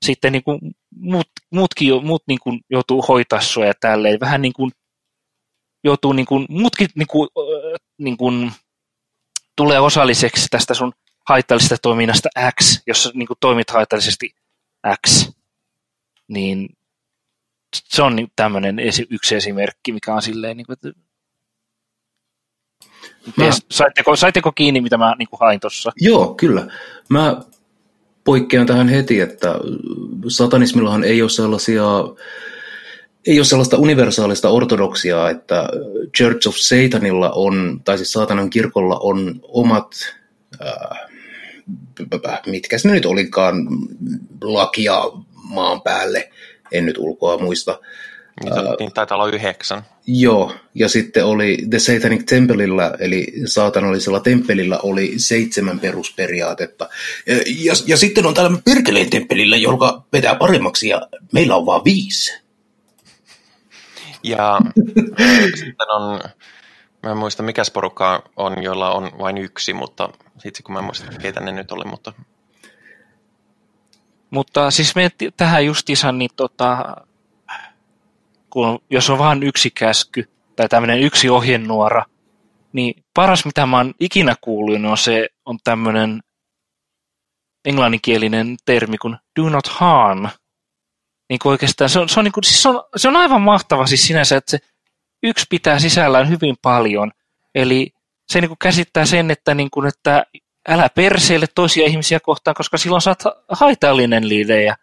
[0.04, 0.60] sitten niin kuin
[0.96, 4.20] muut, muutkin muut niin kuin joutuu hoitaa sua ja tälleen.
[4.20, 4.70] Vähän niin kuin
[5.86, 7.28] joutuu, niin kuin, muutkin niin kuin,
[7.98, 8.52] niin kuin,
[9.56, 10.92] tulee osalliseksi tästä sun
[11.28, 12.28] haitallisesta toiminnasta
[12.60, 14.34] X, jos niin kuin toimit haitallisesti
[15.06, 15.30] X,
[16.28, 16.68] niin
[17.74, 21.06] se on niin tämmöinen esi- yksi esimerkki, mikä on silleen, niin kuin, että
[23.36, 23.50] Mä...
[23.70, 25.92] Saitteko, saitteko kiinni, mitä mä niin hain tuossa?
[25.96, 26.66] Joo, kyllä.
[27.08, 27.40] Mä
[28.24, 29.54] poikkean tähän heti, että
[30.28, 31.84] satanismillahan ei ole sellaisia
[33.26, 35.68] ei ole sellaista universaalista ortodoksiaa, että
[36.16, 39.92] Church of Satanilla on, tai siis saatanan kirkolla on omat,
[40.64, 43.56] äh, mitkä se nyt olikaan,
[44.42, 46.30] lakia maan päälle,
[46.72, 47.80] en nyt ulkoa muista.
[48.44, 49.82] Uh, niin taitaa olla yhdeksän.
[50.06, 56.88] Joo, ja sitten oli The Satanic Templeilla, eli saatanallisella temppelillä oli seitsemän perusperiaatetta.
[57.26, 61.84] Ja, ja, ja sitten on täällä Perkeleen temppelillä, joka vetää paremmaksi, ja meillä on vain
[61.84, 62.45] viisi.
[64.26, 64.60] Ja
[65.60, 66.20] sitten on,
[67.02, 70.08] mä en muista mikä porukka on, jolla on vain yksi, mutta
[70.38, 72.12] sitten kun mä en muista, keitä ne nyt oli, mutta...
[74.30, 76.96] Mutta siis me tähän justiinsa, niin tota,
[78.50, 82.04] kun jos on vain yksi käsky tai tämmöinen yksi ohjenuora,
[82.72, 86.20] niin paras mitä mä oon ikinä kuullut on se on tämmöinen
[87.64, 90.28] englanninkielinen termi kuin do not harm.
[91.30, 93.42] Niin kuin oikeastaan se on, se, on, niin kuin, siis se, on, se on aivan
[93.42, 94.58] mahtava siis sinänsä, että se
[95.22, 97.12] yksi pitää sisällään hyvin paljon.
[97.54, 97.90] Eli
[98.32, 100.26] se niin kuin käsittää sen, että, niin kuin, että
[100.68, 104.76] älä perseille toisia ihmisiä kohtaan, koska silloin saat haitallinen liidejä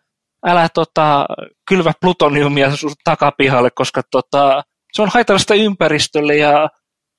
[0.46, 1.26] älä tota,
[1.70, 4.64] kylvä plutoniumia sun takapihalle, koska tota,
[4.94, 6.70] se on haitallista ympäristölle ja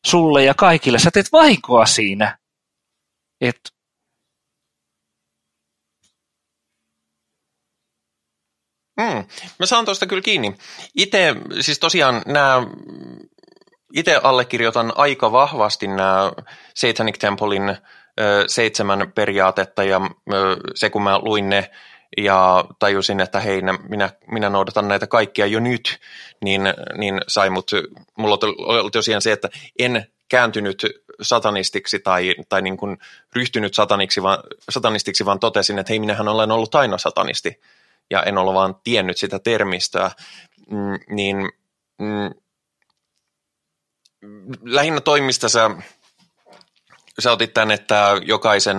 [0.06, 0.98] sulle ja kaikille.
[0.98, 2.38] Sä teet vahinkoa siinä.
[3.40, 3.60] Et,
[8.96, 9.24] Mm,
[9.58, 10.54] mä saan tuosta kyllä kiinni.
[10.96, 12.66] Itse, siis tosiaan nämä,
[13.92, 16.32] itse allekirjoitan aika vahvasti nämä
[16.74, 20.00] Satanic Templein ö, seitsemän periaatetta ja
[20.32, 21.70] ö, se kun mä luin ne
[22.16, 25.98] ja tajusin, että hei, minä, minä noudatan näitä kaikkia jo nyt,
[26.44, 26.62] niin,
[26.96, 27.70] niin sai mut,
[28.18, 29.48] mulla oli tosiaan se, että
[29.78, 30.86] en kääntynyt
[31.22, 32.98] satanistiksi tai, tai niin kuin
[33.36, 34.38] ryhtynyt sataniksi, vaan,
[34.70, 37.60] satanistiksi, vaan totesin, että hei, minähän olen ollut aina satanisti
[38.10, 40.10] ja en ole vaan tiennyt sitä termistöä,
[40.70, 41.36] mm, niin
[41.98, 42.30] mm,
[44.62, 45.70] lähinnä toimista sä,
[47.18, 48.78] sä otit tämän, että jokaisen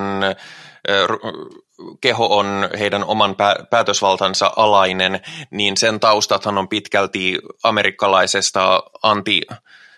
[2.02, 3.36] keho on heidän oman
[3.70, 5.22] päätösvaltansa alainen,
[5.52, 9.90] niin sen taustathan on pitkälti amerikkalaisesta anti-abortti,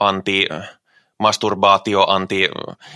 [0.00, 0.46] anti
[1.18, 2.48] masturbaatio, anti,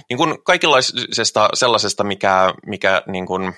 [0.09, 3.55] niin kuin kaikenlaisesta sellaisesta, mikä, mikä, niin kuin,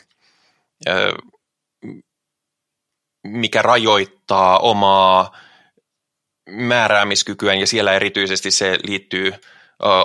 [3.26, 5.36] mikä rajoittaa omaa
[6.50, 9.32] määräämiskykyään, ja siellä erityisesti se liittyy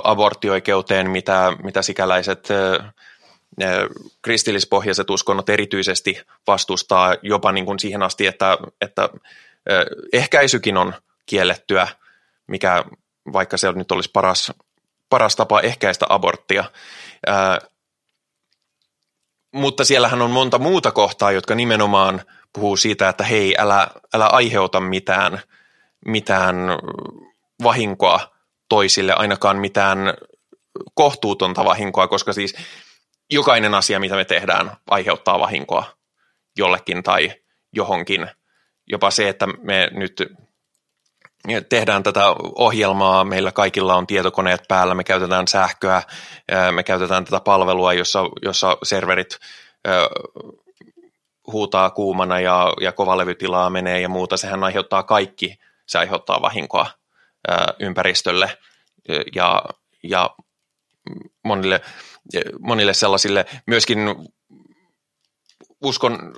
[0.04, 2.48] aborttioikeuteen, mitä, mitä sikäläiset
[4.22, 9.10] kristillispohjaiset uskonnot erityisesti vastustaa jopa niin kuin siihen asti, että, että
[10.14, 10.94] ehkäisykin on
[11.26, 11.88] kiellettyä,
[12.48, 12.84] mikä
[13.34, 14.54] vaikka se nyt olisi paras,
[15.10, 16.64] paras tapa ehkäistä aborttia.
[19.52, 22.22] Mutta siellähän on monta muuta kohtaa, jotka nimenomaan
[22.54, 25.40] puhuu siitä, että hei, älä, älä aiheuta mitään,
[26.06, 26.56] mitään
[27.64, 28.20] vahinkoa
[28.70, 29.98] toisille, ainakaan mitään
[30.94, 32.56] kohtuutonta vahinkoa, koska siis
[33.32, 35.86] jokainen asia, mitä me tehdään, aiheuttaa vahinkoa
[36.58, 37.34] jollekin tai
[37.74, 38.28] johonkin.
[38.88, 40.34] Jopa se, että me nyt
[41.70, 46.04] tehdään tätä ohjelmaa, meillä kaikilla on tietokoneet päällä, me käytetään sähköä,
[46.72, 49.38] me käytetään tätä palvelua, jossa, jossa serverit
[51.52, 56.88] huutaa kuumana ja, ja kovalevytilaa menee ja muuta, sehän aiheuttaa kaikki, se aiheuttaa vahinkoa
[57.80, 58.58] ympäristölle
[59.36, 59.62] ja,
[60.04, 60.30] ja
[61.44, 61.82] monille
[62.60, 63.46] monille sellaisille.
[63.66, 64.00] Myöskin
[65.82, 66.34] uskon,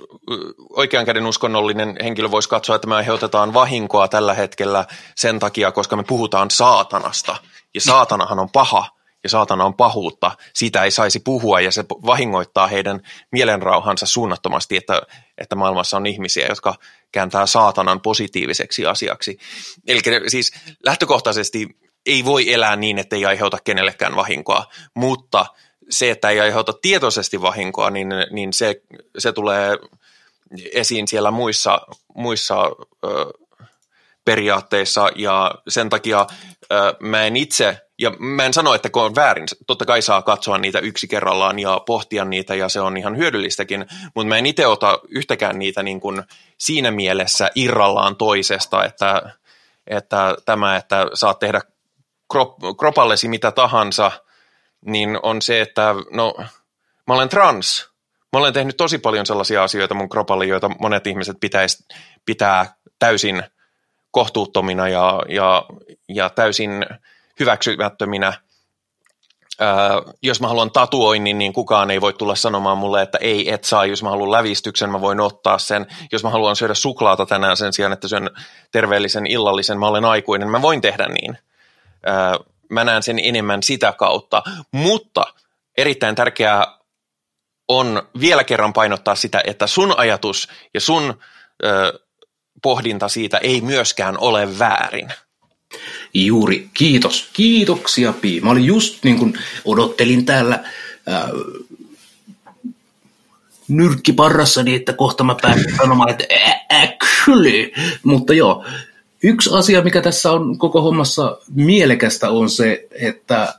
[0.70, 4.84] oikean käden uskonnollinen henkilö voisi katsoa, että me aiheutetaan vahinkoa tällä hetkellä
[5.16, 7.36] sen takia, koska me puhutaan saatanasta.
[7.74, 8.88] Ja saatanahan on paha
[9.24, 10.30] ja saatana on pahuutta.
[10.54, 13.00] Siitä ei saisi puhua ja se vahingoittaa heidän
[13.32, 15.02] mielenrauhansa suunnattomasti, että,
[15.38, 16.74] että maailmassa on ihmisiä, jotka
[17.12, 19.38] kääntää saatanan positiiviseksi asiaksi.
[19.86, 20.52] Eli siis
[20.86, 21.68] lähtökohtaisesti
[22.06, 24.64] ei voi elää niin, että ei aiheuta kenellekään vahinkoa,
[24.94, 25.46] mutta–
[25.90, 28.82] se, että ei aiheuta tietoisesti vahinkoa, niin, niin se,
[29.18, 29.78] se tulee
[30.72, 31.80] esiin siellä muissa,
[32.14, 32.62] muissa
[33.04, 33.32] ö,
[34.24, 35.08] periaatteissa.
[35.16, 36.26] Ja sen takia
[36.72, 40.22] ö, mä en itse, ja mä en sano, että kun on väärin, totta kai saa
[40.22, 44.46] katsoa niitä yksi kerrallaan ja pohtia niitä ja se on ihan hyödyllistäkin, mutta mä en
[44.46, 46.22] itse ota yhtäkään niitä niin kuin
[46.58, 49.22] siinä mielessä irrallaan toisesta, että,
[49.86, 51.60] että tämä, että saat tehdä
[52.30, 54.10] krop, kropallesi mitä tahansa–
[54.86, 56.34] niin on se, että no,
[57.06, 57.88] mä olen trans.
[58.32, 61.84] Mä olen tehnyt tosi paljon sellaisia asioita mun kropalle, joita monet ihmiset pitäisi
[62.24, 63.42] pitää täysin
[64.10, 65.64] kohtuuttomina ja, ja,
[66.08, 66.86] ja täysin
[67.40, 68.32] hyväksymättöminä.
[69.60, 69.68] Öö,
[70.22, 73.86] jos mä haluan tatuoinnin, niin kukaan ei voi tulla sanomaan mulle, että ei, et saa.
[73.86, 75.86] Jos mä haluan lävistyksen, mä voin ottaa sen.
[76.12, 78.30] Jos mä haluan syödä suklaata tänään sen sijaan, että syön
[78.72, 81.38] terveellisen illallisen, mä olen aikuinen, mä voin tehdä niin.
[82.08, 84.42] Öö, mä näen sen enemmän sitä kautta.
[84.72, 85.24] Mutta
[85.76, 86.78] erittäin tärkeää
[87.68, 91.18] on vielä kerran painottaa sitä, että sun ajatus ja sun
[91.64, 91.98] ö,
[92.62, 95.08] pohdinta siitä ei myöskään ole väärin.
[96.14, 97.28] Juuri, kiitos.
[97.32, 98.40] Kiitoksia, Pi.
[98.40, 100.64] Mä olin just niin kuin odottelin täällä
[101.06, 101.28] ää,
[103.68, 106.24] nyrkkiparrassani, että kohta mä pääsen sanomaan, että
[107.24, 107.68] kyllä.
[108.02, 108.64] Mutta joo,
[109.24, 113.54] yksi asia, mikä tässä on koko hommassa mielekästä, on se, että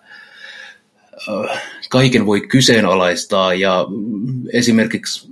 [1.89, 3.85] kaiken voi kyseenalaistaa ja
[4.53, 5.29] esimerkiksi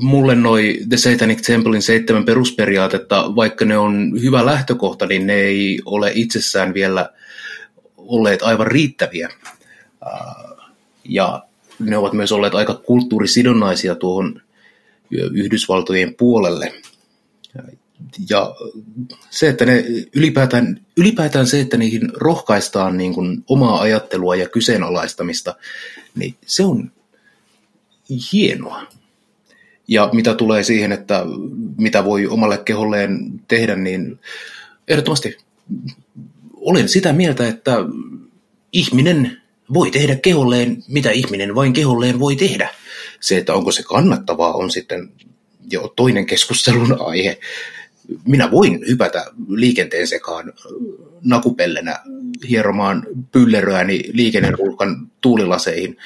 [0.00, 5.80] mulle noi The Satanic Templein seitsemän perusperiaatetta, vaikka ne on hyvä lähtökohta, niin ne ei
[5.84, 7.10] ole itsessään vielä
[7.96, 9.28] olleet aivan riittäviä.
[11.04, 11.42] Ja
[11.78, 14.42] ne ovat myös olleet aika kulttuurisidonnaisia tuohon
[15.32, 16.72] Yhdysvaltojen puolelle.
[18.30, 18.54] Ja
[19.30, 19.84] se, että ne
[20.14, 25.56] ylipäätään, ylipäätään se, että niihin rohkaistaan niin kuin omaa ajattelua ja kyseenalaistamista,
[26.14, 26.92] niin se on
[28.32, 28.86] hienoa.
[29.88, 31.24] Ja mitä tulee siihen, että
[31.76, 34.20] mitä voi omalle keholleen tehdä, niin
[34.88, 35.36] ehdottomasti
[36.54, 37.76] olen sitä mieltä, että
[38.72, 39.42] ihminen
[39.74, 42.68] voi tehdä keholleen, mitä ihminen vain keholleen voi tehdä.
[43.20, 45.12] Se, että onko se kannattavaa, on sitten
[45.70, 47.38] jo toinen keskustelun aihe.
[48.26, 50.52] Minä voin hypätä liikenteen sekaan
[51.24, 51.98] nakupellenä
[52.48, 55.96] hieromaan pylleröäni liikenneruuhkan tuulilaseihin,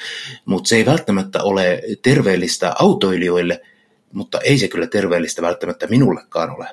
[0.45, 3.61] mutta se ei välttämättä ole terveellistä autoilijoille,
[4.13, 6.67] mutta ei se kyllä terveellistä välttämättä minullekaan ole.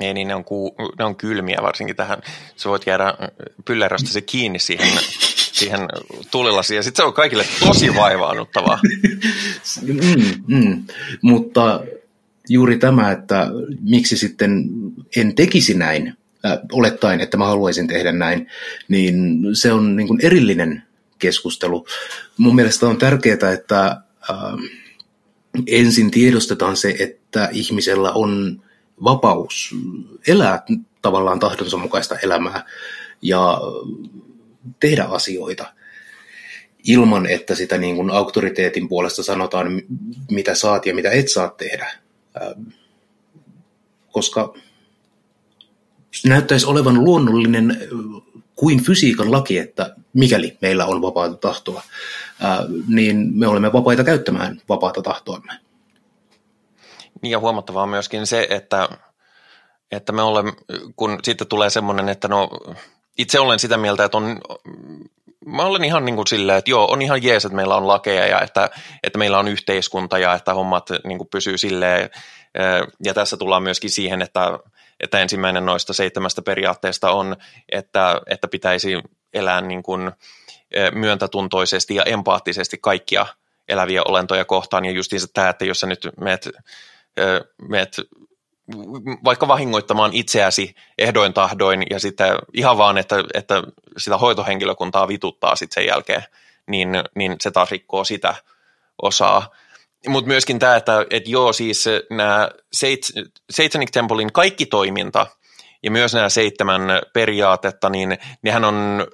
[0.00, 2.18] Ei, niin ne on, ku, ne on kylmiä varsinkin tähän.
[2.56, 3.14] Sä voit jäädä
[3.64, 4.88] pylleröstä se kiinni siihen,
[5.52, 5.80] siihen
[6.30, 8.80] tuulilasiin ja sitten se on kaikille tosi vaivaannuttavaa.
[9.82, 10.84] mm, mm.
[11.22, 11.80] Mutta
[12.50, 13.46] juuri tämä, että
[13.80, 14.64] miksi sitten
[15.16, 16.14] en tekisi näin,
[16.46, 18.46] äh, olettaen, että mä haluaisin tehdä näin,
[18.88, 20.82] niin se on niin kuin erillinen
[21.18, 21.86] keskustelu.
[22.36, 23.86] Mun mielestä on tärkeää, että
[24.30, 24.36] äh,
[25.66, 28.62] ensin tiedostetaan se, että ihmisellä on
[29.04, 29.74] vapaus
[30.26, 30.62] elää
[31.02, 32.64] tavallaan tahdonsa mukaista elämää
[33.22, 33.60] ja
[34.80, 35.72] tehdä asioita
[36.84, 39.82] ilman, että sitä niin kuin auktoriteetin puolesta sanotaan,
[40.30, 41.92] mitä saat ja mitä et saa tehdä.
[42.42, 42.62] Ähm,
[44.12, 44.54] koska
[46.26, 47.76] näyttäisi olevan luonnollinen äh,
[48.54, 51.82] kuin fysiikan laki, että mikäli meillä on vapaata tahtoa,
[52.44, 52.58] äh,
[52.88, 55.52] niin me olemme vapaita käyttämään vapaata tahtoamme.
[57.22, 58.88] Niin ja huomattavaa on myöskin se, että,
[59.90, 60.52] että me olemme,
[60.96, 62.48] kun sitten tulee semmoinen, että no
[63.18, 64.40] itse olen sitä mieltä, että on,
[65.46, 68.26] mä olen ihan niin kuin silleen, että joo, on ihan jees, että meillä on lakeja
[68.26, 68.70] ja että,
[69.02, 72.10] että meillä on yhteiskunta ja että hommat niin kuin pysyy silleen.
[73.04, 74.58] Ja tässä tullaan myöskin siihen, että,
[75.00, 77.36] että ensimmäinen noista seitsemästä periaatteesta on,
[77.72, 79.02] että, että pitäisi
[79.34, 80.12] elää niin kuin
[80.92, 83.26] myöntätuntoisesti ja empaattisesti kaikkia
[83.68, 84.84] eläviä olentoja kohtaan.
[84.84, 86.48] Ja justiinsa tämä, että jos sä nyt meet,
[87.68, 87.96] meet
[89.24, 93.62] vaikka vahingoittamaan itseäsi ehdoin tahdoin ja sitten ihan vaan, että, että
[93.98, 96.22] sitä hoitohenkilökuntaa vituttaa sitten sen jälkeen,
[96.68, 98.34] niin, niin se taas rikkoo sitä
[99.02, 99.50] osaa.
[100.08, 102.48] Mutta myöskin tämä, että et joo, siis nämä
[103.50, 105.26] Satanic Templein kaikki toiminta
[105.82, 106.82] ja myös nämä seitsemän
[107.12, 109.06] periaatetta, niin nehän on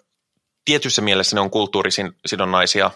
[0.65, 2.91] tietyssä mielessä ne on kulttuurisidonnaisia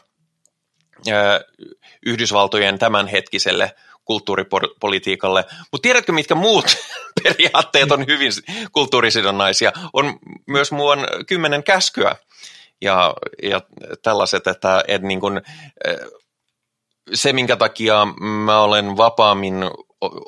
[2.06, 3.74] Yhdysvaltojen tämänhetkiselle
[4.10, 5.44] kulttuuripolitiikalle.
[5.72, 6.64] Mutta tiedätkö, mitkä muut
[7.22, 8.32] periaatteet on hyvin
[8.72, 9.72] kulttuurisidonnaisia?
[9.92, 12.16] On myös muun kymmenen käskyä
[12.80, 13.60] ja, ja
[14.02, 15.40] tällaiset, että et niin kun,
[17.14, 18.06] se, minkä takia
[18.44, 19.54] mä olen vapaammin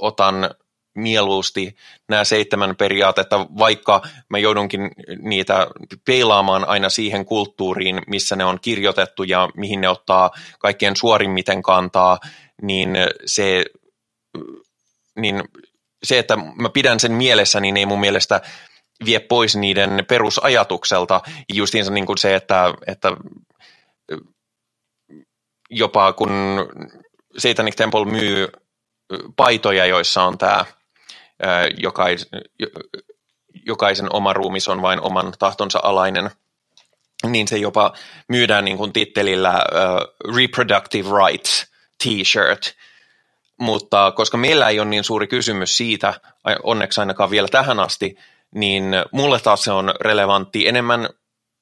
[0.01, 0.51] otan
[0.95, 1.77] mieluusti
[2.09, 5.67] nämä seitsemän periaatetta, vaikka mä joudunkin niitä
[6.07, 12.19] peilaamaan aina siihen kulttuuriin, missä ne on kirjoitettu ja mihin ne ottaa kaikkien suorimmiten kantaa,
[12.63, 12.91] niin
[13.27, 13.65] se,
[15.17, 15.43] niin
[16.03, 18.41] se, että mä pidän sen mielessä, niin ei mun mielestä
[19.05, 21.21] vie pois niiden perusajatukselta.
[21.53, 23.13] Justiinsa niin kuin se, että, että
[25.71, 26.31] jopa kun
[27.39, 28.49] Satanic Temple myy
[29.37, 30.65] paitoja, joissa on tämä
[31.79, 32.29] jokais,
[33.67, 36.31] jokaisen oma ruumis on vain oman tahtonsa alainen,
[37.27, 37.93] niin se jopa
[38.29, 41.72] myydään niin kuin tittelillä uh, Reproductive Rights
[42.03, 42.73] T-shirt,
[43.61, 46.15] mutta koska meillä ei ole niin suuri kysymys siitä,
[46.63, 48.17] onneksi ainakaan vielä tähän asti,
[48.55, 51.09] niin mulle taas se on relevantti enemmän,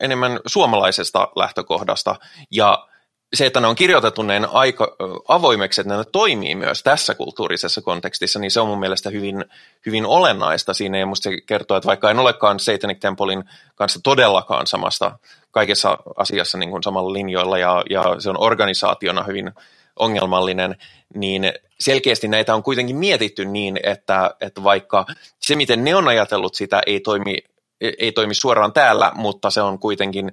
[0.01, 2.17] enemmän suomalaisesta lähtökohdasta.
[2.51, 2.87] Ja
[3.35, 4.97] se, että ne on kirjoitettu näin aika
[5.29, 9.45] avoimeksi, että ne toimii myös tässä kulttuurisessa kontekstissa, niin se on mun mielestä hyvin,
[9.87, 10.99] hyvin olennaista siinä.
[10.99, 13.45] Ja musta se kertoo, että vaikka en olekaan Satanic Templein
[13.75, 15.19] kanssa todellakaan samasta
[15.51, 19.53] kaikessa asiassa niin kuin samalla linjoilla ja, ja se on organisaationa hyvin
[20.01, 20.77] ongelmallinen,
[21.15, 25.07] niin selkeästi näitä on kuitenkin mietitty niin, että, että vaikka
[25.41, 27.37] se, miten ne on ajatellut sitä, ei toimi,
[27.81, 30.33] ei toimi suoraan täällä, mutta se on kuitenkin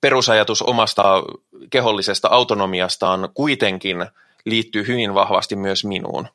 [0.00, 1.22] perusajatus omasta
[1.70, 4.06] kehollisesta autonomiastaan kuitenkin
[4.44, 6.28] liittyy hyvin vahvasti myös minuun.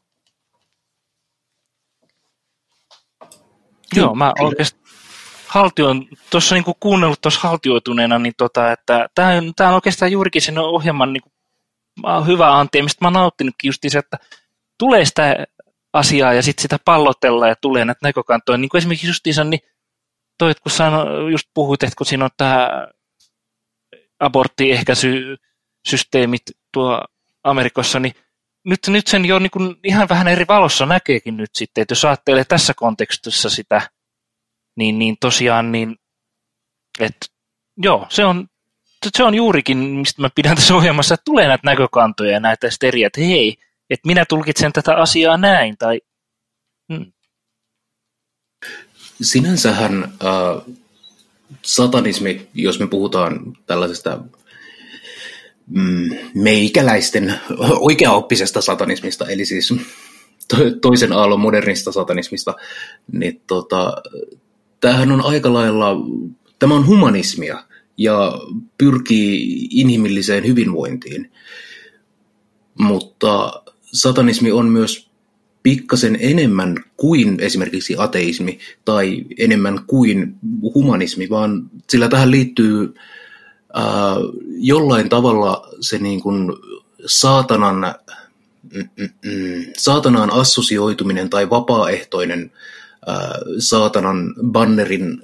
[3.96, 4.86] Joo, mä oikeastaan
[5.48, 9.30] haltioon, tuossa niinku kuunnellut tuossa haltioituneena, niin tota, että tämä
[9.70, 11.30] on, oikeastaan juurikin sen ohjelman niinku,
[12.28, 14.18] hyvä anti, mistä mä nauttinutkin just se, että
[14.80, 15.46] tulee sitä
[15.94, 18.58] asiaa ja sitten sitä pallotella ja tulee näitä näkökantoja.
[18.58, 19.60] Niin kuin esimerkiksi justiinsa, niin
[20.38, 22.88] toi, kun sano, just puhuit, että kun siinä on tämä
[24.20, 26.42] aborttiehkäisysysteemit
[26.74, 27.02] tuo
[27.44, 28.14] Amerikassa, niin
[28.66, 32.06] nyt, nyt sen jo niin kuin ihan vähän eri valossa näkeekin nyt sitten, että jos
[32.06, 33.90] ajattelee tässä kontekstissa sitä,
[34.78, 35.96] niin, niin tosiaan niin,
[37.00, 37.26] että
[37.78, 38.48] joo, se on,
[39.16, 43.08] se on juurikin, mistä mä pidän tässä ohjelmassa, että tulee näitä näkökantoja ja näitä steriä,
[43.08, 43.58] että hei,
[43.90, 46.02] että minä tulkitsen tätä asiaa näin, tai
[46.94, 47.12] hmm.
[49.22, 50.76] Sinänsähän äh,
[51.62, 54.20] satanismi, jos me puhutaan tällaisesta
[55.68, 57.40] mm, meikäläisten
[57.80, 59.74] oikeaoppisesta satanismista, eli siis
[60.82, 62.54] toisen aallon modernista satanismista,
[63.12, 63.94] niin tota,
[64.82, 65.96] tämähän on aika lailla,
[66.60, 67.64] tämä on humanismia
[67.98, 68.34] ja
[68.78, 71.32] pyrkii inhimilliseen hyvinvointiin,
[72.80, 75.10] mutta satanismi on myös
[75.64, 80.36] pikkasen enemmän kuin esimerkiksi ateismi tai enemmän kuin
[80.76, 82.94] humanismi, vaan sillä tähän liittyy
[83.74, 84.16] ää,
[84.58, 86.54] jollain tavalla se niin kuin
[87.06, 87.96] saatanan,
[88.74, 92.52] mm, mm, mm, saatanaan assosioituminen tai vapaaehtoinen
[93.08, 95.22] ää, saatanan bannerin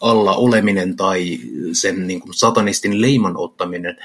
[0.00, 1.38] alla oleminen tai
[1.72, 3.96] sen niin kuin satanistin leiman ottaminen.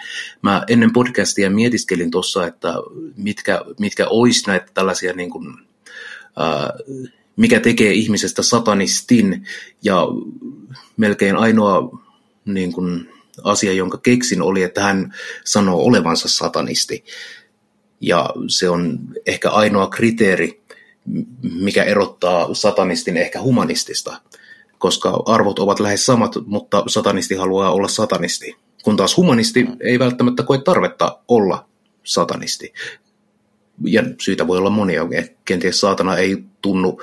[0.41, 2.73] Mä ennen podcastia mietiskelin tuossa, että
[3.17, 5.53] mitkä, mitkä olisi näitä tällaisia niin kuin
[7.35, 9.47] mikä tekee ihmisestä satanistin,
[9.83, 10.07] ja
[10.97, 11.99] melkein ainoa
[12.45, 13.09] niin kuin,
[13.43, 15.13] asia, jonka keksin, oli, että hän
[15.45, 17.05] sanoo olevansa satanisti.
[18.01, 20.63] Ja se on ehkä ainoa kriteeri,
[21.41, 24.21] mikä erottaa satanistin ehkä humanistista,
[24.77, 30.43] koska arvot ovat lähes samat, mutta satanisti haluaa olla satanisti, kun taas humanisti ei välttämättä
[30.43, 31.69] koe tarvetta olla
[32.03, 32.73] satanisti
[33.83, 35.01] ja syitä voi olla monia.
[35.45, 37.01] Kenties saatana ei tunnu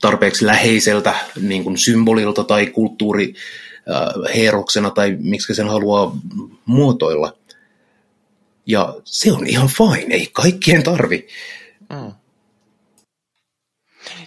[0.00, 6.16] tarpeeksi läheiseltä niin kuin symbolilta tai kulttuuriheeroksena tai miksi sen haluaa
[6.66, 7.36] muotoilla.
[8.66, 11.26] Ja se on ihan fine, ei kaikkien tarvi.
[11.90, 12.12] Mm.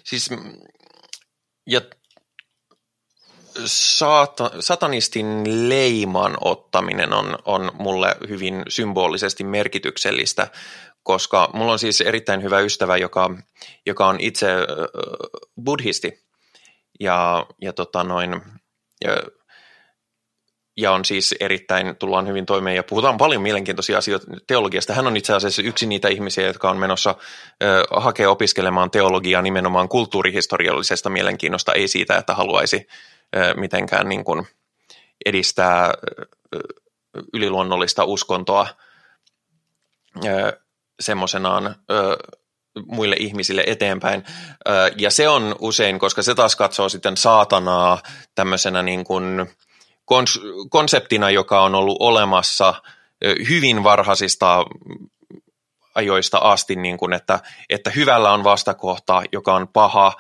[0.04, 0.30] Siis,
[1.70, 1.82] ja
[3.66, 10.48] saata, satanistin leiman ottaminen on, on mulle hyvin symbolisesti merkityksellistä,
[11.04, 13.30] koska mulla on siis erittäin hyvä ystävä, joka,
[13.86, 14.48] joka on itse
[15.64, 16.30] buddhisti.
[17.00, 18.42] Ja, ja, tota noin,
[19.04, 19.12] ja,
[20.80, 24.94] ja on siis erittäin, tullaan hyvin toimeen ja puhutaan paljon mielenkiintoisia asioita teologiasta.
[24.94, 27.16] Hän on itse asiassa yksi niitä ihmisiä, jotka on menossa
[27.64, 32.88] ö, hakea opiskelemaan teologiaa nimenomaan kulttuurihistoriallisesta mielenkiinnosta, ei siitä, että haluaisi
[33.56, 34.48] mitenkään niin kuin
[35.26, 35.94] edistää
[37.34, 38.68] yliluonnollista uskontoa
[41.00, 41.76] semmoisenaan
[42.86, 44.24] muille ihmisille eteenpäin.
[44.98, 48.02] Ja se on usein, koska se taas katsoo sitten saatanaa
[48.36, 49.50] tämmöisenä niin kuin
[50.70, 52.74] konseptina, joka on ollut olemassa
[53.50, 54.66] hyvin varhaisista
[55.96, 60.14] ajoista asti, niin kuin että, että hyvällä on vastakohta, joka on paha,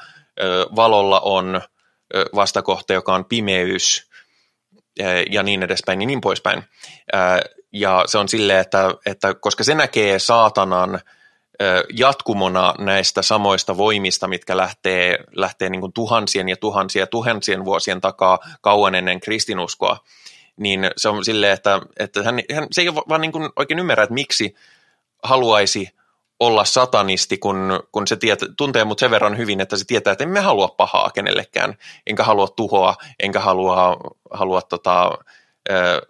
[0.75, 1.61] valolla on
[2.35, 4.09] vastakohta, joka on pimeys
[5.31, 6.63] ja niin edespäin, niin niin poispäin.
[7.73, 10.99] Ja se on silleen, että, että koska se näkee saatanan
[11.93, 18.39] jatkumona näistä samoista voimista, mitkä lähtee, lähtee niin tuhansien ja tuhansien ja tuhansien vuosien takaa
[18.61, 19.97] kauan ennen kristinuskoa,
[20.57, 24.03] niin se on silleen, että, että hän, hän, se ei vaan niin kuin oikein ymmärrä,
[24.03, 24.55] että miksi
[25.23, 25.89] haluaisi
[26.39, 30.23] olla satanisti, kun, kun se tiet, tuntee mut sen verran hyvin, että se tietää, että
[30.23, 31.77] emme halua pahaa kenellekään,
[32.07, 33.97] enkä halua tuhoa, enkä halua,
[34.31, 35.17] halua tota,
[35.69, 36.01] ö,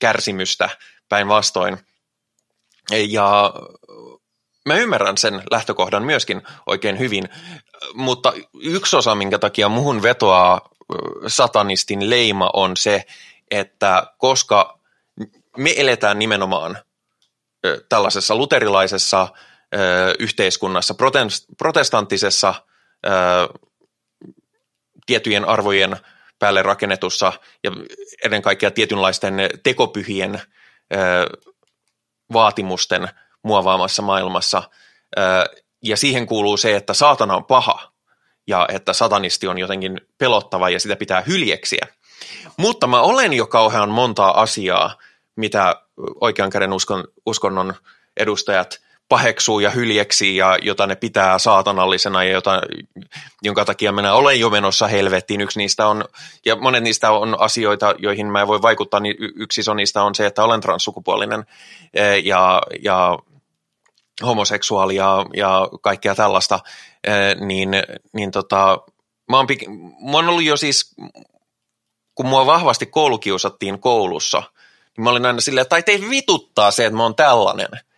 [0.00, 0.68] kärsimystä
[1.08, 1.78] päinvastoin.
[3.08, 3.54] Ja
[4.66, 7.28] mä ymmärrän sen lähtökohdan myöskin oikein hyvin,
[7.94, 10.70] mutta yksi osa, minkä takia muhun vetoaa
[11.26, 13.04] satanistin leima on se,
[13.50, 14.78] että koska
[15.56, 16.78] me eletään nimenomaan
[17.88, 19.28] tällaisessa luterilaisessa
[20.18, 20.94] yhteiskunnassa,
[21.58, 22.54] protestanttisessa
[25.06, 25.96] tiettyjen arvojen
[26.38, 27.32] päälle rakennetussa
[27.64, 27.70] ja
[28.24, 30.42] ennen kaikkea tietynlaisten tekopyhien
[32.32, 33.08] vaatimusten
[33.42, 34.62] muovaamassa maailmassa.
[35.82, 37.92] Ja siihen kuuluu se, että saatana on paha
[38.46, 41.86] ja että satanisti on jotenkin pelottava ja sitä pitää hyljeksiä.
[42.56, 44.96] Mutta mä olen jo kauhean montaa asiaa,
[45.36, 45.76] mitä
[46.20, 47.74] oikean käden uskon, uskonnon
[48.16, 52.62] edustajat paheksuu ja hyljeksi ja jota ne pitää saatanallisena ja jota,
[53.42, 55.40] jonka takia minä olen jo menossa helvettiin.
[55.40, 56.04] Yksi niistä on,
[56.46, 60.26] ja monet niistä on asioita, joihin mä voin vaikuttaa, niin yksi iso niistä on se,
[60.26, 61.44] että olen transsukupuolinen
[62.24, 63.18] ja, ja
[64.22, 65.26] homoseksuaali ja,
[65.82, 66.60] kaikkea tällaista,
[67.04, 67.70] e, niin,
[68.12, 68.78] niin tota,
[69.30, 69.46] mä oon,
[70.10, 70.94] mä oon ollut jo siis,
[72.14, 74.42] kun mua vahvasti koulukiusattiin koulussa,
[74.96, 77.68] niin mä olin aina silleen, tai teitä vituttaa se, että mä oon tällainen–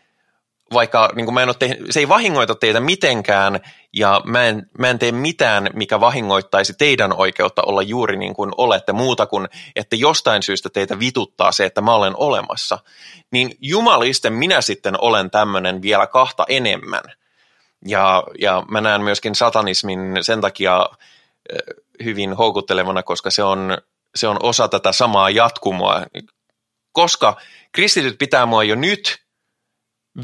[0.73, 3.61] vaikka niin kuin mä en ole tehnyt, se ei vahingoita teitä mitenkään
[3.93, 8.51] ja mä en, mä en tee mitään, mikä vahingoittaisi teidän oikeutta olla juuri niin kuin
[8.57, 12.79] olette muuta kuin, että jostain syystä teitä vituttaa se, että mä olen olemassa,
[13.31, 17.05] niin jumalisten minä sitten olen tämmöinen vielä kahta enemmän.
[17.87, 20.87] Ja, ja mä näen myöskin satanismin sen takia
[22.05, 23.79] hyvin houkuttelevana, koska se on,
[24.15, 26.03] se on osa tätä samaa jatkumoa.
[26.93, 27.37] Koska
[27.73, 29.17] kristityt pitää mua jo nyt–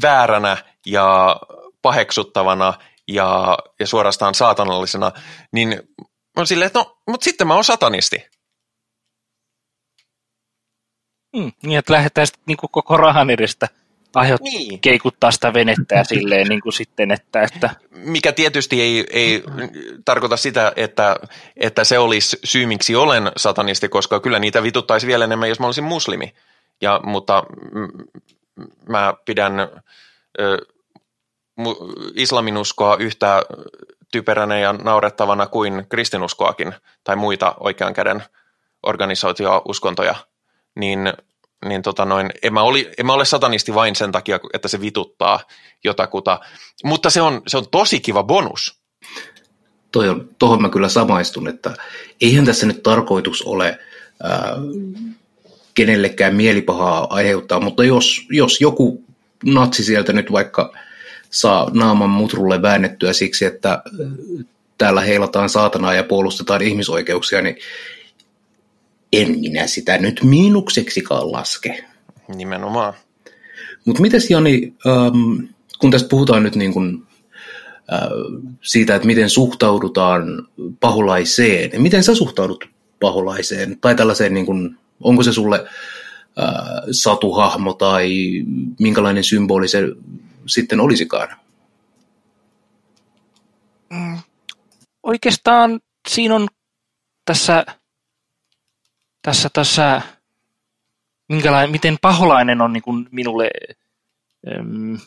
[0.01, 1.35] vääränä ja
[1.81, 2.73] paheksuttavana
[3.07, 5.11] ja, ja suorastaan saatanallisena,
[5.51, 5.81] niin
[6.37, 8.25] on silleen, että no, mutta sitten mä oon satanisti.
[11.35, 13.67] Mm, niin, että lähdetään sitten niin koko rahan edestä
[14.15, 14.79] aiheut niin.
[14.79, 17.69] keikuttaa sitä venettä ja silleen niin kuin sitten, että, että...
[17.89, 19.43] Mikä tietysti ei, ei
[20.05, 21.15] tarkoita sitä, että,
[21.57, 25.65] että se olisi syy, miksi olen satanisti, koska kyllä niitä vituttaisi vielä enemmän, jos mä
[25.65, 26.33] olisin muslimi.
[26.81, 27.43] Ja, mutta
[28.89, 29.59] mä pidän
[30.39, 30.57] ö,
[32.15, 33.43] islaminuskoa yhtä
[34.11, 36.73] typeränä ja naurettavana kuin kristinuskoakin
[37.03, 38.23] tai muita oikean käden
[38.83, 40.15] organisaatio-uskontoja,
[40.75, 41.13] niin,
[41.65, 44.81] niin tota noin, en, mä oli, en mä ole satanisti vain sen takia, että se
[44.81, 45.39] vituttaa
[45.83, 46.39] jotakuta,
[46.83, 48.81] mutta se on, se on tosi kiva bonus.
[49.91, 51.73] Toi on, tohon mä kyllä samaistun, että
[52.21, 53.79] eihän tässä nyt tarkoitus ole
[54.23, 54.55] ää,
[55.73, 59.03] kenellekään mielipahaa aiheuttaa, mutta jos, jos joku
[59.45, 60.73] natsi sieltä nyt vaikka
[61.29, 64.11] saa naaman mutrulle väännettyä siksi, että äh,
[64.77, 67.57] täällä heilataan saatanaa ja puolustetaan ihmisoikeuksia, niin
[69.13, 71.85] en minä sitä nyt miinukseksikaan laske.
[72.35, 72.93] Nimenomaan.
[73.85, 75.45] Mutta mites Jani, ähm,
[75.79, 77.07] kun tästä puhutaan nyt niin kun,
[77.93, 77.99] äh,
[78.61, 80.47] siitä, että miten suhtaudutaan
[80.79, 82.65] paholaiseen, niin miten sä suhtaudut
[82.99, 85.65] paholaiseen tai tällaiseen niin kun Onko se sulle
[86.37, 88.09] ää, satuhahmo tai
[88.79, 89.81] minkälainen symboli se
[90.45, 91.27] sitten olisikaan?
[93.89, 94.19] Mm.
[95.03, 95.79] Oikeastaan
[96.09, 96.47] siinä on
[97.25, 97.65] tässä,
[99.21, 100.01] tässä, tässä
[101.29, 103.49] minkälainen, miten paholainen on niin kuin minulle
[104.47, 104.97] äm,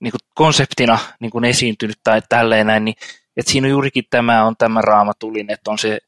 [0.00, 2.96] niin kuin konseptina niin kuin esiintynyt tai tälleen näin, niin
[3.36, 5.98] että siinä on juurikin tämä on tämä raamatullinen, että on se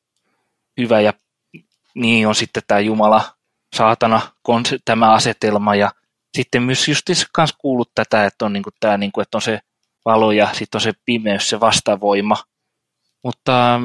[0.81, 1.13] hyvä ja
[1.95, 3.35] niin on sitten tämä Jumala,
[3.77, 4.21] saatana,
[4.85, 5.93] tämä asetelma ja
[6.37, 9.43] sitten myös just kanssa kuullut tätä, että on, niin kuin tämä, niin kuin, että on
[9.43, 9.61] se
[10.05, 12.37] valo ja sitten on se pimeys, se vastavoima.
[13.23, 13.81] Mutta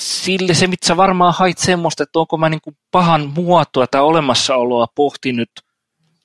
[0.00, 4.00] sille se, mitä sä varmaan hait semmoista, että onko mä niin kuin pahan muotoa tai
[4.00, 5.50] olemassaoloa pohtinut,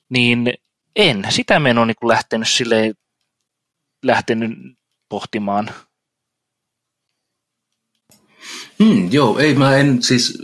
[0.08, 0.52] niin
[0.96, 1.26] en.
[1.28, 2.94] Sitä mä en ole niin kuin lähtenyt, sille,
[4.02, 4.50] lähtenyt
[5.08, 5.70] pohtimaan.
[8.84, 10.38] Hmm, joo, ei mä en siis,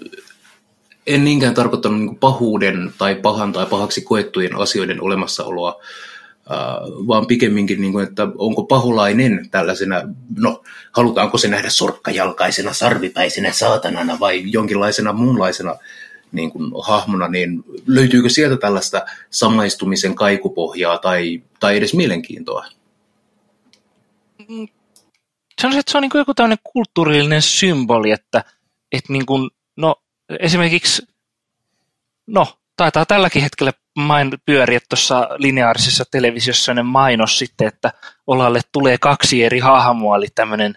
[1.06, 5.80] en niinkään tarkoittanut niin pahuuden tai pahan tai pahaksi koettujen asioiden olemassaoloa,
[6.50, 6.58] äh,
[7.06, 10.02] vaan pikemminkin, niin kuin, että onko paholainen tällaisena,
[10.36, 10.62] no
[10.92, 15.76] halutaanko se nähdä sorkkajalkaisena, sarvipäisenä saatanana vai jonkinlaisena muunlaisena
[16.32, 22.66] niin kuin, hahmona, niin löytyykö sieltä tällaista samaistumisen kaikupohjaa tai, tai edes mielenkiintoa?
[25.60, 28.44] Sanoisin, että se on niin kuin joku tämmöinen kulttuurillinen symboli, että,
[28.92, 29.96] että niin kuin, no,
[30.40, 31.02] esimerkiksi,
[32.26, 37.92] no, taitaa tälläkin hetkellä main pyöriä tuossa lineaarisessa televisiossa sellainen mainos sitten, että
[38.26, 40.74] Olalle tulee kaksi eri hahmoa, eli tämmöinen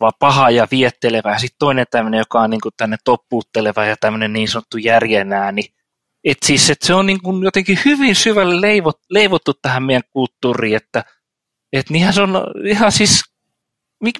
[0.00, 3.96] vaan paha ja viettelevä, ja sitten toinen tämmöinen, joka on niin kuin tänne toppuutteleva ja
[4.00, 5.62] tämmöinen niin sanottu järjenääni,
[6.24, 10.76] et siis, et se on niin kuin jotenkin hyvin syvälle leivot, leivottu tähän meidän kulttuuriin,
[10.76, 11.04] että
[11.72, 12.30] et niinhän se on
[12.64, 13.22] ihan siis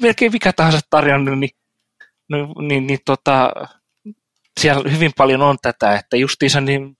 [0.00, 1.50] melkein mikä tahansa tarina, niin,
[2.28, 3.52] niin, niin, niin tota,
[4.60, 6.96] siellä hyvin paljon on tätä, että justiinsa niin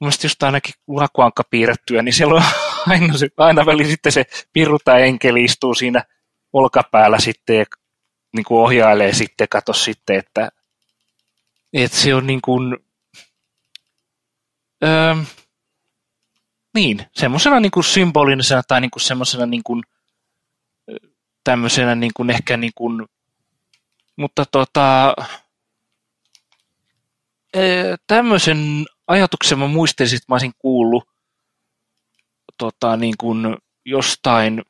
[0.00, 2.42] mielestäni just ainakin lakuankka piirrettyä, niin siellä on
[2.92, 6.04] aina, aina väli sitten se piru tai enkeli istuu siinä
[6.52, 7.64] olkapäällä sitten ja
[8.36, 10.48] niin kuin ohjailee sitten, kato sitten, että,
[11.72, 12.76] että se on niin kuin,
[14.84, 15.14] öö,
[16.74, 19.82] niin, semmoisena niin kuin symbolisena tai niin kuin semmoisena niin kuin,
[21.44, 23.06] tämmöisenä niin kuin ehkä niin kuin,
[24.16, 25.14] mutta tota,
[28.06, 31.08] tämmöisen ajatuksen mä muistelisin, että mä olisin kuullut
[32.58, 34.62] tota, niin kuin jostain,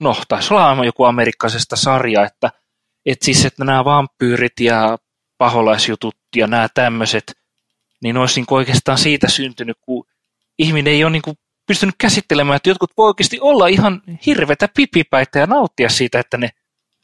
[0.00, 2.50] no taisi olla joku amerikkaisesta sarja, että,
[3.06, 4.98] että siis että nämä vampyyrit ja
[5.38, 7.34] paholaisjutut ja nämä tämmöiset,
[8.02, 10.06] niin olisi niin oikeastaan siitä syntynyt, kun
[10.58, 11.36] ihminen ei ole niin kuin
[11.70, 16.50] pystynyt käsittelemään, että jotkut voi oikeasti olla ihan hirvetä pipipäitä ja nauttia siitä, että ne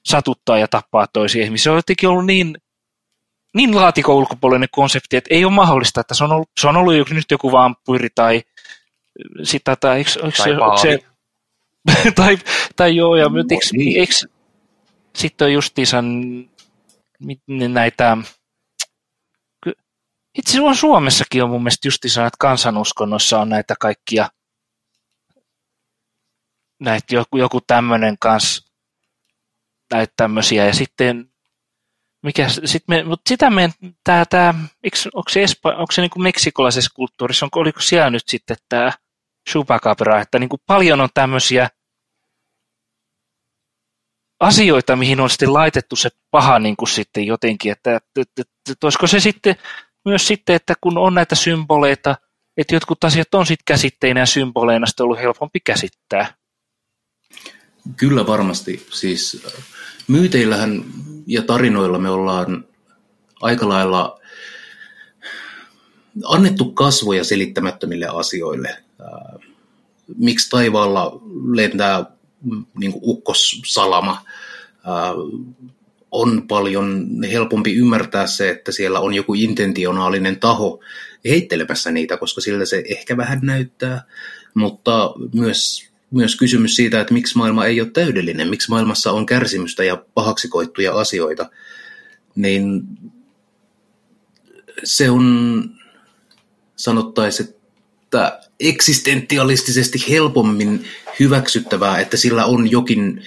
[0.05, 1.65] satuttaa ja tappaa toisia ihmisiä.
[1.65, 2.57] Se on jotenkin ollut niin
[3.55, 6.95] niin laatikon ulkopuolinen konsepti, että ei ole mahdollista, että se on ollut, se on ollut
[6.95, 8.43] joku, nyt joku vampyyri tai
[9.43, 10.99] sitä, tai, eikö, eikö tai, se,
[12.03, 12.39] se, tai,
[12.77, 14.01] tai joo, ja no, eikö, niin.
[14.01, 14.15] eikö,
[15.17, 16.05] sitten on justiinsa
[17.49, 18.17] näitä,
[20.39, 24.29] itse asiassa Suomessakin on mun mielestä justiinsa, että kansanuskonnossa on näitä kaikkia,
[26.81, 28.73] näitä joku, joku tämmöinen kanssa,
[29.93, 31.31] näitä tämmöisiä, ja sitten
[32.23, 33.70] mikä, sit me, mutta sitä me,
[34.05, 34.55] tää, tää,
[35.15, 38.93] onko se, Espa, onko se niinku meksikolaisessa kulttuurissa, onko, oliko siellä nyt sitten tämä
[39.51, 41.69] chupacabra, että niinku paljon on tämmöisiä
[44.40, 48.86] asioita, mihin on sitten laitettu se paha niin kuin sitten jotenkin, että, että, että, että
[48.86, 49.57] olisiko se sitten
[50.05, 52.16] myös sitten, että kun on näitä symboleita,
[52.57, 56.35] että jotkut asiat on sitten käsitteinä ja symboleina sitten ollut helpompi käsittää.
[57.97, 58.87] Kyllä varmasti.
[58.93, 59.47] Siis
[60.09, 60.85] myyteillähän
[61.27, 62.65] ja tarinoilla me ollaan
[63.41, 64.21] aika lailla
[66.25, 68.77] annettu kasvoja selittämättömille asioille.
[70.19, 71.21] Miksi taivaalla
[71.53, 72.05] lentää
[72.79, 74.25] niin kuin ukkossalama?
[76.11, 80.81] On paljon helpompi ymmärtää se, että siellä on joku intentionaalinen taho
[81.25, 84.03] heittelemässä niitä, koska sillä se ehkä vähän näyttää,
[84.55, 89.85] mutta myös myös kysymys siitä, että miksi maailma ei ole täydellinen, miksi maailmassa on kärsimystä
[89.85, 91.51] ja pahaksi koittuja asioita,
[92.35, 92.83] niin
[94.85, 95.65] se on,
[96.77, 100.85] sanottaisiin, että eksistentialistisesti helpommin
[101.20, 103.23] hyväksyttävää, että sillä on jokin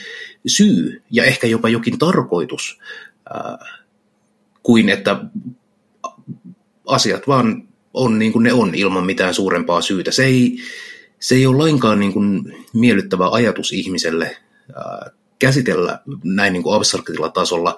[0.48, 2.80] syy ja ehkä jopa jokin tarkoitus,
[4.64, 5.26] kuin että
[6.86, 10.12] asiat vaan on niin kuin ne on ilman mitään suurempaa syytä.
[10.12, 10.58] Se ei,
[11.20, 14.38] se ei ole lainkaan niin kuin miellyttävä ajatus ihmiselle
[14.76, 17.78] ää, käsitellä näin niin kuin abstraktilla tasolla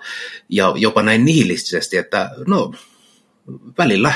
[0.50, 2.74] ja jopa näin nihilistisesti, että no
[3.78, 4.14] välillä,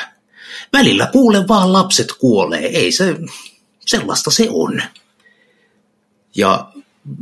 [0.73, 3.15] välillä kuule vaan lapset kuolee, ei se,
[3.79, 4.81] sellaista se on.
[6.35, 6.71] Ja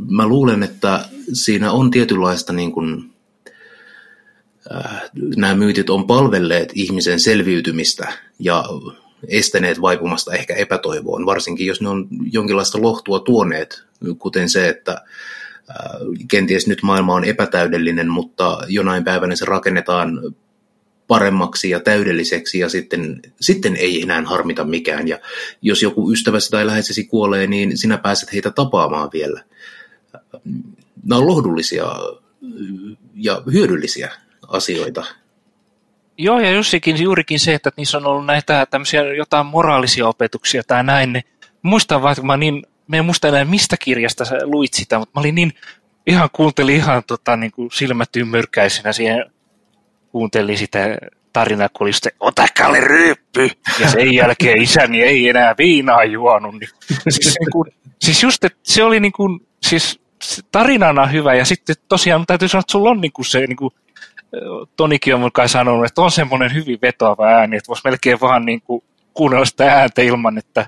[0.08, 3.10] mä luulen, että siinä on tietynlaista niin kuin,
[4.74, 5.02] äh,
[5.36, 8.64] nämä myytit on palvelleet ihmisen selviytymistä ja
[9.28, 13.84] estäneet vaipumasta ehkä epätoivoon, varsinkin jos ne on jonkinlaista lohtua tuoneet,
[14.18, 15.04] kuten se, että
[16.28, 20.34] kenties nyt maailma on epätäydellinen, mutta jonain päivänä se rakennetaan
[21.06, 25.08] paremmaksi ja täydelliseksi ja sitten, sitten ei enää harmita mikään.
[25.08, 25.18] Ja
[25.62, 29.44] jos joku ystäväsi tai läheisesi kuolee, niin sinä pääset heitä tapaamaan vielä.
[31.04, 31.84] Nämä on lohdullisia
[33.14, 34.12] ja hyödyllisiä
[34.48, 35.04] asioita.
[36.18, 40.84] Joo, ja justikin, juurikin se, että niissä on ollut näitä tämmöisiä jotain moraalisia opetuksia tai
[40.84, 41.12] näin.
[41.12, 41.24] Niin
[41.62, 45.12] muistan vaan, että mä niin, me en muista enää mistä kirjasta sä luit sitä, mutta
[45.14, 45.52] mä olin niin,
[46.06, 49.24] ihan kuuntelin ihan tota, niin kuin silmät ymmyrkäisenä siihen,
[50.12, 50.96] kuuntelin sitä
[51.32, 53.50] tarinaa, kun oli sitten, ota Kalle ryyppy,
[53.80, 56.54] ja sen jälkeen isäni ei enää viinaa juonut.
[56.54, 56.70] Niin,
[57.08, 57.70] siis, niin kuin,
[58.00, 60.00] siis just, että se oli niin kuin, siis
[60.52, 63.70] tarinana hyvä, ja sitten tosiaan täytyy sanoa, että sulla on niin kuin se niin kuin,
[64.76, 68.60] Tonikin on mukaan sanonut, että on semmoinen hyvin vetoava ääni, että voisi melkein vaan niin
[68.60, 68.84] kuin
[69.14, 70.66] kuunnella sitä ääntä ilman, että,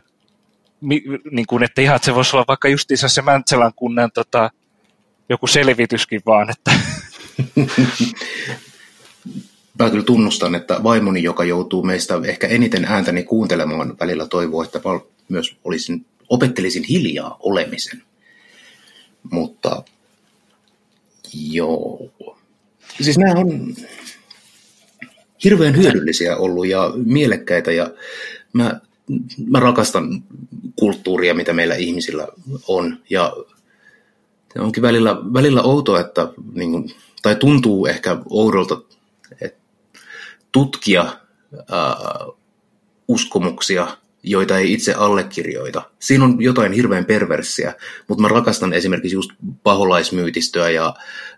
[1.31, 4.51] niin kuin, että ihan että se voisi olla vaikka justiinsa se Mäntsälän kunnan tota,
[5.29, 6.51] joku selvityskin vaan.
[6.51, 6.71] Että.
[9.79, 14.81] Mä kyllä tunnustan, että vaimoni, joka joutuu meistä ehkä eniten ääntäni kuuntelemaan, välillä toivoo, että
[15.29, 18.03] myös olisin, opettelisin hiljaa olemisen.
[19.31, 19.83] Mutta
[21.35, 22.11] joo,
[23.01, 23.75] Siis nämä on,
[25.45, 27.91] hirveän hyödyllisiä ollut ja mielekkäitä ja
[28.53, 28.81] mä,
[29.47, 30.23] mä rakastan
[30.77, 32.29] kulttuuria, mitä meillä ihmisillä
[32.69, 32.99] on.
[33.11, 33.37] Ja
[34.59, 36.91] onkin välillä, välillä outoa, että niin kuin,
[37.23, 38.81] tai tuntuu ehkä oudolta
[39.41, 39.59] että
[40.53, 41.07] tutkia
[41.71, 41.97] ää,
[43.09, 43.97] uskomuksia
[44.27, 45.83] joita ei itse allekirjoita.
[45.99, 47.75] Siinä on jotain hirveän perversiä,
[48.09, 49.31] mutta mä rakastan esimerkiksi just
[49.63, 50.95] paholaismyytistöä ja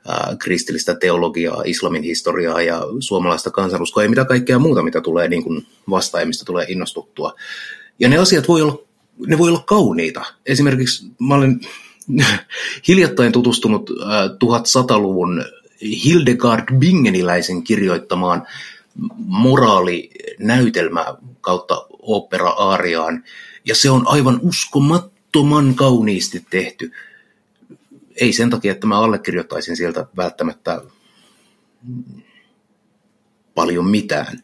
[0.09, 5.43] ää, kristillistä teologiaa, islamin historiaa ja suomalaista kansanuskoa ja mitä kaikkea muuta, mitä tulee niin
[5.43, 7.35] kuin vastaimista tulee innostuttua.
[7.99, 8.83] Ja ne asiat voi olla,
[9.27, 10.25] ne voi olla kauniita.
[10.47, 11.61] Esimerkiksi mä olen
[12.89, 15.45] hiljattain tutustunut ää, 1100-luvun
[16.05, 18.47] Hildegard Bingeniläisen kirjoittamaan
[19.17, 21.05] moraalinäytelmä
[21.41, 23.25] kautta opera-aariaan,
[23.65, 26.93] ja se on aivan uskomattoman kauniisti tehty.
[28.21, 30.83] Ei sen takia, että mä allekirjoittaisin sieltä välttämättä
[33.55, 34.43] paljon mitään,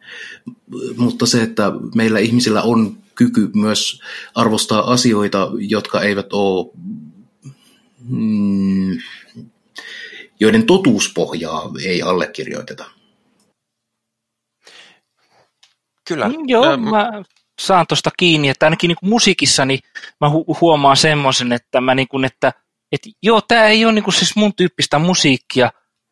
[0.97, 4.01] mutta se, että meillä ihmisillä on kyky myös
[4.35, 6.71] arvostaa asioita, jotka eivät ole,
[8.09, 8.99] mm,
[10.41, 12.85] joiden totuuspohjaa ei allekirjoiteta.
[16.09, 16.29] Kyllä.
[16.29, 16.81] Mm, joo, ähm.
[16.81, 17.23] mä
[17.61, 19.81] saan tuosta kiinni, että ainakin niin musiikissa niin
[20.21, 22.53] mä hu- huomaan semmoisen, että mä niin kuin, että,
[22.93, 25.71] että joo, tämä ei ole niin kuin siis mun tyyppistä musiikkia,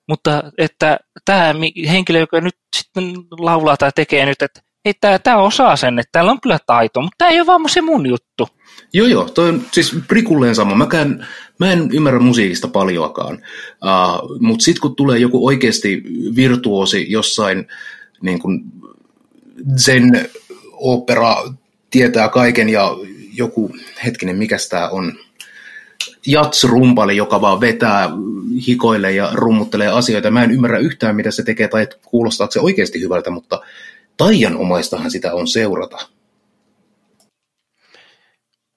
[0.09, 1.55] mutta että tämä
[1.89, 6.09] henkilö, joka nyt sitten laulaa tai tekee nyt, että ei, tämä, tämä osaa sen, että
[6.12, 8.48] täällä on kyllä taito, mutta tämä ei ole vaan se mun juttu.
[8.93, 10.74] Joo, joo, toi on siis prikulleen sama.
[10.74, 11.27] Mäkään,
[11.59, 16.02] mä en ymmärrä musiikista paljoakaan, uh, mutta sitten kun tulee joku oikeasti
[16.36, 17.66] virtuosi jossain
[18.23, 18.62] niin kuin
[19.77, 20.31] zen
[20.83, 21.37] opera
[21.91, 22.91] tietää kaiken ja
[23.35, 25.13] joku, hetkinen, mikä tämä on,
[26.27, 28.11] jats-rumpali, joka vaan vetää,
[28.67, 30.31] hikoille ja rummuttelee asioita.
[30.31, 33.61] Mä en ymmärrä yhtään, mitä se tekee tai kuulostaako se oikeasti hyvältä, mutta
[34.17, 35.99] taianomaistahan sitä on seurata.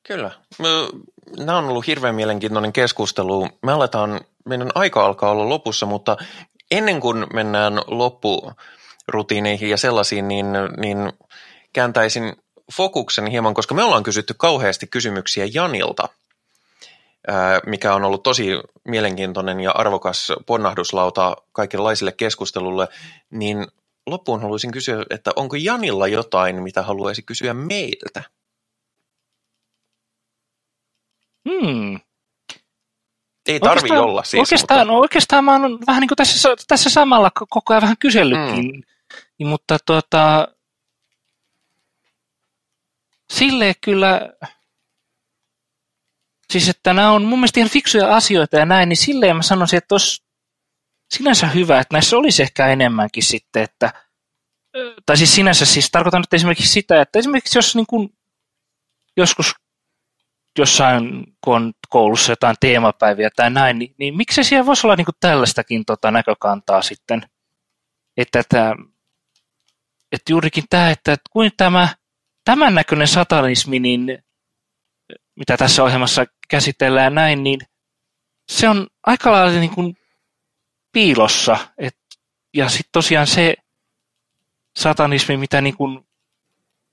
[0.08, 0.32] Kyllä.
[1.38, 3.50] Nämä on ollut hirveän mielenkiintoinen keskustelu.
[3.64, 6.18] Me aletaan, meidän aika alkaa olla lopussa, mutta
[6.72, 10.46] ennen kuin mennään loppurutiineihin ja sellaisiin, niin,
[10.78, 11.14] niin
[11.76, 12.34] kääntäisin
[12.74, 16.10] fokuksen hieman, koska me ollaan kysytty kauheasti kysymyksiä Janilta,
[17.66, 18.48] mikä on ollut tosi
[18.88, 22.88] mielenkiintoinen ja arvokas ponnahduslauta kaikenlaisille keskustelulle,
[23.32, 23.68] niin
[24.08, 28.24] loppuun haluaisin kysyä, että onko Janilla jotain, mitä haluaisi kysyä meiltä?
[31.50, 32.00] Hmm.
[33.48, 34.40] Ei tarvi olla siis.
[34.40, 35.00] Oikeastaan, mutta...
[35.00, 38.84] oikeastaan mä oon vähän niin kuin tässä, tässä samalla koko ajan vähän kysellytkin,
[39.40, 39.48] hmm.
[39.48, 40.48] mutta tuota,
[43.36, 44.30] sille kyllä,
[46.52, 49.78] siis että nämä on mun mielestä ihan fiksuja asioita ja näin, niin silleen mä sanoisin,
[49.78, 50.24] että olisi
[51.10, 53.94] sinänsä hyvä, että näissä olisi ehkä enemmänkin sitten, että
[55.06, 58.10] tai siis sinänsä siis tarkoitan nyt esimerkiksi sitä, että esimerkiksi jos niin kuin
[59.18, 59.56] joskus
[60.60, 65.06] jossain, kun on koulussa jotain teemapäiviä tai näin, niin, niin miksi siellä voisi olla niin
[65.06, 67.30] kuin tällaistakin tota näkökantaa sitten,
[68.18, 68.76] että, että,
[70.12, 71.90] että juurikin tämä, että, että kuin tämä
[72.46, 74.24] tämän näköinen satanismi, niin,
[75.36, 77.60] mitä tässä ohjelmassa käsitellään näin, niin
[78.50, 79.98] se on aika lailla niin kuin
[80.92, 81.58] piilossa.
[81.78, 81.98] Et,
[82.54, 83.56] ja sitten tosiaan se
[84.78, 86.00] satanismi, mitä niin kuin,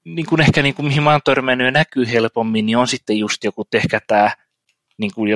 [0.04, 3.18] niin kuin ehkä niin kuin, mihin mä oon törmännyt ja näkyy helpommin, niin on sitten
[3.18, 4.30] just joku ehkä tämä
[4.98, 5.30] niin kuin,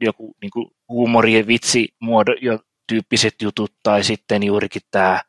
[0.00, 5.20] joku niin kuin huumori- ja vitsi muodo, jo, tyyppiset jutut, tai sitten juurikin tämä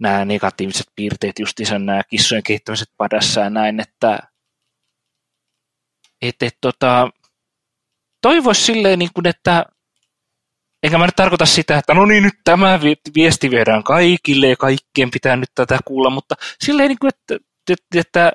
[0.00, 4.18] nämä negatiiviset piirteet, justiinsa nämä kissojen kehittämiset padassa ja näin, että
[6.22, 7.10] et, et, tota,
[8.22, 9.66] toivoisi silleen, niin kuin, että
[10.82, 12.80] enkä mä nyt tarkoita sitä, että no niin, nyt tämä
[13.14, 18.00] viesti viedään kaikille ja kaikkien pitää nyt tätä kuulla, mutta silleen, niin kuin, että, että,
[18.00, 18.32] että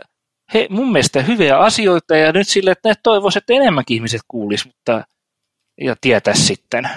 [0.53, 5.03] he, mun mielestä hyviä asioita ja nyt silleen, että toivoisi, että enemmänkin ihmiset kuulisi, mutta
[5.81, 6.89] ja tietäisi sitten.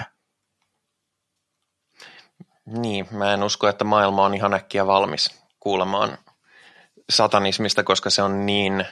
[2.65, 6.17] Niin, mä en usko, että maailma on ihan äkkiä valmis kuulemaan
[7.09, 8.85] satanismista, koska se on niin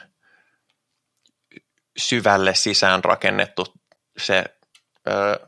[1.96, 3.66] syvälle sisään rakennettu
[4.16, 4.44] se,
[5.08, 5.46] ö,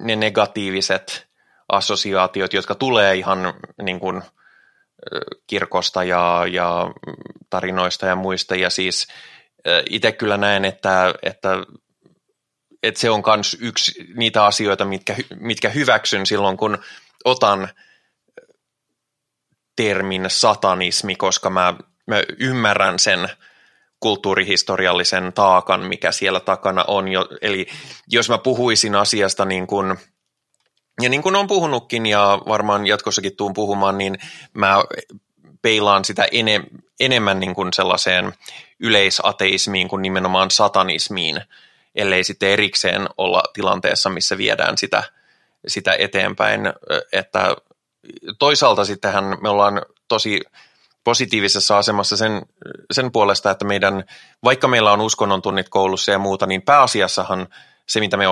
[0.00, 1.28] ne negatiiviset
[1.68, 4.22] assosiaatiot, jotka tulee ihan niin kuin,
[5.46, 6.90] kirkosta ja, ja
[7.50, 8.56] tarinoista ja muista.
[8.56, 9.08] Ja siis
[9.90, 11.48] itse kyllä näen, että, että
[12.82, 16.78] että se on myös yksi niitä asioita, mitkä, mitkä hyväksyn silloin, kun
[17.24, 17.68] otan
[19.76, 21.74] termin satanismi, koska mä,
[22.06, 23.28] mä ymmärrän sen
[24.00, 27.08] kulttuurihistoriallisen taakan, mikä siellä takana on.
[27.08, 27.66] Jo, eli
[28.08, 29.96] jos mä puhuisin asiasta niin kuin
[31.00, 34.18] Ja niin kuin on puhunutkin ja varmaan jatkossakin tuun puhumaan, niin
[34.54, 34.82] mä
[35.62, 36.60] peilaan sitä ene,
[37.00, 38.32] enemmän niin kuin sellaiseen
[38.80, 41.40] yleisateismiin kuin nimenomaan satanismiin,
[41.94, 45.02] ellei sitten erikseen olla tilanteessa, missä viedään sitä,
[45.66, 46.60] sitä eteenpäin.
[47.12, 47.56] Että
[48.38, 50.40] toisaalta sittenhän me ollaan tosi
[51.04, 52.42] positiivisessa asemassa sen,
[52.92, 54.04] sen puolesta, että meidän,
[54.44, 57.48] vaikka meillä on uskonnon tunnit koulussa ja muuta, niin pääasiassahan
[57.86, 58.24] se, mitä me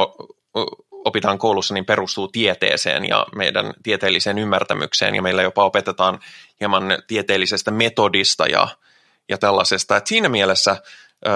[0.91, 6.21] opitaan koulussa, niin perustuu tieteeseen ja meidän tieteelliseen ymmärtämykseen ja meillä jopa opetetaan
[6.61, 8.69] hieman tieteellisestä metodista ja,
[9.29, 9.97] ja tällaisesta.
[9.97, 10.77] Et siinä mielessä
[11.27, 11.31] ö,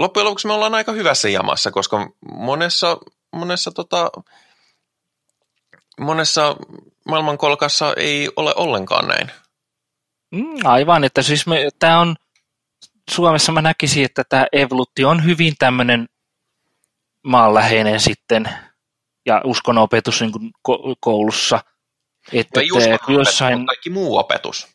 [0.00, 2.98] loppujen lopuksi me ollaan aika hyvässä jamassa, koska monessa,
[3.32, 4.10] monessa, tota,
[6.00, 6.56] monessa
[7.08, 9.30] maailmankolkassa ei ole ollenkaan näin.
[10.30, 11.44] Mm, aivan, että siis
[11.78, 12.16] tämä on,
[13.10, 16.06] Suomessa mä näkisin, että tämä evoluutio on hyvin tämmöinen
[17.24, 18.48] maanläheinen sitten
[19.26, 20.52] ja uskonopetus niin kuin
[21.00, 21.60] koulussa.
[22.32, 22.66] Että te,
[23.12, 23.66] jossain...
[23.66, 24.68] kaikki muu opetus.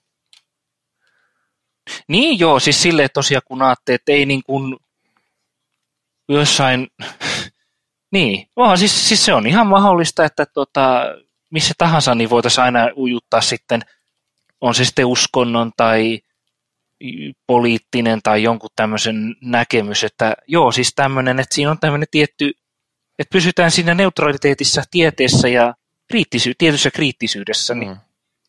[2.07, 4.77] Niin joo, siis silleen tosiaan kun ajattelee, että ei niin kuin
[6.29, 6.87] jossain,
[8.11, 11.01] niin, vaan siis, siis se on ihan mahdollista, että tota,
[11.51, 13.81] missä tahansa niin voitaisiin aina ujuttaa sitten,
[14.61, 16.19] on se sitten uskonnon tai
[17.47, 22.51] poliittinen tai jonkun tämmöisen näkemys, että joo, siis tämmöinen, että siinä on tämmöinen tietty,
[23.19, 25.73] että pysytään siinä neutraliteetissa tieteessä ja
[26.13, 27.75] kriittisy- tietyssä kriittisyydessä.
[27.75, 27.91] Niin.
[27.91, 27.97] Mm.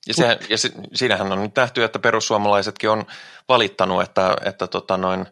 [0.06, 3.06] Ja, se, ja se, siinähän on nyt nähty, että perussuomalaisetkin on
[3.48, 5.26] valittanut, että, että tota noin,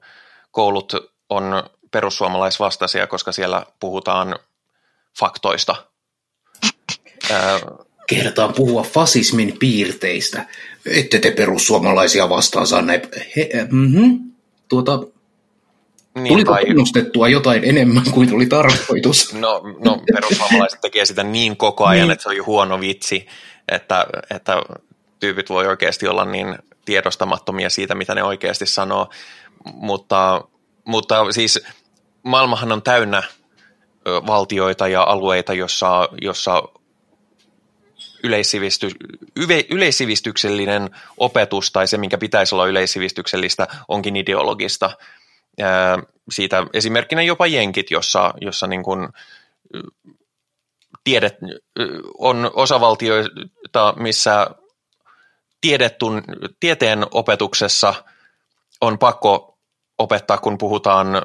[0.50, 0.92] koulut
[1.28, 1.62] on
[1.94, 4.38] perussuomalaisvastaisia, koska siellä puhutaan
[5.18, 5.76] faktoista.
[8.06, 10.46] Kehdataan puhua fasismin piirteistä.
[10.86, 13.02] Ette te perussuomalaisia vastaan saa näin.
[13.36, 14.20] He, mm-hmm.
[14.68, 14.98] tuota,
[16.14, 16.66] niin, Tuliko tai...
[16.66, 19.34] tunnustettua jotain enemmän kuin tuli tarkoitus?
[19.34, 22.12] No, no perussuomalaiset tekee sitä niin koko ajan, niin.
[22.12, 23.26] että se on jo huono vitsi,
[23.68, 24.62] että, että
[25.20, 29.08] tyypit voi oikeasti olla niin tiedostamattomia siitä, mitä ne oikeasti sanoo.
[29.74, 30.44] Mutta,
[30.84, 31.62] mutta siis
[32.24, 33.22] maailmahan on täynnä
[34.06, 36.62] valtioita ja alueita, jossa, jossa
[38.24, 38.92] yleissivistys,
[39.70, 44.90] yleissivistyksellinen opetus tai se, minkä pitäisi olla yleissivistyksellistä, onkin ideologista.
[46.30, 49.08] Siitä esimerkkinä jopa jenkit, jossa, jossa niin kuin
[51.04, 51.36] tiedet,
[52.18, 54.46] on osavaltioita, missä
[55.60, 56.22] tiedetun,
[56.60, 57.94] tieteen opetuksessa
[58.80, 59.58] on pakko
[59.98, 61.22] opettaa, kun puhutaan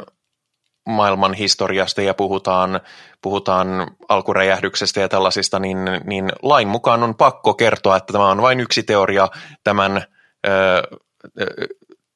[0.85, 2.79] maailman historiasta ja puhutaan,
[3.21, 3.67] puhutaan
[4.09, 8.83] alkuräjähdyksestä ja tällaisista, niin, niin lain mukaan on pakko kertoa, että tämä on vain yksi
[8.83, 9.27] teoria
[9.63, 10.03] tämän,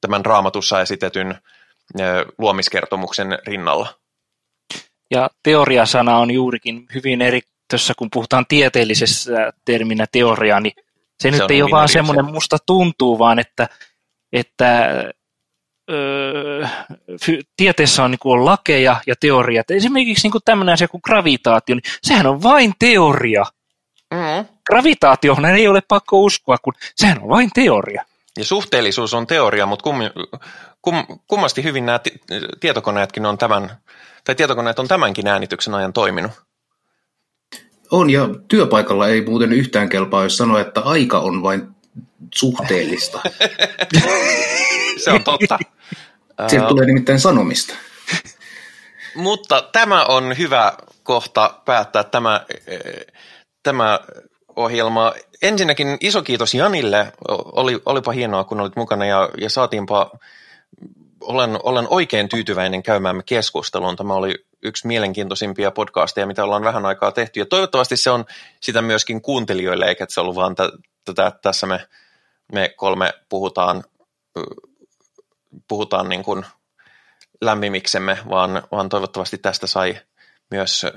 [0.02, 1.36] tämän raamatussa esitetyn
[2.38, 3.88] luomiskertomuksen rinnalla.
[5.12, 10.74] Ja teoriasana on juurikin hyvin eri, tuossa kun puhutaan tieteellisessä terminä teoria, niin
[11.20, 13.70] se, se nyt ei ole vaan semmoinen musta tuntuu, vaan että,
[14.34, 14.90] että
[15.92, 16.68] öö,
[17.58, 19.72] tieteessä on, niin kuin, on lakeja ja teoriat.
[19.72, 23.46] Esimerkiksi niin tämmöinen asia kuin gravitaatio, niin sehän on vain teoria.
[24.14, 24.46] Mm.
[24.66, 28.06] Gravitaatioon ei ole pakko uskoa, kun sehän on vain teoria.
[28.38, 29.96] Ja suhteellisuus on teoria, mutta kum,
[30.82, 30.96] kum,
[31.28, 32.00] kummasti hyvin nämä
[32.60, 33.78] tietokoneetkin on tämän,
[34.24, 36.32] tai tietokoneet on tämänkin äänityksen ajan toiminut.
[37.92, 41.68] On, ja työpaikalla ei muuten yhtään kelpaa, jos sanoo, että aika on vain
[42.36, 43.20] suhteellista.
[45.04, 45.60] Se on totta.
[46.48, 47.74] Sieltä tulee nimittäin sanomista.
[49.16, 50.74] Mutta tämä on hyvä
[51.04, 52.46] kohta päättää tämä,
[53.64, 54.00] tämä
[54.56, 55.14] ohjelma.
[55.42, 57.14] Ensinnäkin iso kiitos Janille.
[57.30, 60.12] Oli, olipa hienoa, kun olit mukana ja, ja saatiinpa,
[61.22, 63.96] olen, olen oikein tyytyväinen käymäämme keskusteluun.
[63.96, 67.40] Tämä oli yksi mielenkiintoisimpia podcasteja, mitä ollaan vähän aikaa tehty.
[67.40, 68.26] Ja toivottavasti se on
[68.62, 70.56] sitä myöskin kuuntelijoille, eikä se ollut vaan
[71.06, 71.88] tätä, tässä me,
[72.54, 73.84] me kolme puhutaan
[75.68, 76.46] puhutaan niin kuin
[77.42, 80.00] lämpimiksemme, vaan, vaan toivottavasti tästä sai
[80.52, 80.92] myös ö,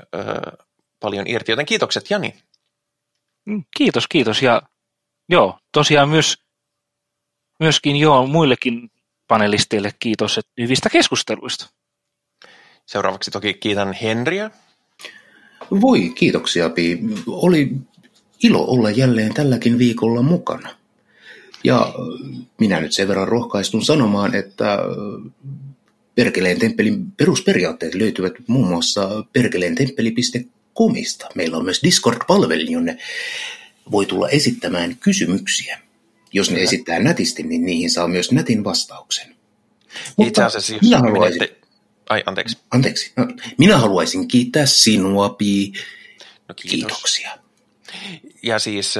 [1.00, 1.52] paljon irti.
[1.52, 2.34] Joten kiitokset Jani.
[3.44, 4.42] Mm, kiitos, kiitos.
[4.42, 4.62] Ja
[5.28, 6.38] joo, tosiaan myös,
[7.60, 8.90] myöskin joo, muillekin
[9.28, 11.70] panelisteille kiitos että hyvistä keskusteluista.
[12.86, 14.50] Seuraavaksi toki kiitän Henriä.
[15.80, 16.98] Voi, kiitoksia Pi.
[17.26, 17.70] Oli
[18.42, 20.85] ilo olla jälleen tälläkin viikolla mukana.
[21.66, 21.94] Ja
[22.60, 24.78] minä nyt sen verran rohkaistun sanomaan, että
[26.14, 31.28] Perkeleen temppelin perusperiaatteet löytyvät muun muassa perkeleentemppeli.comista.
[31.34, 32.98] Meillä on myös Discord-palvelu, jonne
[33.90, 35.80] voi tulla esittämään kysymyksiä.
[36.32, 39.36] Jos ne esittää nätisti, niin niihin saa myös nätin vastauksen.
[40.16, 41.40] Mutta Itse asiassa, jos minä haluaisin...
[42.08, 42.58] Ai, anteeksi.
[42.70, 43.12] Anteeksi.
[43.16, 43.26] No,
[43.58, 45.72] minä haluaisin kiittää sinua, Pi,
[46.48, 46.70] No kiitos.
[46.70, 47.38] Kiitoksia.
[48.42, 48.94] Ja siis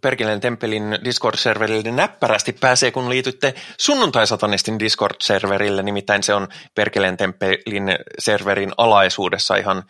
[0.00, 8.72] Perkeleen temppelin Discord-serverille näppärästi pääsee, kun liitytte sunnuntai-satanistin Discord-serverille, nimittäin se on Perkeleen temppelin serverin
[8.76, 9.84] alaisuudessa ihan,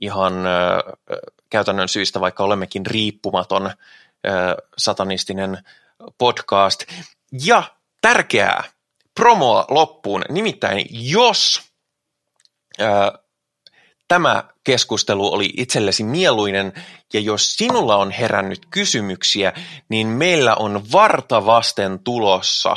[0.00, 0.34] ihan
[1.50, 3.70] käytännön syistä, vaikka olemmekin riippumaton
[4.78, 5.58] satanistinen
[6.18, 6.84] podcast.
[7.44, 7.62] Ja
[8.00, 8.64] tärkeää
[9.14, 11.62] promoa loppuun, nimittäin jos
[14.08, 16.72] tämä keskustelu oli itsellesi mieluinen
[17.12, 19.52] ja jos sinulla on herännyt kysymyksiä,
[19.88, 22.76] niin meillä on vartavasten tulossa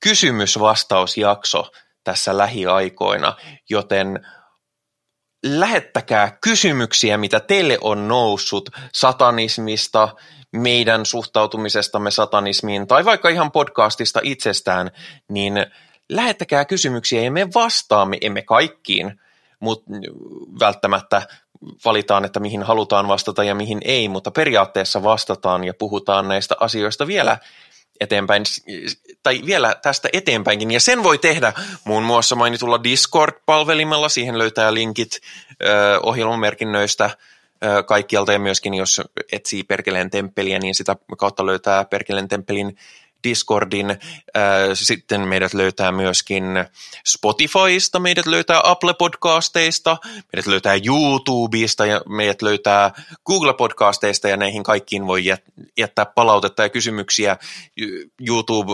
[0.00, 1.70] kysymysvastausjakso
[2.04, 3.36] tässä lähiaikoina,
[3.70, 4.26] joten
[5.44, 10.08] lähettäkää kysymyksiä, mitä teille on noussut satanismista,
[10.52, 14.90] meidän suhtautumisestamme satanismiin tai vaikka ihan podcastista itsestään,
[15.28, 15.54] niin
[16.08, 19.20] lähettäkää kysymyksiä ja me vastaamme, emme kaikkiin,
[19.60, 19.90] mutta
[20.60, 21.22] välttämättä
[21.84, 27.06] valitaan, että mihin halutaan vastata ja mihin ei, mutta periaatteessa vastataan ja puhutaan näistä asioista
[27.06, 27.38] vielä
[28.00, 28.42] eteenpäin,
[29.22, 31.52] tai vielä tästä eteenpäinkin, ja sen voi tehdä
[31.84, 35.20] muun muassa mainitulla Discord-palvelimella, siihen löytää linkit
[36.02, 37.10] ohjelmamerkinnöistä
[37.86, 39.00] kaikkialta, ja myöskin jos
[39.32, 42.76] etsii Perkeleen temppeliä, niin sitä kautta löytää Perkeleen temppelin
[43.24, 43.96] Discordin.
[44.74, 46.44] Sitten meidät löytää myöskin
[47.06, 49.96] Spotifysta, meidät löytää Apple-podcasteista,
[50.32, 52.90] meidät löytää YouTubesta ja meidät löytää
[53.26, 55.24] Google-podcasteista ja näihin kaikkiin voi
[55.78, 57.36] jättää palautetta ja kysymyksiä.
[58.28, 58.72] YouTube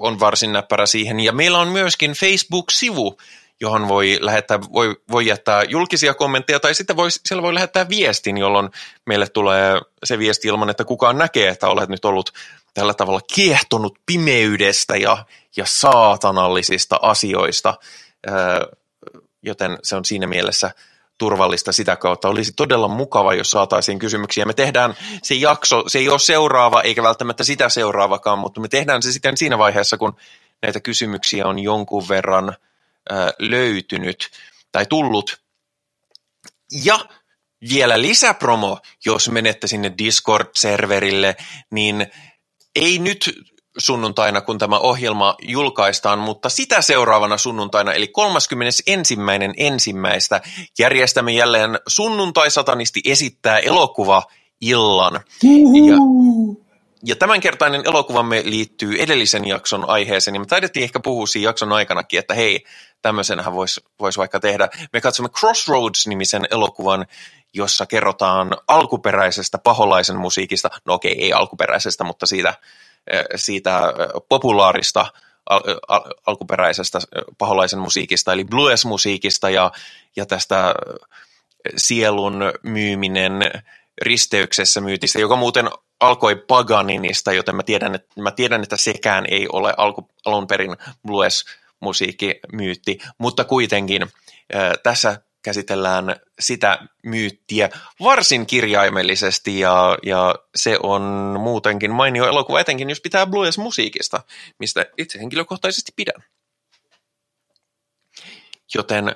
[0.00, 1.20] on varsin näppärä siihen.
[1.20, 3.18] Ja meillä on myöskin Facebook-sivu,
[3.60, 8.38] johon voi, lähettää, voi, voi jättää julkisia kommentteja, tai sitten voi, siellä voi lähettää viestin,
[8.38, 8.70] jolloin
[9.06, 12.32] meille tulee se viesti ilman, että kukaan näkee, että olet nyt ollut
[12.74, 15.24] tällä tavalla kiehtonut pimeydestä ja,
[15.56, 17.74] ja saatanallisista asioista,
[19.42, 20.70] joten se on siinä mielessä
[21.18, 22.28] turvallista sitä kautta.
[22.28, 24.44] Olisi todella mukava, jos saataisiin kysymyksiä.
[24.44, 29.02] Me tehdään se jakso, se ei ole seuraava eikä välttämättä sitä seuraavakaan, mutta me tehdään
[29.02, 30.16] se sitten siinä vaiheessa, kun
[30.62, 32.56] näitä kysymyksiä on jonkun verran
[33.38, 34.30] löytynyt
[34.72, 35.40] tai tullut.
[36.84, 37.00] Ja
[37.70, 42.06] vielä lisäpromo, jos menette sinne Discord-serverille, niin
[42.76, 43.34] ei nyt
[43.78, 48.84] sunnuntaina, kun tämä ohjelma julkaistaan, mutta sitä seuraavana sunnuntaina, eli 31.
[49.56, 50.40] ensimmäistä
[50.78, 54.22] järjestämme jälleen sunnuntai-satanisti esittää elokuva
[54.60, 55.20] illan.
[55.88, 55.96] Ja,
[57.04, 62.18] ja tämänkertainen elokuvamme liittyy edellisen jakson aiheeseen, niin me taidettiin ehkä puhua siinä jakson aikanakin,
[62.18, 62.64] että hei,
[63.06, 64.68] tämmöisenhän voisi vois vaikka tehdä.
[64.92, 67.06] Me katsomme Crossroads-nimisen elokuvan,
[67.54, 72.54] jossa kerrotaan alkuperäisestä paholaisen musiikista, no okei, ei alkuperäisestä, mutta siitä,
[73.06, 75.06] eh, siitä eh, populaarista
[75.50, 79.72] al, al, alkuperäisestä eh, paholaisen musiikista, eli blues-musiikista ja,
[80.16, 80.74] ja tästä
[81.76, 83.32] sielun myyminen
[84.02, 85.70] risteyksessä myytistä, joka muuten
[86.00, 90.76] alkoi Paganinista, joten mä tiedän, että, mä tiedän, että sekään ei ole alku, alun perin
[91.80, 94.06] blues-musiikkimyytti, mutta kuitenkin
[94.82, 97.70] tässä käsitellään sitä myyttiä
[98.02, 101.02] varsin kirjaimellisesti ja, ja se on
[101.40, 104.20] muutenkin mainio elokuva, etenkin jos pitää blues-musiikista,
[104.58, 106.22] mistä itse henkilökohtaisesti pidän.
[108.74, 109.14] Joten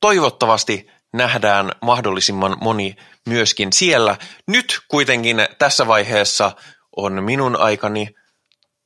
[0.00, 2.96] toivottavasti nähdään mahdollisimman moni
[3.26, 4.16] myöskin siellä.
[4.46, 6.52] Nyt kuitenkin tässä vaiheessa
[6.96, 8.08] on minun aikani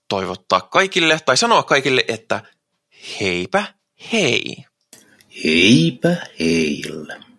[0.09, 2.43] toivottaa kaikille tai sanoa kaikille, että
[3.21, 3.65] heipä
[4.13, 4.65] hei!
[5.45, 7.30] Heipä heillä.